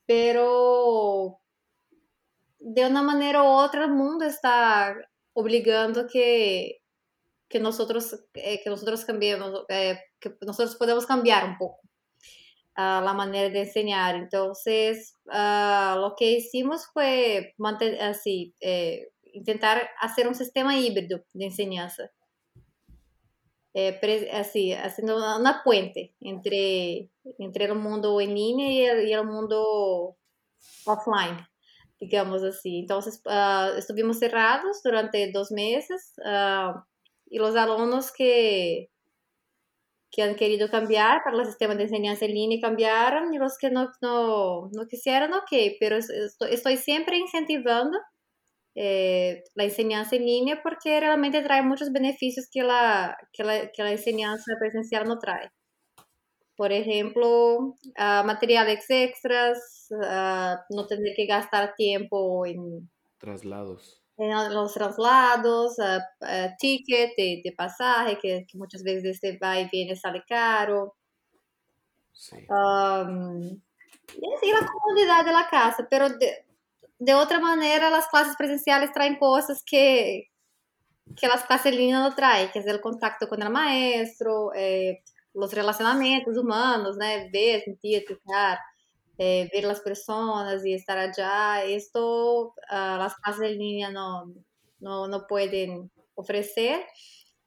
pero 0.05 1.39
de 2.59 2.85
una 2.85 3.01
manera 3.01 3.43
u 3.43 3.47
otra 3.47 3.85
el 3.85 3.91
mundo 3.91 4.25
está 4.25 4.95
obligando 5.33 6.07
que 6.07 6.77
que 7.49 7.59
nosotros 7.59 8.25
eh, 8.33 8.61
que 8.63 8.69
nosotros 8.69 9.03
cambiemos 9.03 9.65
eh, 9.69 9.99
que 10.19 10.35
nosotros 10.41 10.75
podemos 10.77 11.05
cambiar 11.05 11.45
un 11.45 11.57
poco 11.57 11.81
uh, 12.77 13.03
la 13.03 13.13
manera 13.13 13.49
de 13.49 13.61
enseñar. 13.61 14.15
Entonces 14.15 15.17
uh, 15.25 15.99
lo 15.99 16.15
que 16.17 16.31
hicimos 16.31 16.87
fue 16.93 17.53
mantener 17.57 18.01
así 18.01 18.53
eh, 18.61 19.09
intentar 19.33 19.89
hacer 19.99 20.27
un 20.27 20.35
sistema 20.35 20.77
híbrido 20.77 21.23
de 21.33 21.45
enseñanza. 21.45 22.11
Eh, 23.73 24.29
así, 24.33 24.73
haciendo 24.73 25.15
una, 25.15 25.37
una, 25.37 25.61
puente 25.63 26.13
entre, 26.19 27.09
entre 27.39 27.65
el 27.65 27.75
mundo 27.75 28.19
en 28.19 28.35
línea 28.35 28.69
y 28.69 28.81
el, 28.83 29.07
y 29.07 29.13
el 29.13 29.25
mundo 29.25 30.17
offline, 30.85 31.37
digamos 31.99 32.43
así. 32.43 32.79
Entonces, 32.79 33.21
uh, 33.25 33.77
estuvimos 33.77 34.19
cerrados 34.19 34.81
durante 34.83 35.31
dos 35.31 35.51
meses 35.51 36.13
uh, 36.17 36.81
y 37.27 37.37
los 37.37 37.55
alumnos 37.55 38.11
que, 38.11 38.89
que 40.11 40.23
han 40.23 40.35
querido 40.35 40.69
cambiar 40.69 41.23
para 41.23 41.37
el 41.37 41.45
sistema 41.45 41.75
de 41.75 41.83
enseñanza 41.83 42.25
en 42.25 42.33
línea 42.33 42.59
cambiaron 42.61 43.33
y 43.33 43.37
los 43.37 43.57
que 43.57 43.71
no, 43.71 43.89
no, 44.01 44.69
no 44.73 44.87
quisieron, 44.89 45.33
ok, 45.33 45.77
pero 45.79 45.95
estoy, 45.95 46.53
estoy 46.53 46.75
siempre 46.75 47.17
incentivando 47.17 47.97
eh, 48.73 49.43
la 49.55 49.65
enseñanza 49.65 50.15
en 50.15 50.25
línea 50.25 50.61
porque 50.63 50.99
realmente 50.99 51.41
trae 51.41 51.61
muchos 51.61 51.91
beneficios 51.91 52.47
que 52.51 52.63
la, 52.63 53.17
que 53.33 53.43
la, 53.43 53.71
que 53.71 53.83
la 53.83 53.91
enseñanza 53.91 54.53
presencial 54.59 55.07
no 55.07 55.19
trae. 55.19 55.51
Por 56.55 56.71
ejemplo, 56.71 57.57
uh, 57.57 58.23
materiales 58.25 58.85
extras, 58.89 59.87
uh, 59.89 60.57
no 60.69 60.85
tener 60.85 61.13
que 61.15 61.25
gastar 61.25 61.73
tiempo 61.75 62.45
en 62.45 62.89
traslados. 63.17 64.01
En 64.17 64.29
los 64.53 64.73
traslados, 64.73 65.77
uh, 65.79 66.55
ticket 66.59 67.11
de, 67.17 67.41
de 67.43 67.51
pasaje, 67.57 68.19
que, 68.21 68.45
que, 68.47 68.57
muchas 68.57 68.83
veces 68.83 69.05
este 69.05 69.39
va 69.43 69.59
y 69.59 69.69
viene 69.69 69.95
sale 69.95 70.23
caro. 70.27 70.95
Sí. 72.11 72.37
Um, 72.49 73.59
y 74.13 74.51
la 74.51 74.67
comodidad 74.67 75.25
de 75.25 75.31
la 75.31 75.47
casa, 75.49 75.87
pero 75.89 76.09
de, 76.09 76.45
de 77.01 77.15
otra 77.15 77.39
manera, 77.39 77.89
las 77.89 78.07
clases 78.09 78.35
presenciales 78.37 78.93
traen 78.93 79.17
cosas 79.17 79.63
que, 79.65 80.29
que 81.19 81.27
las 81.27 81.43
clases 81.45 81.71
en 81.71 81.79
línea 81.79 81.99
no 81.99 82.13
traen, 82.13 82.51
que 82.51 82.59
es 82.59 82.67
el 82.67 82.79
contacto 82.79 83.27
con 83.27 83.41
el 83.41 83.49
maestro, 83.49 84.53
eh, 84.53 85.01
los 85.33 85.51
relacionamientos 85.51 86.37
humanos, 86.37 86.97
¿no? 86.97 87.05
ver, 87.33 87.63
sentir, 87.63 88.05
tocar, 88.07 88.59
eh, 89.17 89.49
ver 89.51 89.63
las 89.63 89.79
personas 89.79 90.63
y 90.63 90.75
estar 90.75 90.99
allá. 90.99 91.63
Esto 91.63 92.53
uh, 92.71 92.97
las 92.99 93.15
clases 93.15 93.49
en 93.49 93.57
línea 93.57 93.89
no, 93.89 94.31
no, 94.79 95.07
no 95.07 95.25
pueden 95.25 95.89
ofrecer. 96.13 96.85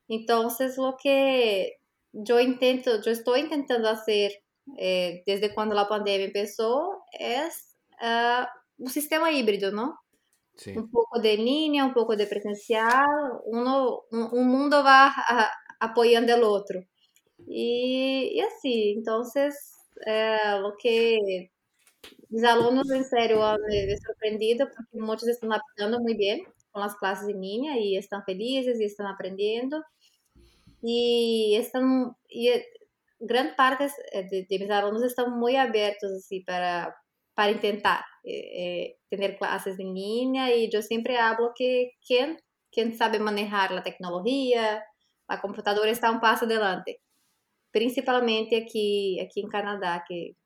Entonces, 0.09 0.77
lo 0.79 0.97
que 1.01 1.77
yo 2.11 2.41
intento, 2.41 3.01
yo 3.01 3.13
estoy 3.13 3.43
intentando 3.43 3.89
hacer 3.89 4.33
eh, 4.79 5.23
desde 5.27 5.55
cuando 5.55 5.77
la 5.77 5.87
pandemia 5.87 6.27
empezó 6.27 7.05
es 7.13 7.77
uh, 8.03 8.47
un 8.79 8.91
sistema 8.91 9.31
híbrido, 9.33 9.73
¿no? 9.73 9.99
Sí. 10.57 10.73
Un 10.77 10.91
poco 10.91 11.21
de 11.21 11.37
línea, 11.37 11.85
un 11.85 11.95
poco 11.95 12.17
de 12.17 12.27
presencial, 12.27 13.05
uno, 13.47 14.03
un, 14.11 14.29
un 14.33 14.49
mundo 14.49 14.85
va 14.85 15.09
a, 15.09 15.51
apoyando 15.81 16.35
el 16.35 16.45
otro. 16.45 16.81
Y, 17.47 18.33
y 18.35 18.41
así, 18.41 18.95
entonces, 18.97 19.57
eh, 20.07 20.37
lo 20.61 20.75
que 20.81 21.51
mis 22.29 22.45
alumnos 22.45 22.91
en 22.91 23.05
serio 23.05 23.39
me, 23.69 23.87
me 23.87 23.97
sorprendido 23.99 24.67
porque 24.67 24.99
muchos 24.99 25.29
están 25.29 25.53
aprendiendo 25.53 26.01
muy 26.01 26.17
bien 26.17 26.43
con 26.71 26.83
las 26.83 26.97
clases 26.97 27.29
en 27.29 27.41
línea 27.41 27.79
y 27.79 27.97
están 27.97 28.25
felices 28.25 28.81
y 28.81 28.85
están 28.85 29.07
aprendiendo. 29.07 29.83
Y 30.83 31.57
están, 31.57 32.15
y 32.29 32.51
gran 33.19 33.57
parte 33.57 33.89
de, 34.13 34.47
de 34.49 34.59
mis 34.59 34.71
alumnos 34.71 35.03
están 35.03 35.39
muy 35.39 35.57
abiertos 35.57 36.11
así 36.13 36.41
para, 36.41 36.95
para 37.35 37.51
intentar 37.51 38.05
eh, 38.23 38.31
eh, 38.33 38.99
tener 39.11 39.37
clases 39.37 39.79
en 39.79 39.93
línea 39.93 40.55
y 40.55 40.71
yo 40.71 40.83
siempre 40.83 41.19
hablo 41.19 41.53
que 41.55 41.93
quien, 42.07 42.39
quien 42.71 42.97
sabe 42.97 43.19
manejar 43.19 43.73
la 43.73 43.83
tecnología, 43.83 44.85
la 45.29 45.41
computadora 45.41 45.91
está 45.91 46.11
un 46.11 46.21
paso 46.21 46.45
adelante, 46.45 47.01
principalmente 47.71 48.57
aquí, 48.57 49.21
aquí 49.21 49.41
en 49.41 49.49
Canadá, 49.49 50.05
que, 50.09 50.37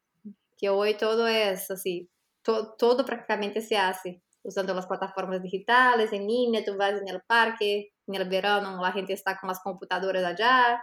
que 0.56 0.70
hoy 0.70 0.94
todo 0.94 1.28
es 1.28 1.70
así, 1.70 2.08
to, 2.42 2.74
todo 2.76 3.04
prácticamente 3.04 3.60
se 3.60 3.76
hace 3.76 4.22
usando 4.42 4.74
las 4.74 4.86
plataformas 4.86 5.42
digitales, 5.42 6.12
en 6.12 6.26
línea, 6.26 6.64
tú 6.64 6.76
vas 6.76 7.00
en 7.00 7.08
el 7.08 7.20
parque, 7.22 7.92
en 8.06 8.14
el 8.14 8.28
verano 8.28 8.80
la 8.80 8.92
gente 8.92 9.12
está 9.12 9.38
con 9.38 9.48
las 9.48 9.60
computadoras 9.60 10.24
allá 10.24 10.82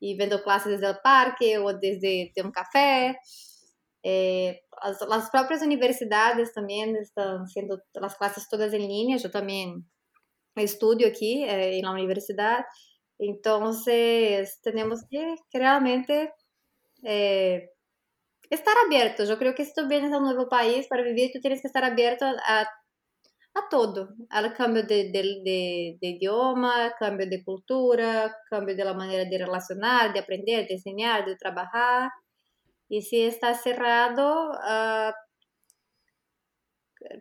y 0.00 0.16
viendo 0.16 0.42
clases 0.42 0.72
desde 0.72 0.88
el 0.88 0.98
parque 1.02 1.58
o 1.58 1.72
desde 1.74 2.32
de 2.34 2.42
un 2.42 2.50
café. 2.50 3.18
Eh, 4.04 4.60
as, 4.80 5.00
as 5.02 5.30
próprias 5.30 5.62
universidades 5.62 6.52
também 6.52 6.92
estão 6.98 7.46
sendo 7.46 7.80
as 8.02 8.16
classes 8.16 8.48
todas 8.48 8.72
em 8.74 8.86
linha. 8.86 9.16
Eu 9.22 9.30
também 9.30 9.82
estudo 10.56 11.04
aqui 11.06 11.44
eh, 11.44 11.80
na 11.82 11.92
universidade. 11.92 12.66
Então, 13.20 13.70
temos 14.62 15.02
que, 15.08 15.34
que 15.50 15.58
realmente 15.58 16.12
eh, 17.04 17.68
estar 18.50 18.76
abertos. 18.84 19.28
Eu 19.28 19.38
creio 19.38 19.54
que 19.54 19.64
se 19.64 19.74
tu 19.74 19.88
vienes 19.88 20.12
a 20.12 20.18
um 20.18 20.22
novo 20.22 20.48
país 20.48 20.88
para 20.88 21.02
viver, 21.02 21.30
tu 21.32 21.40
tens 21.40 21.60
que 21.60 21.68
estar 21.68 21.84
aberto 21.84 22.24
a, 22.24 22.66
a 23.54 23.62
todo. 23.68 24.08
Ao 24.30 24.52
cambio 24.54 24.86
de, 24.86 25.10
de, 25.12 25.22
de, 25.44 25.98
de, 26.00 26.08
idioma, 26.16 26.90
cambio 26.98 27.28
de 27.28 27.44
cultura, 27.44 28.34
de 28.50 28.84
la 28.84 28.94
maneira 28.94 29.24
de 29.28 29.36
relacionar, 29.38 30.12
de 30.12 30.18
aprender, 30.20 30.66
de 30.66 30.74
ensinar, 30.74 31.24
de 31.24 31.36
trabalhar. 31.36 32.10
Y 32.92 33.00
si 33.00 33.22
está 33.22 33.54
cerrado, 33.54 34.50
uh, 34.50 35.12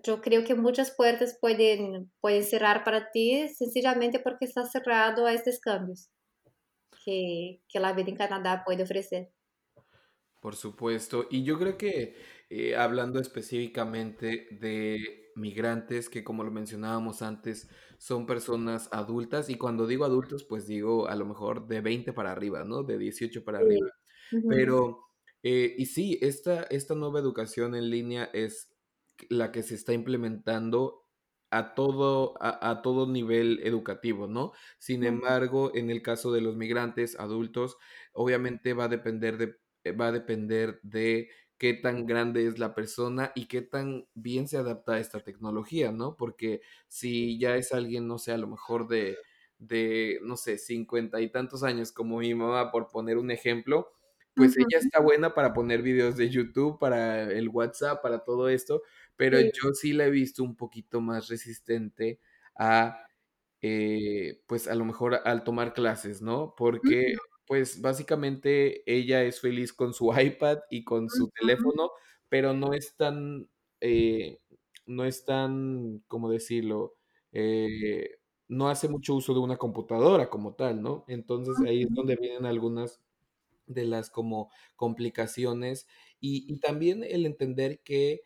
yo 0.03 0.19
creo 0.19 0.43
que 0.43 0.53
muchas 0.53 0.91
puertas 0.91 1.37
pueden, 1.39 2.11
pueden 2.19 2.43
cerrar 2.43 2.83
para 2.83 3.09
ti 3.09 3.47
sencillamente 3.47 4.19
porque 4.19 4.43
está 4.43 4.65
cerrado 4.65 5.25
a 5.25 5.31
estos 5.31 5.61
cambios 5.61 6.09
que, 7.05 7.61
que 7.69 7.79
la 7.79 7.93
vida 7.93 8.09
en 8.09 8.17
Canadá 8.17 8.63
puede 8.65 8.83
ofrecer. 8.83 9.31
Por 10.41 10.57
supuesto. 10.57 11.27
Y 11.31 11.45
yo 11.45 11.57
creo 11.57 11.77
que 11.77 12.17
eh, 12.49 12.75
hablando 12.75 13.21
específicamente 13.21 14.49
de 14.51 15.31
migrantes 15.37 16.09
que, 16.09 16.25
como 16.25 16.43
lo 16.43 16.51
mencionábamos 16.51 17.21
antes, 17.21 17.69
son 17.97 18.25
personas 18.25 18.89
adultas. 18.91 19.49
Y 19.49 19.55
cuando 19.55 19.87
digo 19.87 20.03
adultos, 20.03 20.43
pues 20.43 20.67
digo 20.67 21.07
a 21.07 21.15
lo 21.15 21.25
mejor 21.25 21.65
de 21.69 21.79
20 21.79 22.11
para 22.11 22.33
arriba, 22.33 22.65
¿no? 22.65 22.83
De 22.83 22.97
18 22.97 23.45
para 23.45 23.59
arriba. 23.59 23.87
Pero, 24.49 25.10
eh, 25.43 25.75
y 25.77 25.85
sí, 25.87 26.17
esta, 26.21 26.63
esta 26.63 26.95
nueva 26.95 27.19
educación 27.19 27.75
en 27.75 27.89
línea 27.89 28.29
es 28.33 28.73
la 29.29 29.51
que 29.51 29.63
se 29.63 29.75
está 29.75 29.93
implementando 29.93 31.05
a 31.51 31.73
todo, 31.75 32.35
a, 32.41 32.81
todo 32.81 33.07
nivel 33.07 33.59
educativo, 33.63 34.27
¿no? 34.27 34.53
Sin 34.79 35.03
embargo, 35.03 35.71
en 35.75 35.89
el 35.89 36.01
caso 36.01 36.31
de 36.31 36.39
los 36.41 36.55
migrantes 36.55 37.19
adultos, 37.19 37.77
obviamente 38.13 38.73
va 38.73 38.85
a 38.85 38.87
depender 38.87 39.37
de, 39.37 39.57
eh, 39.83 39.91
va 39.91 40.07
a 40.07 40.11
depender 40.13 40.79
de 40.83 41.29
qué 41.57 41.73
tan 41.73 42.05
grande 42.05 42.47
es 42.47 42.57
la 42.57 42.73
persona 42.73 43.31
y 43.35 43.47
qué 43.47 43.61
tan 43.61 44.07
bien 44.13 44.47
se 44.47 44.57
adapta 44.57 44.93
a 44.93 44.99
esta 44.99 45.19
tecnología, 45.19 45.91
¿no? 45.91 46.15
Porque 46.15 46.61
si 46.87 47.37
ya 47.37 47.57
es 47.57 47.73
alguien, 47.73 48.07
no 48.07 48.17
sé, 48.17 48.31
a 48.31 48.37
lo 48.37 48.47
mejor 48.47 48.87
de, 48.87 49.17
de 49.59 50.19
no 50.23 50.37
sé, 50.37 50.57
cincuenta 50.57 51.19
y 51.21 51.29
tantos 51.31 51.63
años 51.63 51.91
como 51.91 52.19
mi 52.19 52.33
mamá, 52.33 52.71
por 52.71 52.87
poner 52.87 53.17
un 53.17 53.29
ejemplo, 53.31 53.91
pues 54.35 54.57
ella 54.57 54.79
está 54.79 54.99
buena 55.01 55.33
para 55.33 55.53
poner 55.53 55.81
videos 55.81 56.15
de 56.17 56.29
YouTube, 56.29 56.79
para 56.79 57.23
el 57.31 57.49
WhatsApp, 57.49 58.01
para 58.01 58.19
todo 58.23 58.49
esto, 58.49 58.81
pero 59.17 59.39
yo 59.39 59.73
sí 59.73 59.93
la 59.93 60.05
he 60.07 60.09
visto 60.11 60.43
un 60.43 60.55
poquito 60.55 61.01
más 61.01 61.27
resistente 61.29 62.19
a, 62.57 63.05
eh, 63.61 64.41
pues 64.47 64.67
a 64.67 64.75
lo 64.75 64.85
mejor 64.85 65.15
al 65.25 65.43
tomar 65.43 65.73
clases, 65.73 66.21
¿no? 66.21 66.55
Porque, 66.57 67.15
pues 67.47 67.81
básicamente 67.81 68.83
ella 68.91 69.23
es 69.23 69.41
feliz 69.41 69.73
con 69.73 69.93
su 69.93 70.11
iPad 70.19 70.59
y 70.69 70.83
con 70.85 71.09
su 71.09 71.29
teléfono, 71.31 71.91
pero 72.29 72.53
no 72.53 72.73
es 72.73 72.95
tan, 72.97 73.49
eh, 73.81 74.39
no 74.85 75.05
es 75.05 75.25
tan, 75.25 76.03
¿cómo 76.07 76.29
decirlo? 76.29 76.95
Eh, 77.33 78.19
no 78.47 78.69
hace 78.69 78.89
mucho 78.89 79.15
uso 79.15 79.33
de 79.33 79.39
una 79.39 79.57
computadora 79.57 80.29
como 80.29 80.55
tal, 80.55 80.81
¿no? 80.81 81.05
Entonces 81.07 81.55
ahí 81.67 81.83
es 81.83 81.89
donde 81.93 82.15
vienen 82.17 82.45
algunas 82.45 83.01
de 83.73 83.85
las 83.85 84.09
como 84.09 84.51
complicaciones 84.75 85.87
y, 86.19 86.45
y 86.51 86.59
también 86.59 87.03
el 87.03 87.25
entender 87.25 87.81
que 87.83 88.21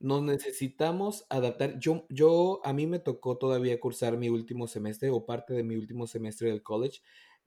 nos 0.00 0.22
necesitamos 0.22 1.26
adaptar. 1.28 1.78
Yo, 1.80 2.06
yo, 2.08 2.60
a 2.64 2.72
mí 2.72 2.86
me 2.86 2.98
tocó 3.00 3.36
todavía 3.38 3.80
cursar 3.80 4.16
mi 4.16 4.28
último 4.28 4.68
semestre 4.68 5.10
o 5.10 5.26
parte 5.26 5.54
de 5.54 5.64
mi 5.64 5.76
último 5.76 6.06
semestre 6.06 6.50
del 6.50 6.62
college 6.62 7.00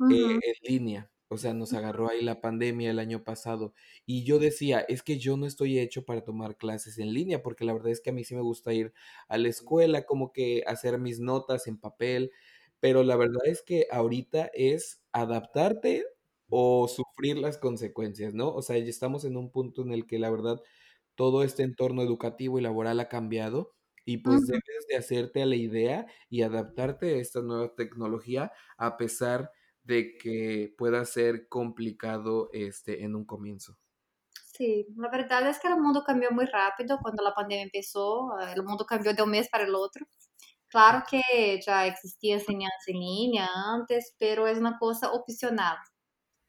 eh, 0.07 0.39
en 0.41 0.53
línea. 0.63 1.11
O 1.29 1.37
sea, 1.37 1.53
nos 1.53 1.73
agarró 1.73 2.09
ahí 2.09 2.21
la 2.21 2.41
pandemia 2.41 2.91
el 2.91 2.99
año 2.99 3.23
pasado. 3.23 3.73
Y 4.05 4.25
yo 4.25 4.37
decía, 4.39 4.81
es 4.81 5.01
que 5.03 5.17
yo 5.17 5.37
no 5.37 5.45
estoy 5.45 5.79
hecho 5.79 6.03
para 6.05 6.23
tomar 6.25 6.57
clases 6.57 6.97
en 6.99 7.13
línea, 7.13 7.41
porque 7.41 7.63
la 7.65 7.71
verdad 7.73 7.91
es 7.91 8.01
que 8.01 8.09
a 8.09 8.13
mí 8.13 8.23
sí 8.25 8.35
me 8.35 8.41
gusta 8.41 8.73
ir 8.73 8.93
a 9.29 9.37
la 9.37 9.47
escuela, 9.49 10.03
como 10.05 10.33
que 10.33 10.63
hacer 10.67 10.99
mis 10.99 11.19
notas 11.21 11.67
en 11.67 11.77
papel. 11.77 12.31
Pero 12.81 13.03
la 13.03 13.15
verdad 13.15 13.45
es 13.45 13.61
que 13.61 13.87
ahorita 13.91 14.51
es 14.53 15.01
adaptarte 15.13 16.05
o 16.51 16.87
sufrir 16.87 17.37
las 17.37 17.57
consecuencias, 17.57 18.33
¿no? 18.33 18.53
O 18.53 18.61
sea, 18.61 18.77
ya 18.77 18.89
estamos 18.89 19.25
en 19.25 19.37
un 19.37 19.51
punto 19.51 19.81
en 19.81 19.91
el 19.93 20.05
que 20.05 20.19
la 20.19 20.29
verdad 20.29 20.61
todo 21.15 21.43
este 21.43 21.63
entorno 21.63 22.01
educativo 22.03 22.59
y 22.59 22.61
laboral 22.61 22.99
ha 22.99 23.09
cambiado 23.09 23.73
y 24.05 24.17
pues 24.17 24.47
debes 24.47 24.87
de 24.89 24.97
hacerte 24.97 25.41
a 25.41 25.45
la 25.45 25.55
idea 25.55 26.07
y 26.29 26.41
adaptarte 26.41 27.15
a 27.15 27.17
esta 27.19 27.41
nueva 27.41 27.75
tecnología 27.75 28.51
a 28.77 28.97
pesar 28.97 29.51
de 29.83 30.17
que 30.17 30.73
pueda 30.77 31.05
ser 31.05 31.47
complicado 31.47 32.49
este 32.53 33.03
en 33.03 33.15
un 33.15 33.25
comienzo. 33.25 33.77
Sí, 34.53 34.85
la 34.97 35.09
verdad 35.09 35.47
es 35.49 35.59
que 35.59 35.67
el 35.67 35.77
mundo 35.77 36.03
cambió 36.05 36.31
muy 36.31 36.45
rápido 36.45 36.99
cuando 37.01 37.23
la 37.23 37.33
pandemia 37.33 37.63
empezó, 37.63 38.37
el 38.55 38.63
mundo 38.63 38.85
cambió 38.85 39.13
de 39.13 39.23
un 39.23 39.31
mes 39.31 39.49
para 39.49 39.63
el 39.63 39.73
otro. 39.75 40.05
Claro 40.67 41.03
que 41.09 41.59
ya 41.65 41.85
existía 41.87 42.35
enseñanza 42.35 42.85
en 42.87 42.99
línea 42.99 43.47
antes, 43.73 44.15
pero 44.19 44.47
es 44.47 44.57
una 44.57 44.77
cosa 44.79 45.11
opcional. 45.11 45.77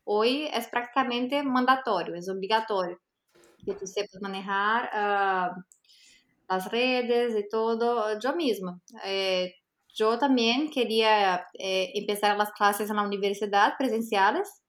Hoy 0.04 0.48
es 0.52 0.66
prácticamente 0.68 1.42
mandatorio, 1.42 2.14
es 2.14 2.28
obligatorio 2.28 3.00
que 3.64 3.74
tú 3.74 3.86
sepas 3.86 4.20
manejar 4.20 5.54
uh, 6.48 6.68
redes 6.70 7.34
y 7.38 7.48
todo 7.48 8.18
yo 8.18 8.34
misma. 8.34 8.80
Eh, 9.04 9.54
yo 9.94 10.18
también 10.18 10.70
quería 10.70 11.46
eh, 11.58 11.92
empezar 11.94 12.36
las 12.36 12.52
clases 12.52 12.90
en 12.90 12.96
la 12.96 13.02
universidad 13.02 13.74
presenciales 13.78 14.62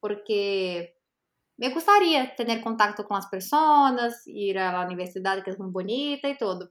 porque 0.00 0.94
me 1.56 1.70
gustaría 1.70 2.34
tener 2.36 2.62
contacto 2.62 3.04
con 3.04 3.16
las 3.16 3.26
personas, 3.28 4.22
ir 4.26 4.58
a 4.58 4.72
la 4.72 4.86
universidad 4.86 5.42
que 5.42 5.50
es 5.50 5.58
muy 5.58 5.70
bonita 5.70 6.28
y 6.28 6.36
todo. 6.36 6.70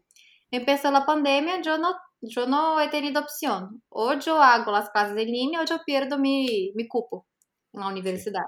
Empezó 0.51 0.91
la 0.91 1.05
pandemia, 1.05 1.61
yo 1.61 1.77
no, 1.77 1.95
yo 2.21 2.45
no 2.45 2.79
he 2.79 2.89
tenido 2.89 3.21
opción. 3.21 3.81
O 3.89 4.13
yo 4.13 4.41
hago 4.41 4.71
las 4.71 4.89
clases 4.91 5.17
en 5.17 5.31
línea 5.31 5.61
o 5.61 5.65
yo 5.65 5.79
pierdo 5.85 6.19
mi 6.19 6.73
cupo 6.87 7.25
en 7.73 7.79
la 7.81 7.87
universidad. 7.87 8.45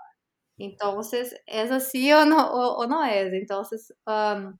Entonces, 0.57 1.35
¿es 1.47 1.71
así 1.71 2.11
o 2.13 2.25
no, 2.25 2.51
o, 2.51 2.87
no 2.87 3.03
es? 3.03 3.33
Entonces, 3.33 3.93
um, 4.05 4.57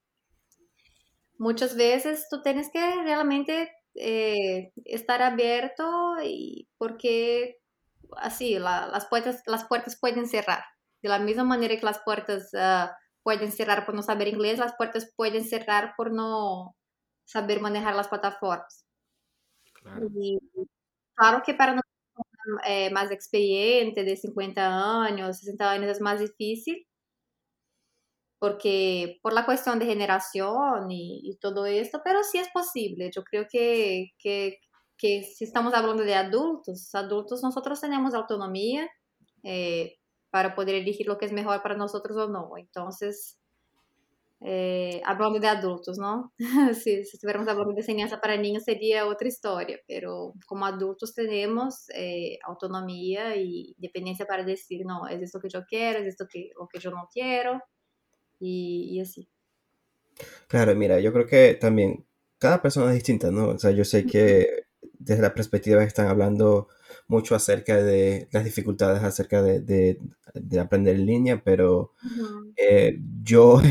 muchas 1.37 1.75
veces 1.75 2.27
tú 2.29 2.41
tienes 2.41 2.69
que 2.71 2.79
realmente 3.03 3.71
eh, 3.95 4.71
estar 4.85 5.21
abierto 5.21 6.15
y 6.23 6.67
porque 6.77 7.57
así 8.17 8.59
las, 8.59 9.05
puertas, 9.07 9.41
las 9.45 9.65
puertas 9.65 9.97
pueden 9.99 10.27
cerrar. 10.27 10.63
De 11.01 11.09
la 11.09 11.19
misma 11.19 11.43
manera 11.43 11.75
que 11.77 11.85
las 11.85 11.99
puertas 12.03 12.49
uh, 12.53 12.89
pueden 13.23 13.51
cerrar 13.51 13.85
por 13.85 13.95
no 13.95 14.01
saber 14.01 14.27
inglés, 14.27 14.59
las 14.59 14.75
puertas 14.75 15.11
pueden 15.15 15.45
cerrar 15.45 15.93
por 15.95 16.11
no 16.11 16.75
saber 17.25 17.61
manejar 17.61 17.95
las 17.95 18.07
plataformas. 18.07 18.85
Claro, 19.73 20.07
y, 20.15 20.39
claro 21.15 21.43
que 21.45 21.53
para 21.53 21.73
nosotros 21.73 21.94
é, 22.63 22.89
mais 22.91 23.11
experiente, 23.11 24.03
de 24.03 24.15
50 24.15 24.61
anos, 24.61 25.37
60 25.37 25.65
anos, 25.65 25.97
é 25.97 26.01
mais 26.01 26.19
difícil, 26.19 26.75
porque 28.39 29.19
por 29.21 29.33
la 29.33 29.45
cuestión 29.45 29.79
de 29.79 29.85
generación 29.85 30.91
y, 30.91 31.21
y, 31.29 31.37
todo 31.37 31.65
esto, 31.65 32.01
pero 32.03 32.23
sí 32.23 32.37
es 32.37 32.49
posible. 32.53 33.09
Yo 33.13 33.23
creo 33.23 33.45
que, 33.49 34.11
que, 34.19 34.59
que 34.97 35.23
si 35.23 35.45
estamos 35.45 35.73
hablando 35.73 36.03
de 36.03 36.15
adultos, 36.15 36.93
adultos 36.93 37.41
nosotros 37.43 37.81
tenemos 37.81 38.13
autonomía 38.13 38.87
eh, 39.43 39.97
para 40.31 40.55
poder 40.55 40.75
elegir 40.75 41.07
lo 41.07 41.17
que 41.17 41.25
es 41.25 41.31
mejor 41.31 41.61
para 41.63 41.75
nosotros 41.77 42.17
o 42.17 42.27
no. 42.29 42.51
Entonces, 42.57 43.39
eh, 44.47 45.01
hablando 45.03 45.39
de 45.39 45.47
adultos, 45.47 45.97
¿no? 45.97 46.31
si, 46.73 47.03
si, 47.03 47.15
estuviéramos 47.17 47.47
hablando 47.47 47.73
de 47.73 47.79
enseñanza 47.79 48.21
para 48.21 48.37
niños 48.37 48.63
sería 48.63 49.07
otra 49.07 49.27
historia, 49.27 49.79
pero 49.87 50.33
como 50.45 50.67
adultos 50.67 51.15
tenemos 51.15 51.89
eh, 51.95 52.37
autonomía 52.43 53.35
y 53.35 53.75
dependencia 53.79 54.27
para 54.27 54.43
decir, 54.43 54.85
no, 54.85 55.07
es 55.07 55.19
esto 55.21 55.39
que 55.39 55.49
yo 55.49 55.65
quiero, 55.65 55.99
es 55.99 56.07
esto 56.07 56.27
que, 56.31 56.51
lo 56.59 56.67
que 56.67 56.79
yo 56.79 56.91
no 56.91 57.09
quiero, 57.11 57.59
y, 58.39 58.89
y 58.91 59.01
así. 59.01 59.27
Claro, 60.47 60.75
mira, 60.75 60.99
yo 60.99 61.11
creo 61.11 61.25
que 61.25 61.55
también 61.55 62.05
cada 62.37 62.61
persona 62.61 62.89
es 62.89 62.95
distinta, 62.95 63.31
¿no? 63.31 63.49
O 63.49 63.57
sea, 63.57 63.71
yo 63.71 63.83
sé 63.83 64.05
que 64.05 64.65
desde 64.99 65.23
la 65.23 65.33
perspectiva 65.33 65.81
que 65.81 65.87
están 65.87 66.07
hablando 66.07 66.67
mucho 67.07 67.35
acerca 67.35 67.81
de 67.83 68.27
las 68.31 68.43
dificultades 68.43 69.03
acerca 69.03 69.41
de, 69.41 69.61
de, 69.61 70.59
aprender 70.59 70.95
en 70.95 71.05
línea, 71.05 71.41
pero 71.43 71.91
eh, 72.57 72.99
yo 73.23 73.61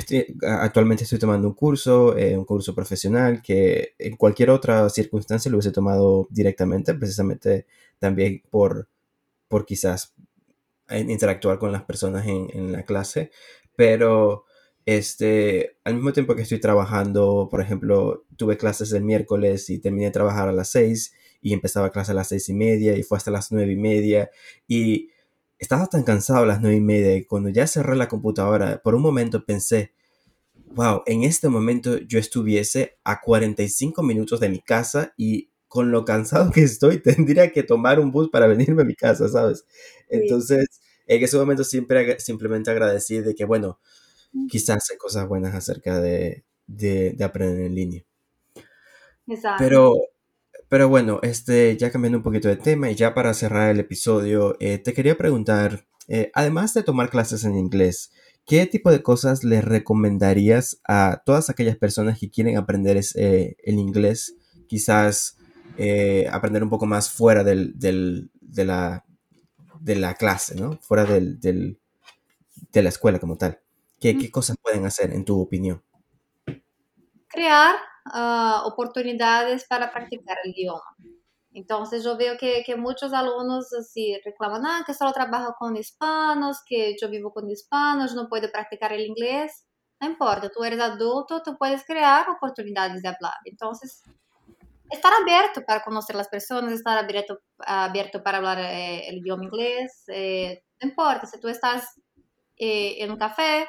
actualmente 0.43 1.05
estoy 1.05 1.19
tomando 1.19 1.49
un 1.49 1.55
curso, 1.55 2.17
eh, 2.17 2.37
un 2.39 2.45
curso 2.45 2.75
profesional 2.75 3.43
que 3.43 3.95
en 3.99 4.17
cualquier 4.17 4.51
otra 4.51 4.89
circunstancia 4.89 5.51
lo 5.51 5.59
hubiese 5.59 5.73
tomado 5.73 6.29
directamente, 6.31 6.95
precisamente 6.95 7.67
también 7.99 8.43
por, 8.51 8.89
por 9.49 9.67
quizás 9.67 10.15
interactuar 10.91 11.59
con 11.59 11.73
las 11.73 11.83
personas 11.83 12.27
en, 12.27 12.49
en 12.53 12.73
la 12.73 12.85
clase, 12.85 13.31
pero 13.75 14.45
este, 14.87 15.79
al 15.85 15.95
mismo 15.95 16.13
tiempo 16.13 16.37
que 16.37 16.43
estoy 16.43 16.61
trabajando, 16.61 17.49
por 17.51 17.61
ejemplo, 17.61 18.25
tuve 18.37 18.57
clases 18.59 18.93
el 18.93 19.03
miércoles 19.03 19.71
y 19.71 19.79
terminé 19.79 20.07
de 20.07 20.11
trabajar 20.11 20.49
a 20.49 20.53
las 20.53 20.71
seis 20.71 21.15
y 21.45 21.53
empezaba 21.53 21.93
clase 21.93 22.13
a 22.13 22.15
las 22.15 22.29
seis 22.29 22.49
y 22.49 22.55
media 22.55 22.97
y 22.97 23.03
fue 23.03 23.19
hasta 23.19 23.31
las 23.31 23.53
nueve 23.53 23.71
y 23.71 23.77
media 23.77 24.31
y 24.67 25.11
estaba 25.59 25.87
tan 25.87 26.03
cansado 26.03 26.43
a 26.43 26.47
las 26.47 26.63
nueve 26.63 26.79
y 26.79 26.81
media 26.81 27.15
y 27.17 27.25
cuando 27.27 27.51
ya 27.51 27.67
cerré 27.67 27.95
la 27.97 28.09
computadora, 28.09 28.81
por 28.83 28.95
un 28.95 29.03
momento 29.03 29.45
pensé, 29.45 29.93
wow, 30.75 31.03
en 31.05 31.23
este 31.23 31.51
momento 31.51 31.99
yo 31.99 32.19
estuviese 32.19 32.97
a 33.05 33.21
45 33.21 34.03
minutos 34.03 34.41
de 34.41 34.49
mi 34.49 34.61
casa 34.61 35.13
y 35.19 35.51
con 35.69 35.91
lo 35.91 36.07
cansado 36.07 36.51
que 36.51 36.63
estoy 36.63 36.99
tendría 37.03 37.53
que 37.53 37.63
tomar 37.63 38.01
un 38.01 38.11
bus 38.11 38.31
para 38.31 38.47
venirme 38.47 38.81
a 38.81 38.87
mi 38.87 38.95
casa, 38.95 39.29
¿sabes? 39.29 39.67
Entonces, 40.09 40.81
en 41.07 41.23
ese 41.23 41.37
momento 41.37 41.63
siempre 41.63 42.19
simplemente 42.21 42.71
agradecí 42.71 43.19
de 43.19 43.35
que, 43.35 43.45
bueno, 43.45 43.79
quizás 44.49 44.91
hay 44.91 44.97
cosas 44.97 45.29
buenas 45.29 45.55
acerca 45.55 46.01
de, 46.01 46.45
de, 46.67 47.23
aprender 47.23 47.67
en 47.67 47.75
línea. 47.75 48.05
Exacto. 49.27 49.63
Pero 49.63 49.95
pero 50.75 50.89
bueno, 50.89 51.21
este, 51.23 51.77
ya 51.77 51.93
cambiando 51.93 52.19
un 52.19 52.25
poquito 52.25 52.49
de 52.49 52.57
tema 52.57 52.91
y 52.91 52.97
ya 52.97 53.15
para 53.15 53.33
cerrar 53.33 53.71
el 53.71 53.79
episodio, 53.79 54.57
eh, 54.59 54.79
te 54.79 54.93
quería 54.93 55.17
preguntar, 55.17 55.87
eh, 56.09 56.33
además 56.35 56.75
de 56.75 56.83
tomar 56.83 57.11
clases 57.11 57.45
en 57.45 57.57
inglés, 57.57 58.11
¿qué 58.45 58.67
tipo 58.67 58.91
de 58.91 59.01
cosas 59.01 59.45
le 59.45 59.61
recomendarías 59.61 60.81
a 60.83 61.23
todas 61.25 61.49
aquellas 61.49 61.77
personas 61.77 62.19
que 62.19 62.29
quieren 62.29 62.57
aprender 62.57 63.01
eh, 63.15 63.55
el 63.63 63.79
inglés? 63.79 64.35
Quizás 64.67 65.37
aprender 66.33 66.65
un 66.65 66.71
poco 66.71 66.87
más 66.87 67.09
fuera 67.09 67.45
del, 67.45 67.73
de, 67.79 68.65
la, 68.65 69.05
de 69.79 69.95
la 69.95 70.15
clase, 70.15 70.57
¿no? 70.57 70.81
Fuera 70.83 71.05
del, 71.05 71.39
de 71.39 72.83
la 72.83 72.89
escuela 72.89 73.21
como 73.21 73.37
tal. 73.37 73.61
¿Qué, 74.01 74.19
¿Qué, 74.19 74.29
cosas 74.29 74.57
pueden 74.61 74.87
hacer, 74.87 75.13
en 75.13 75.25
tu 75.25 75.41
opinión? 75.41 75.85
Crear 77.29 77.77
uh, 78.07 78.67
oportunidades 78.67 79.65
para 79.67 79.91
practicar 79.91 80.37
el 80.45 80.51
idioma. 80.51 80.97
Entonces 81.53 82.03
yo 82.03 82.17
veo 82.17 82.37
que, 82.37 82.65
que 82.67 82.75
muchos 82.77 83.13
alumnos 83.13 83.73
así 83.73 84.21
reclaman, 84.25 84.67
ah, 84.67 84.83
que 84.85 84.93
solo 84.93 85.13
trabajo 85.13 85.55
con 85.57 85.77
hispanos, 85.77 86.59
que 86.67 86.97
yo 87.01 87.09
vivo 87.09 87.33
con 87.33 87.49
hispanos, 87.49 88.15
no 88.15 88.29
puedo 88.29 88.51
practicar 88.51 88.93
el 88.93 89.07
inglés. 89.07 89.65
No 90.01 90.09
importa, 90.09 90.51
tú 90.51 90.65
eres 90.65 90.81
adulto, 90.81 91.43
tú 91.43 91.57
puedes 91.57 91.85
crear 91.85 92.29
oportunidades 92.29 93.03
de 93.03 93.09
hablar. 93.09 93.35
Entonces, 93.45 94.03
estar 94.91 95.13
abierto 95.21 95.63
para 95.65 95.83
conocer 95.83 96.17
las 96.17 96.29
personas, 96.29 96.73
estar 96.73 96.99
abierto, 96.99 97.39
abierto 97.59 98.23
para 98.23 98.39
hablar 98.39 98.59
eh, 98.59 99.09
el 99.09 99.19
idioma 99.19 99.45
inglés. 99.45 100.05
Eh, 100.09 100.63
no 100.83 100.89
importa, 100.89 101.27
si 101.27 101.39
tú 101.41 101.49
estás 101.49 102.01
eh, 102.57 102.97
en 102.99 103.13
un 103.13 103.17
café, 103.17 103.67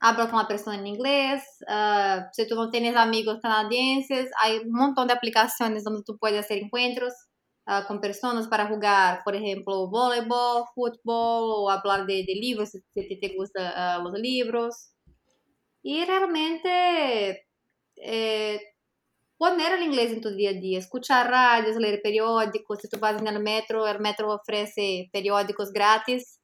habla 0.00 0.30
con 0.30 0.38
la 0.38 0.48
persona 0.48 0.78
en 0.78 0.86
inglés. 0.86 1.44
Uh, 1.68 2.22
si 2.32 2.48
tú 2.48 2.54
no 2.54 2.70
tienes 2.70 2.96
amigos 2.96 3.38
canadienses, 3.42 4.30
hay 4.42 4.58
un 4.58 4.72
montón 4.72 5.06
de 5.06 5.14
aplicaciones 5.14 5.84
donde 5.84 6.02
tú 6.04 6.16
puedes 6.18 6.40
hacer 6.40 6.58
encuentros 6.58 7.12
uh, 7.66 7.86
con 7.86 8.00
personas 8.00 8.48
para 8.48 8.66
jugar, 8.66 9.20
por 9.24 9.36
ejemplo, 9.36 9.88
voleibol, 9.90 10.64
fútbol 10.74 11.52
o 11.54 11.70
hablar 11.70 12.06
de, 12.06 12.24
de 12.26 12.34
libros 12.34 12.70
si 12.70 12.80
te, 12.92 13.16
te 13.16 13.34
gustan 13.36 14.00
uh, 14.00 14.02
los 14.02 14.18
libros. 14.18 14.90
Y 15.82 16.04
realmente 16.04 17.46
eh, 17.96 18.60
poner 19.38 19.72
el 19.74 19.82
inglés 19.82 20.12
en 20.12 20.20
tu 20.20 20.30
día 20.30 20.50
a 20.50 20.54
día, 20.54 20.78
escuchar 20.78 21.30
radios, 21.30 21.76
leer 21.76 22.00
periódicos. 22.02 22.78
Si 22.80 22.88
tú 22.88 22.98
vas 22.98 23.20
en 23.20 23.26
el 23.26 23.40
metro, 23.40 23.86
el 23.86 24.00
metro 24.00 24.34
ofrece 24.34 25.08
periódicos 25.12 25.72
gratis 25.72 26.39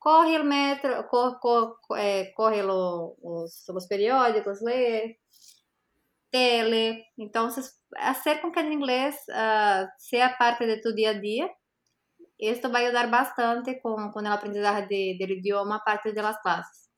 corre 0.00 0.40
o 0.40 0.44
metro, 0.44 1.06
corre, 1.08 1.38
corre, 1.40 2.00
é, 2.00 2.32
corre 2.32 2.62
os, 2.64 3.68
os 3.68 3.86
periódicos, 3.86 4.62
lê, 4.62 5.18
tele. 6.30 7.04
Então, 7.18 7.50
fazer 7.50 8.40
com 8.40 8.50
que 8.50 8.60
o 8.60 8.72
inglês 8.72 9.14
uh, 9.28 9.86
seja 9.98 10.30
parte 10.38 10.66
de 10.66 10.80
tu 10.80 10.94
dia 10.94 11.10
a 11.10 11.20
dia. 11.20 11.48
Esto 12.38 12.70
va 12.70 12.78
a 12.78 12.82
ayudar 12.82 13.10
bastante 13.10 13.80
con, 13.82 14.10
con 14.10 14.24
el 14.26 14.32
aprendizaje 14.32 14.86
de, 14.88 15.16
del 15.18 15.32
idioma 15.32 15.76
aparte 15.76 16.12
de 16.12 16.22
las 16.22 16.38
clases. 16.40 16.88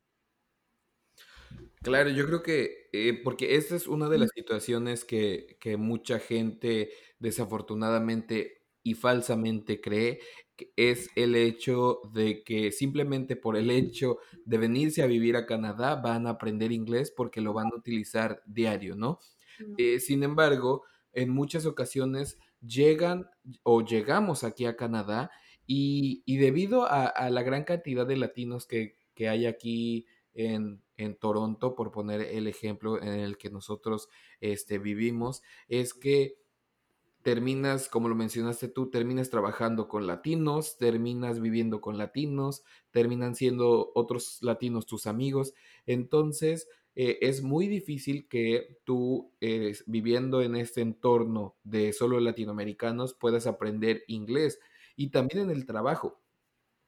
Claro, 1.83 2.11
yo 2.11 2.25
creo 2.27 2.45
que, 2.45 2.89
eh, 2.93 3.21
porque 3.25 3.57
esta 3.57 3.75
es 3.75 3.89
una 3.89 4.09
de 4.09 4.19
las 4.19 4.31
situaciones 4.33 5.05
que, 5.05 5.57
que 5.59 5.77
mucha 5.77 6.21
gente 6.21 6.93
desafortunadamente 7.19 8.63
y 8.85 8.95
falsamente 8.95 9.81
cree, 9.81 10.21
es 10.77 11.11
el 11.17 11.35
hecho 11.35 12.01
de 12.13 12.43
que 12.43 12.73
simplemente 12.73 13.37
por 13.37 13.57
el 13.57 13.71
hecho 13.71 14.19
de 14.45 14.59
venirse 14.59 15.03
a 15.03 15.07
vivir 15.07 15.37
a 15.37 15.47
Canadá 15.47 15.97
van 15.97 16.27
a 16.27 16.31
aprender 16.31 16.73
inglés 16.73 17.13
porque 17.15 17.41
lo 17.41 17.53
van 17.53 17.67
a 17.73 17.77
utilizar 17.77 18.43
diario, 18.47 18.97
¿no? 18.97 19.19
Eh, 19.79 20.01
sin 20.01 20.23
embargo, 20.23 20.85
en 21.13 21.31
muchas 21.31 21.67
ocasiones 21.67 22.39
llegan 22.61 23.29
o 23.63 23.85
llegamos 23.85 24.45
aquí 24.45 24.67
a 24.67 24.77
Canadá 24.77 25.31
y, 25.67 26.23
debido 26.39 26.87
a, 26.91 27.31
la 27.31 27.43
gran 27.43 27.65
cantidad 27.65 28.07
de 28.07 28.17
latinos 28.17 28.67
que, 28.67 28.97
hay 29.21 29.47
aquí 29.47 30.07
en, 30.35 30.83
en, 30.97 31.15
Toronto, 31.15 31.77
por 31.77 31.93
poner 31.93 32.21
el 32.21 32.49
ejemplo 32.49 33.01
en 33.01 33.21
el 33.21 33.39
que 33.39 33.51
nosotros 33.51 34.09
este, 34.41 34.79
vivimos, 34.79 35.43
es 35.69 35.95
que 35.95 36.42
terminas, 37.23 37.89
como 37.89 38.09
lo 38.09 38.15
mencionaste 38.15 38.69
tú, 38.69 38.91
terminas 38.91 39.31
trabajando 39.31 39.89
con 39.89 40.07
latinos, 40.07 40.77
terminas 40.79 41.41
viviendo 41.41 41.81
con 41.81 41.99
latinos, 41.99 42.65
terminan 42.91 43.35
siendo 43.35 43.93
otros 43.95 44.39
latinos 44.43 44.87
tus 44.87 45.07
amigos. 45.07 45.55
Entonces, 45.87 46.69
eh, 46.95 47.19
es 47.23 47.43
muy 47.43 47.69
difícil 47.69 48.29
que 48.29 48.79
tú, 48.85 49.33
eh, 49.41 49.75
viviendo 49.87 50.43
en 50.43 50.57
este 50.57 50.83
entorno 50.83 51.57
de 51.65 51.93
solo 51.93 52.21
latinoamericanos, 52.21 53.15
puedas 53.15 53.47
aprender 53.47 54.05
inglés. 54.09 54.59
Y 54.97 55.11
también 55.11 55.45
en 55.45 55.51
el 55.51 55.65
trabajo. 55.67 56.21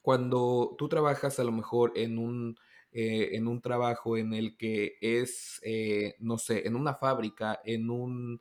Cuando 0.03 0.75
tú 0.79 0.89
trabajas 0.89 1.41
a 1.41 1.45
lo 1.45 1.53
mejor 1.53 1.93
en 1.97 2.19
un, 2.19 2.57
eh, 2.93 3.31
en 3.33 3.49
un 3.49 3.63
trabajo 3.63 4.19
en 4.19 4.35
el 4.35 4.57
que 4.57 4.99
es, 5.01 5.61
no 6.19 6.39
sé, 6.39 6.67
en 6.67 6.77
una 6.77 6.95
fábrica, 6.95 7.61
en 7.65 7.91
un 7.91 8.41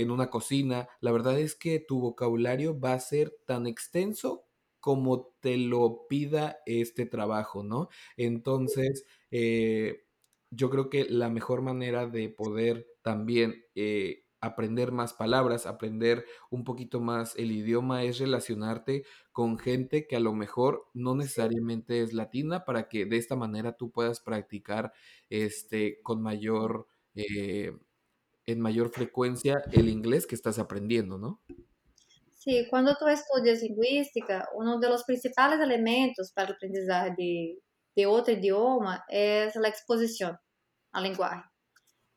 en 0.00 0.10
una 0.10 0.30
cocina, 0.30 0.88
la 1.00 1.12
verdad 1.12 1.38
es 1.38 1.54
que 1.56 1.80
tu 1.80 2.00
vocabulario 2.00 2.78
va 2.78 2.92
a 2.94 3.00
ser 3.00 3.34
tan 3.46 3.66
extenso 3.66 4.44
como 4.80 5.34
te 5.40 5.56
lo 5.58 6.06
pida 6.08 6.58
este 6.66 7.04
trabajo, 7.06 7.62
¿no? 7.64 7.88
Entonces, 8.16 9.04
eh, 9.30 10.04
yo 10.50 10.70
creo 10.70 10.88
que 10.90 11.04
la 11.04 11.28
mejor 11.28 11.62
manera 11.62 12.06
de 12.06 12.28
poder 12.30 12.86
también 13.02 13.64
eh, 13.74 14.24
aprender 14.40 14.92
más 14.92 15.12
palabras, 15.14 15.66
aprender 15.66 16.24
un 16.50 16.64
poquito 16.64 17.00
más 17.00 17.34
el 17.36 17.50
idioma 17.52 18.04
es 18.04 18.18
relacionarte 18.18 19.04
con 19.32 19.58
gente 19.58 20.06
que 20.06 20.16
a 20.16 20.20
lo 20.20 20.32
mejor 20.32 20.86
no 20.94 21.14
necesariamente 21.16 22.02
es 22.02 22.12
latina 22.12 22.64
para 22.64 22.88
que 22.88 23.04
de 23.06 23.16
esta 23.16 23.36
manera 23.36 23.72
tú 23.76 23.90
puedas 23.90 24.20
practicar 24.20 24.92
este 25.28 26.00
con 26.02 26.22
mayor 26.22 26.86
eh, 27.14 27.72
en 28.48 28.60
mayor 28.60 28.90
frecuencia 28.90 29.62
el 29.72 29.88
inglés 29.88 30.26
que 30.26 30.34
estás 30.34 30.58
aprendiendo, 30.58 31.18
¿no? 31.18 31.40
Sí, 32.32 32.66
cuando 32.70 32.96
tú 32.96 33.06
estudias 33.06 33.62
lingüística, 33.62 34.48
uno 34.54 34.78
de 34.78 34.88
los 34.88 35.04
principales 35.04 35.60
elementos 35.60 36.32
para 36.32 36.48
el 36.48 36.54
aprendizaje 36.54 37.14
de, 37.18 37.58
de 37.94 38.06
otro 38.06 38.32
idioma 38.32 39.04
es 39.08 39.54
la 39.56 39.68
exposición 39.68 40.38
al 40.92 41.02
lenguaje. 41.02 41.42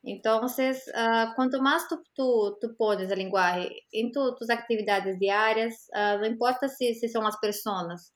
Entonces, 0.03 0.89
uh, 0.95 1.35
cuanto 1.35 1.61
más 1.61 1.87
tú, 1.89 2.01
tú, 2.15 2.57
tú, 2.61 2.75
pones 2.77 3.11
el 3.11 3.19
lenguaje 3.19 3.69
en 3.91 4.11
tu, 4.11 4.33
tus 4.35 4.49
actividades 4.49 5.19
diarias, 5.19 5.89
uh, 5.93 6.17
no 6.17 6.25
importa 6.25 6.69
si, 6.69 6.95
si, 6.95 7.09
son 7.09 7.25
las 7.25 7.37
personas, 7.37 8.13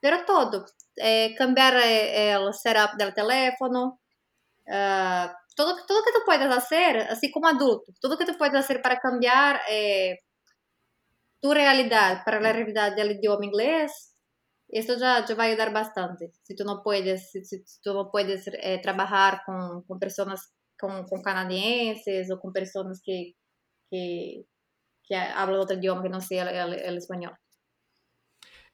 pero 0.00 0.24
todo, 0.26 0.66
eh, 0.96 1.34
cambiar 1.36 1.76
eh, 1.78 2.32
el 2.32 2.52
setup 2.52 2.96
del 2.98 3.14
teléfono, 3.14 4.00
uh, 4.66 5.28
todo, 5.58 5.74
todo 5.88 6.04
que 6.04 6.12
tú 6.12 6.20
puedes 6.24 6.48
hacer, 6.48 6.98
así 6.98 7.32
como 7.32 7.48
adulto, 7.48 7.92
todo 8.00 8.16
que 8.16 8.24
tú 8.24 8.38
puedes 8.38 8.54
hacer 8.54 8.80
para 8.80 9.00
cambiar 9.00 9.60
eh, 9.68 10.20
tu 11.42 11.52
realidad 11.52 12.22
para 12.24 12.40
la 12.40 12.52
realidad 12.52 12.94
del 12.94 13.10
idioma 13.18 13.44
inglés, 13.44 14.14
esto 14.68 14.96
ya, 14.96 15.26
ya 15.26 15.34
va 15.34 15.44
a 15.44 15.46
ayudar 15.48 15.72
bastante. 15.72 16.30
Si 16.42 16.54
tú 16.54 16.62
no 16.64 16.80
puedes, 16.84 17.32
si, 17.32 17.44
si 17.44 17.80
tú 17.82 17.92
no 17.92 18.08
puedes 18.12 18.46
eh, 18.46 18.78
trabajar 18.80 19.40
con, 19.44 19.82
con 19.82 19.98
personas, 19.98 20.54
con, 20.78 21.04
con, 21.08 21.22
canadienses 21.22 22.30
o 22.30 22.38
con 22.38 22.52
personas 22.52 23.02
que, 23.04 23.32
que, 23.90 24.44
que 25.02 25.16
hablan 25.16 25.58
otro 25.58 25.76
idioma 25.76 26.04
que 26.04 26.08
no 26.08 26.20
sea 26.20 26.48
el, 26.48 26.74
el, 26.74 26.80
el 26.80 26.98
español. 26.98 27.32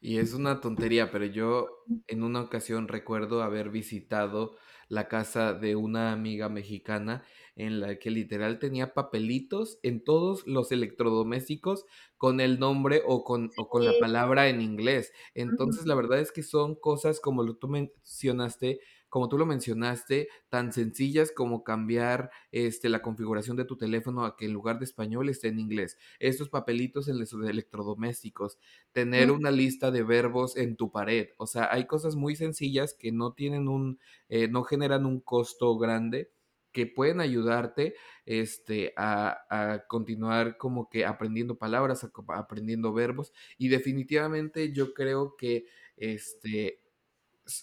Y 0.00 0.18
es 0.18 0.34
una 0.34 0.60
tontería, 0.60 1.10
pero 1.10 1.24
yo 1.24 1.66
en 2.08 2.24
una 2.24 2.42
ocasión 2.42 2.88
recuerdo 2.88 3.42
haber 3.42 3.70
visitado 3.70 4.58
la 4.88 5.08
casa 5.08 5.54
de 5.54 5.76
una 5.76 6.12
amiga 6.12 6.48
mexicana 6.48 7.24
en 7.56 7.80
la 7.80 7.98
que 7.98 8.10
literal 8.10 8.58
tenía 8.58 8.94
papelitos 8.94 9.78
en 9.82 10.02
todos 10.02 10.46
los 10.46 10.72
electrodomésticos 10.72 11.86
con 12.16 12.40
el 12.40 12.58
nombre 12.58 13.02
o 13.06 13.24
con, 13.24 13.52
o 13.56 13.68
con 13.68 13.84
la 13.84 13.92
palabra 13.98 14.48
en 14.48 14.60
inglés. 14.60 15.12
Entonces, 15.34 15.86
la 15.86 15.94
verdad 15.94 16.20
es 16.20 16.32
que 16.32 16.42
son 16.42 16.74
cosas 16.74 17.20
como 17.20 17.42
lo 17.42 17.56
tú 17.56 17.68
mencionaste, 17.68 18.80
como 19.14 19.28
tú 19.28 19.38
lo 19.38 19.46
mencionaste, 19.46 20.26
tan 20.48 20.72
sencillas 20.72 21.30
como 21.30 21.62
cambiar 21.62 22.32
este, 22.50 22.88
la 22.88 23.00
configuración 23.00 23.56
de 23.56 23.64
tu 23.64 23.76
teléfono 23.76 24.24
a 24.24 24.36
que 24.36 24.46
en 24.46 24.52
lugar 24.52 24.80
de 24.80 24.86
español 24.86 25.28
esté 25.28 25.46
en 25.46 25.60
inglés. 25.60 25.96
Estos 26.18 26.48
papelitos 26.48 27.06
en 27.06 27.20
los 27.20 27.32
electrodomésticos, 27.32 28.58
tener 28.90 29.30
una 29.30 29.52
lista 29.52 29.92
de 29.92 30.02
verbos 30.02 30.56
en 30.56 30.74
tu 30.74 30.90
pared. 30.90 31.28
O 31.36 31.46
sea, 31.46 31.68
hay 31.70 31.86
cosas 31.86 32.16
muy 32.16 32.34
sencillas 32.34 32.92
que 32.92 33.12
no 33.12 33.34
tienen 33.34 33.68
un, 33.68 34.00
eh, 34.28 34.48
no 34.48 34.64
generan 34.64 35.06
un 35.06 35.20
costo 35.20 35.78
grande 35.78 36.32
que 36.72 36.88
pueden 36.88 37.20
ayudarte 37.20 37.94
este, 38.26 38.94
a, 38.96 39.44
a, 39.48 39.86
continuar 39.86 40.56
como 40.56 40.90
que 40.90 41.06
aprendiendo 41.06 41.56
palabras, 41.56 42.04
aprendiendo 42.30 42.92
verbos. 42.92 43.32
Y 43.58 43.68
definitivamente 43.68 44.72
yo 44.72 44.92
creo 44.92 45.36
que 45.36 45.66
este, 45.96 46.80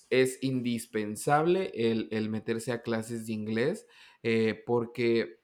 es 0.10 0.42
indispensable 0.42 1.72
el, 1.74 2.30
meterse 2.30 2.72
a 2.72 2.82
clases 2.82 3.28
de 3.28 3.34
inglés 3.34 3.88
eh, 4.24 4.62
porque 4.66 5.40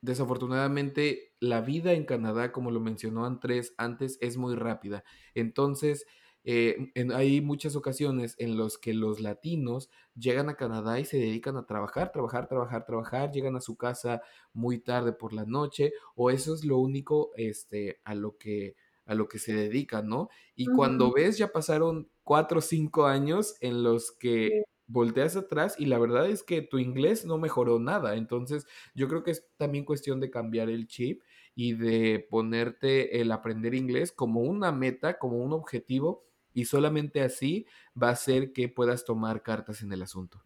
desafortunadamente 0.00 1.32
la 1.40 1.60
vida 1.62 1.92
en 1.92 2.04
Canadá, 2.04 2.52
como 2.52 2.70
lo 2.70 2.80
mencionó 2.80 3.24
Andrés 3.24 3.74
antes, 3.78 4.18
es 4.20 4.36
muy 4.36 4.54
rápida. 4.54 5.04
Entonces, 5.34 6.06
eh, 6.46 6.92
hay 7.14 7.40
muchas 7.40 7.74
ocasiones 7.74 8.36
en 8.38 8.58
las 8.58 8.76
que 8.76 8.92
los 8.92 9.20
latinos 9.20 9.88
llegan 10.14 10.50
a 10.50 10.56
Canadá 10.56 11.00
y 11.00 11.06
se 11.06 11.16
dedican 11.16 11.56
a 11.56 11.66
trabajar, 11.66 12.12
trabajar, 12.12 12.48
trabajar, 12.48 12.84
trabajar, 12.84 13.32
llegan 13.32 13.56
a 13.56 13.62
su 13.62 13.76
casa 13.76 14.20
muy 14.52 14.78
tarde 14.78 15.14
por 15.14 15.32
la 15.32 15.46
noche 15.46 15.94
o 16.14 16.30
eso 16.30 16.54
es 16.54 16.64
lo 16.64 16.76
único 16.78 17.30
este, 17.36 18.02
a, 18.04 18.14
lo 18.14 18.36
que, 18.36 18.76
a 19.06 19.14
lo 19.14 19.28
que 19.28 19.38
se 19.38 19.54
dedican, 19.54 20.08
¿no? 20.08 20.28
Y 20.54 20.66
cuando 20.66 21.12
ves 21.12 21.38
ya 21.38 21.48
pasaron 21.52 22.10
cuatro 22.22 22.58
o 22.58 22.62
cinco 22.62 23.06
años 23.06 23.56
en 23.60 23.82
los 23.82 24.12
que 24.12 24.62
volteas 24.86 25.36
atrás 25.36 25.76
y 25.78 25.86
la 25.86 25.98
verdad 25.98 26.28
es 26.28 26.42
que 26.42 26.62
tu 26.62 26.78
inglés 26.78 27.24
no 27.24 27.38
mejoró 27.38 27.78
nada. 27.78 28.16
Entonces, 28.16 28.66
yo 28.94 29.08
creo 29.08 29.22
que 29.22 29.32
es 29.32 29.48
también 29.56 29.84
cuestión 29.84 30.20
de 30.20 30.30
cambiar 30.30 30.68
el 30.70 30.86
chip 30.86 31.22
y 31.54 31.74
de 31.74 32.26
ponerte 32.30 33.20
el 33.20 33.32
aprender 33.32 33.74
inglés 33.74 34.12
como 34.12 34.40
una 34.42 34.72
meta, 34.72 35.18
como 35.18 35.38
un 35.38 35.52
objetivo 35.52 36.24
y 36.52 36.66
solamente 36.66 37.22
así 37.22 37.66
va 38.00 38.08
a 38.08 38.12
hacer 38.12 38.52
que 38.52 38.68
puedas 38.68 39.04
tomar 39.04 39.42
cartas 39.42 39.82
en 39.82 39.92
el 39.92 40.02
asunto. 40.02 40.44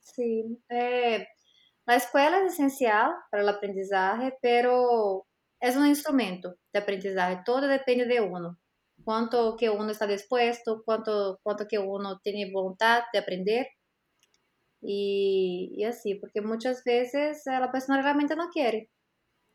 Sí, 0.00 0.58
eh, 0.68 1.26
la 1.86 1.96
escuela 1.96 2.40
es 2.44 2.54
esencial 2.54 3.12
para 3.30 3.42
el 3.44 3.48
aprendizaje, 3.48 4.36
pero 4.42 5.27
es 5.60 5.76
un 5.76 5.86
instrumento 5.86 6.56
de 6.72 6.80
aprendizaje, 6.80 7.42
todo 7.44 7.66
depende 7.68 8.06
de 8.06 8.20
uno. 8.20 8.58
Cuánto 9.04 9.56
que 9.56 9.70
uno 9.70 9.90
está 9.90 10.06
dispuesto, 10.06 10.82
cuánto, 10.84 11.38
cuánto 11.42 11.66
que 11.68 11.78
uno 11.78 12.18
tiene 12.20 12.50
voluntad 12.52 13.02
de 13.12 13.18
aprender. 13.20 13.66
Y 14.80 15.84
así, 15.84 16.14
porque 16.16 16.40
muchas 16.40 16.84
veces 16.84 17.42
la 17.46 17.70
persona 17.72 18.00
realmente 18.02 18.36
no 18.36 18.48
quiere, 18.48 18.90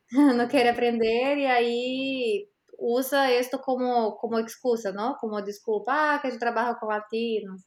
no 0.36 0.48
quiere 0.48 0.70
aprender 0.70 1.38
y 1.38 1.46
ahí 1.46 2.50
usa 2.78 3.32
esto 3.32 3.60
como, 3.60 4.16
como 4.18 4.38
excusa, 4.38 4.92
¿no? 4.92 5.16
Como 5.20 5.42
desculpa, 5.42 6.16
ah, 6.16 6.20
que 6.22 6.30
yo 6.30 6.38
trabajo 6.38 6.78
con 6.80 6.90
latinos, 6.90 7.64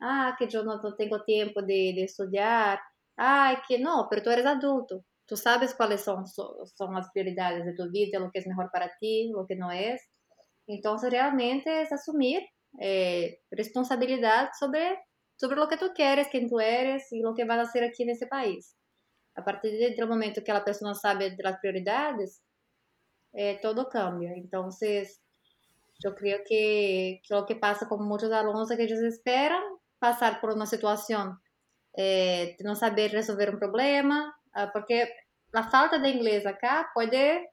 ah, 0.00 0.36
que 0.38 0.48
yo 0.48 0.64
no, 0.64 0.80
no 0.82 0.94
tengo 0.96 1.24
tiempo 1.24 1.62
de, 1.62 1.94
de 1.96 2.40
ah, 3.18 3.62
que 3.68 3.78
no, 3.78 4.06
pero 4.10 4.22
tú 4.22 4.30
eres 4.30 4.46
adulto, 4.46 5.04
tú 5.26 5.36
sabes 5.36 5.74
cuáles 5.74 6.02
son, 6.02 6.26
son 6.26 6.94
las 6.94 7.10
prioridades 7.10 7.64
de 7.64 7.74
tu 7.74 7.90
vida, 7.90 8.18
lo 8.18 8.30
que 8.30 8.38
es 8.38 8.46
mejor 8.46 8.70
para 8.72 8.92
ti, 8.98 9.30
lo 9.32 9.46
que 9.46 9.56
no 9.56 9.70
es. 9.70 10.02
Entonces, 10.66 11.10
realmente 11.10 11.82
es 11.82 11.92
asumir 11.92 12.42
eh, 12.80 13.40
responsabilidad 13.50 14.50
sobre 14.58 14.98
sobre 15.36 15.56
lo 15.56 15.68
que 15.68 15.76
tú 15.76 15.92
quieres, 15.94 16.28
quién 16.28 16.48
tú 16.48 16.60
eres 16.60 17.12
y 17.12 17.20
lo 17.20 17.34
que 17.34 17.44
vas 17.44 17.58
a 17.58 17.62
hacer 17.62 17.84
aquí 17.84 18.02
en 18.02 18.10
ese 18.10 18.26
país. 18.26 18.74
A 19.34 19.44
partir 19.44 19.78
del 19.78 20.08
momento 20.08 20.42
que 20.42 20.52
la 20.52 20.64
persona 20.64 20.94
sabe 20.94 21.30
de 21.30 21.42
las 21.42 21.58
prioridades, 21.60 22.42
eh, 23.34 23.58
todo 23.60 23.88
cambia. 23.88 24.32
Entonces, 24.32 25.20
yo 26.02 26.14
creo 26.14 26.38
que, 26.46 27.20
que, 27.22 27.34
lo 27.34 27.44
que 27.44 27.56
pasa 27.56 27.86
con 27.86 28.06
muchos 28.06 28.32
alumnos 28.32 28.70
es 28.70 28.76
que 28.78 28.84
ellos 28.84 29.00
esperan 29.00 29.62
pasar 29.98 30.40
por 30.40 30.52
una 30.52 30.66
situación 30.66 31.38
eh, 31.94 32.56
de 32.58 32.64
no 32.64 32.74
saber 32.74 33.12
resolver 33.12 33.50
un 33.50 33.58
problema, 33.58 34.34
uh, 34.45 34.45
porque 34.72 35.08
la 35.52 35.64
falta 35.64 35.98
de 35.98 36.10
inglés 36.10 36.46
acá 36.46 36.90
puede, 36.94 37.50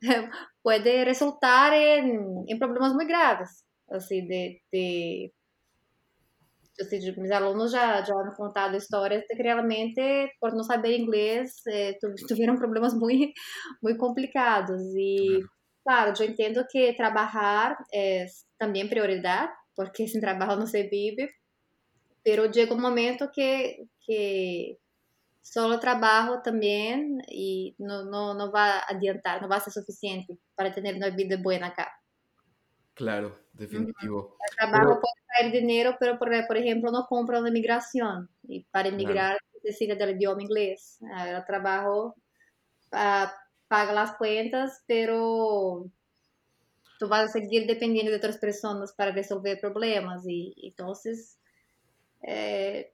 puede 0.62 1.04
resultar 1.04 1.72
en, 1.72 2.44
en 2.46 2.58
problemas 2.58 2.94
muy 2.94 3.06
graves, 3.06 3.64
así, 3.88 4.26
de, 4.26 4.62
de 4.72 5.32
assim, 6.80 7.20
mis 7.20 7.30
alunos 7.30 7.72
já, 7.72 8.02
já 8.04 8.14
han 8.14 8.34
contado 8.36 8.76
histórias 8.76 9.24
de 9.28 9.36
que 9.36 9.42
realmente, 9.42 10.32
por 10.40 10.54
não 10.54 10.62
saber 10.62 10.96
inglês, 10.98 11.62
eh, 11.66 11.98
tiveram 12.26 12.56
problemas 12.58 12.94
muito, 12.94 13.32
muito 13.82 13.98
complicados. 13.98 14.80
E, 14.96 15.40
claro, 15.84 16.12
eu 16.18 16.26
entendo 16.26 16.64
que 16.70 16.94
trabalhar 16.94 17.76
é 17.92 18.26
também 18.58 18.88
prioridade, 18.88 19.52
porque 19.74 20.06
sem 20.06 20.20
trabalho 20.20 20.58
não 20.58 20.66
se 20.66 20.82
vive, 20.84 21.28
pero 22.24 22.52
chega 22.52 22.74
um 22.74 22.80
momento 22.80 23.30
que, 23.30 23.84
que 24.00 24.76
só 25.42 25.78
trabalho 25.78 26.42
também 26.42 27.18
e 27.30 27.74
não, 27.78 28.04
não, 28.04 28.34
não 28.34 28.50
vai 28.50 28.82
adiantar, 28.88 29.40
não 29.40 29.48
vai 29.48 29.60
ser 29.60 29.70
suficiente 29.70 30.38
para 30.54 30.70
ter 30.70 30.94
uma 30.94 31.10
vida 31.10 31.36
boa 31.38 31.56
acá. 31.56 31.90
Claro, 32.98 33.32
definitivo. 33.52 34.36
El 34.50 34.56
trabajo 34.56 35.00
puede 35.00 35.14
traer 35.28 35.52
dinero, 35.52 35.96
pero 36.00 36.18
por, 36.18 36.30
por, 36.48 36.56
ejemplo 36.56 36.90
no 36.90 37.06
compra 37.06 37.38
una 37.38 37.50
migración. 37.50 38.28
Y 38.42 38.64
para 38.72 38.88
emigrar 38.88 39.38
claro. 39.38 39.60
necesita 39.62 39.94
del 39.94 40.16
idioma 40.16 40.42
inglés. 40.42 40.98
El 41.00 41.44
trabajo 41.44 42.16
uh, 42.92 43.28
paga 43.68 43.92
las 43.92 44.16
cuentas, 44.16 44.82
pero 44.88 45.88
tú 46.98 47.08
vas 47.08 47.26
a 47.26 47.28
seguir 47.28 47.68
dependiendo 47.68 48.10
de 48.10 48.16
otras 48.16 48.38
personas 48.38 48.92
para 48.92 49.12
resolver 49.12 49.60
problemas. 49.60 50.26
Y 50.26 50.52
entonces, 50.66 51.38
eh, 52.22 52.92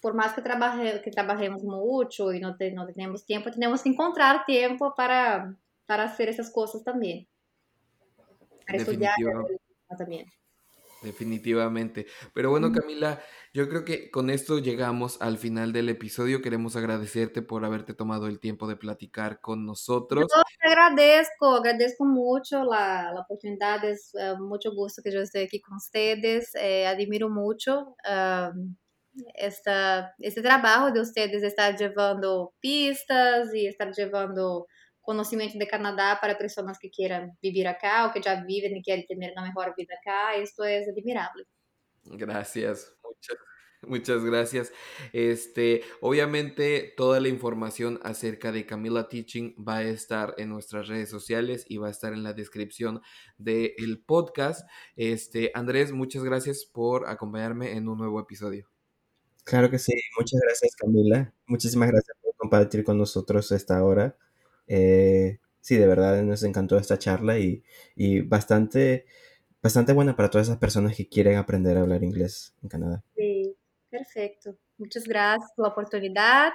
por 0.00 0.14
más 0.14 0.32
que, 0.32 0.42
trabaje, 0.42 1.00
que 1.02 1.10
trabajemos 1.10 1.62
mucho 1.62 2.32
y 2.32 2.40
no, 2.40 2.56
te, 2.56 2.72
no 2.72 2.86
tenemos 2.86 3.24
tiempo, 3.24 3.50
tenemos 3.50 3.82
que 3.82 3.90
encontrar 3.90 4.44
tiempo 4.44 4.94
para, 4.94 5.54
para 5.86 6.04
hacer 6.04 6.28
esas 6.28 6.50
cosas 6.50 6.82
también. 6.82 7.28
también. 9.96 10.26
Definitivamente. 11.02 12.06
Pero 12.32 12.50
bueno, 12.50 12.70
Camila, 12.72 13.20
yo 13.52 13.68
creo 13.68 13.84
que 13.84 14.10
con 14.10 14.30
esto 14.30 14.58
llegamos 14.58 15.20
al 15.20 15.36
final 15.36 15.72
del 15.72 15.88
episodio. 15.88 16.40
Queremos 16.42 16.76
agradecerte 16.76 17.42
por 17.42 17.64
haberte 17.64 17.92
tomado 17.92 18.28
el 18.28 18.38
tiempo 18.38 18.68
de 18.68 18.76
platicar 18.76 19.40
con 19.40 19.66
nosotros. 19.66 20.26
Yo 20.32 20.42
te 20.60 20.68
agradezco, 20.68 21.56
agradezco 21.56 22.04
mucho 22.04 22.62
la, 22.64 23.12
la 23.12 23.20
oportunidad. 23.20 23.84
Es 23.84 24.12
uh, 24.14 24.40
mucho 24.40 24.72
gusto 24.72 25.02
que 25.02 25.12
yo 25.12 25.20
esté 25.20 25.44
aquí 25.44 25.60
con 25.60 25.76
ustedes. 25.76 26.54
Eh, 26.54 26.86
admiro 26.86 27.28
mucho 27.28 27.96
esta, 29.34 30.14
este 30.18 30.42
trabajo 30.42 30.90
de 30.90 31.00
ustedes, 31.00 31.42
estar 31.42 31.76
llevando 31.76 32.54
pistas 32.60 33.54
y 33.54 33.66
estar 33.66 33.92
llevando 33.92 34.66
conhecimento 35.00 35.58
de 35.58 35.66
Canadá 35.66 36.18
para 36.20 36.38
pessoas 36.38 36.78
que 36.78 36.88
queiram 36.88 37.36
viver 37.42 37.66
acá 37.66 38.06
ou 38.06 38.12
que 38.12 38.22
já 38.22 38.34
vivem 38.36 38.78
e 38.78 38.82
querem 38.82 39.06
ter 39.06 39.16
uma 39.36 39.42
melhor 39.42 39.74
vida 39.76 39.94
acá. 39.94 40.36
Esto 40.38 40.62
é 40.62 40.78
admirável. 40.88 41.44
Gracias, 42.04 42.96
muchas, 43.04 43.36
muchas 43.82 44.24
gracias. 44.24 44.72
Este, 45.12 45.82
obviamente 46.00 46.94
toda 46.96 47.20
la 47.20 47.28
información 47.28 48.00
acerca 48.02 48.52
de 48.52 48.64
Camila 48.64 49.08
Teaching 49.08 49.54
va 49.56 49.78
a 49.78 49.82
estar 49.82 50.34
en 50.38 50.48
nuestras 50.48 50.88
redes 50.88 51.10
sociales 51.10 51.64
y 51.68 51.78
va 51.78 51.88
a 51.88 51.90
estar 51.90 52.12
en 52.12 52.22
la 52.22 52.32
descripción 52.32 53.00
del 53.36 53.72
el 53.76 54.02
podcast. 54.04 54.68
Este, 54.96 55.50
Andrés, 55.54 55.92
muchas 55.92 56.24
gracias 56.24 56.64
por 56.64 57.08
acompañarme 57.08 57.72
en 57.72 57.88
un 57.88 57.98
nuevo 57.98 58.20
episodio. 58.20 58.72
Claro 59.44 59.70
que 59.70 59.78
sí, 59.78 59.92
muchas 60.18 60.40
gracias 60.40 60.76
Camila. 60.76 61.32
Muchísimas 61.46 61.90
gracias 61.90 62.16
por 62.22 62.34
compartir 62.36 62.84
con 62.84 62.98
nosotros 62.98 63.50
esta 63.52 63.82
hora. 63.84 64.16
Eh, 64.66 65.38
sí, 65.60 65.76
de 65.76 65.86
verdad 65.86 66.22
nos 66.22 66.42
encantó 66.44 66.78
esta 66.78 66.98
charla 66.98 67.38
y, 67.38 67.62
y, 67.96 68.20
bastante, 68.20 69.06
bastante 69.60 69.92
buena 69.92 70.16
para 70.16 70.30
todas 70.30 70.46
esas 70.46 70.58
personas 70.58 70.96
que 70.96 71.08
quieren 71.08 71.36
aprender 71.36 71.76
a 71.76 71.80
hablar 71.80 72.04
inglés 72.04 72.54
en 72.62 72.68
Canadá. 72.68 73.02
Sí, 73.16 73.56
perfecto. 73.90 74.56
Muchas 74.78 75.04
gracias 75.04 75.50
por 75.56 75.66
la 75.66 75.72
oportunidad 75.72 76.52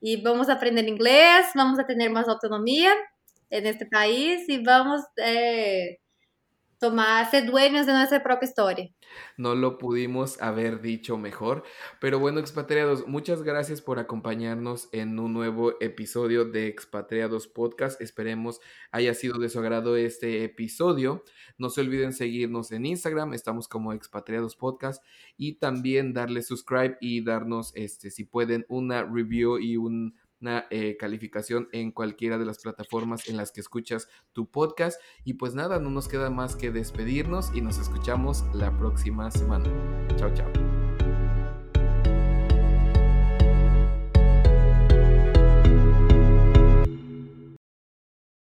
y 0.00 0.20
vamos 0.22 0.48
a 0.48 0.54
aprender 0.54 0.86
inglés, 0.88 1.46
vamos 1.54 1.78
a 1.78 1.86
tener 1.86 2.10
más 2.10 2.28
autonomía 2.28 2.92
en 3.50 3.66
este 3.66 3.86
país 3.86 4.48
y 4.48 4.62
vamos 4.62 5.02
eh, 5.24 6.00
tomar, 6.78 7.30
ser 7.30 7.46
dueños 7.46 7.86
de 7.86 7.92
nuestra 7.92 8.22
propia 8.22 8.46
historia. 8.46 8.90
No 9.36 9.54
lo 9.54 9.78
pudimos 9.78 10.40
haber 10.40 10.80
dicho 10.80 11.16
mejor. 11.16 11.64
Pero 12.00 12.18
bueno, 12.18 12.40
expatriados, 12.40 13.06
muchas 13.06 13.42
gracias 13.42 13.80
por 13.80 13.98
acompañarnos 13.98 14.88
en 14.92 15.18
un 15.18 15.32
nuevo 15.32 15.74
episodio 15.80 16.44
de 16.44 16.66
Expatriados 16.68 17.48
Podcast. 17.48 18.00
Esperemos 18.00 18.60
haya 18.90 19.14
sido 19.14 19.38
de 19.38 19.48
su 19.48 19.58
agrado 19.58 19.96
este 19.96 20.44
episodio. 20.44 21.24
No 21.58 21.70
se 21.70 21.80
olviden 21.80 22.12
seguirnos 22.12 22.72
en 22.72 22.86
Instagram, 22.86 23.34
estamos 23.34 23.68
como 23.68 23.92
Expatriados 23.92 24.56
Podcast 24.56 25.02
y 25.36 25.54
también 25.54 26.12
darle 26.12 26.42
subscribe 26.42 26.98
y 27.00 27.24
darnos, 27.24 27.72
este, 27.74 28.10
si 28.10 28.24
pueden, 28.24 28.66
una 28.68 29.02
review 29.02 29.58
y 29.58 29.76
un 29.76 30.14
una 30.40 30.66
eh, 30.70 30.96
calificación 30.98 31.68
en 31.72 31.92
cualquiera 31.92 32.38
de 32.38 32.44
las 32.44 32.58
plataformas 32.58 33.28
en 33.28 33.36
las 33.36 33.52
que 33.52 33.60
escuchas 33.60 34.08
tu 34.32 34.50
podcast. 34.50 35.00
Y 35.24 35.34
pues 35.34 35.54
nada, 35.54 35.78
no 35.78 35.90
nos 35.90 36.08
queda 36.08 36.30
más 36.30 36.56
que 36.56 36.70
despedirnos 36.70 37.50
y 37.54 37.60
nos 37.60 37.78
escuchamos 37.78 38.44
la 38.54 38.76
próxima 38.76 39.30
semana. 39.30 39.66
Chao, 40.16 40.32
chao. 40.34 40.75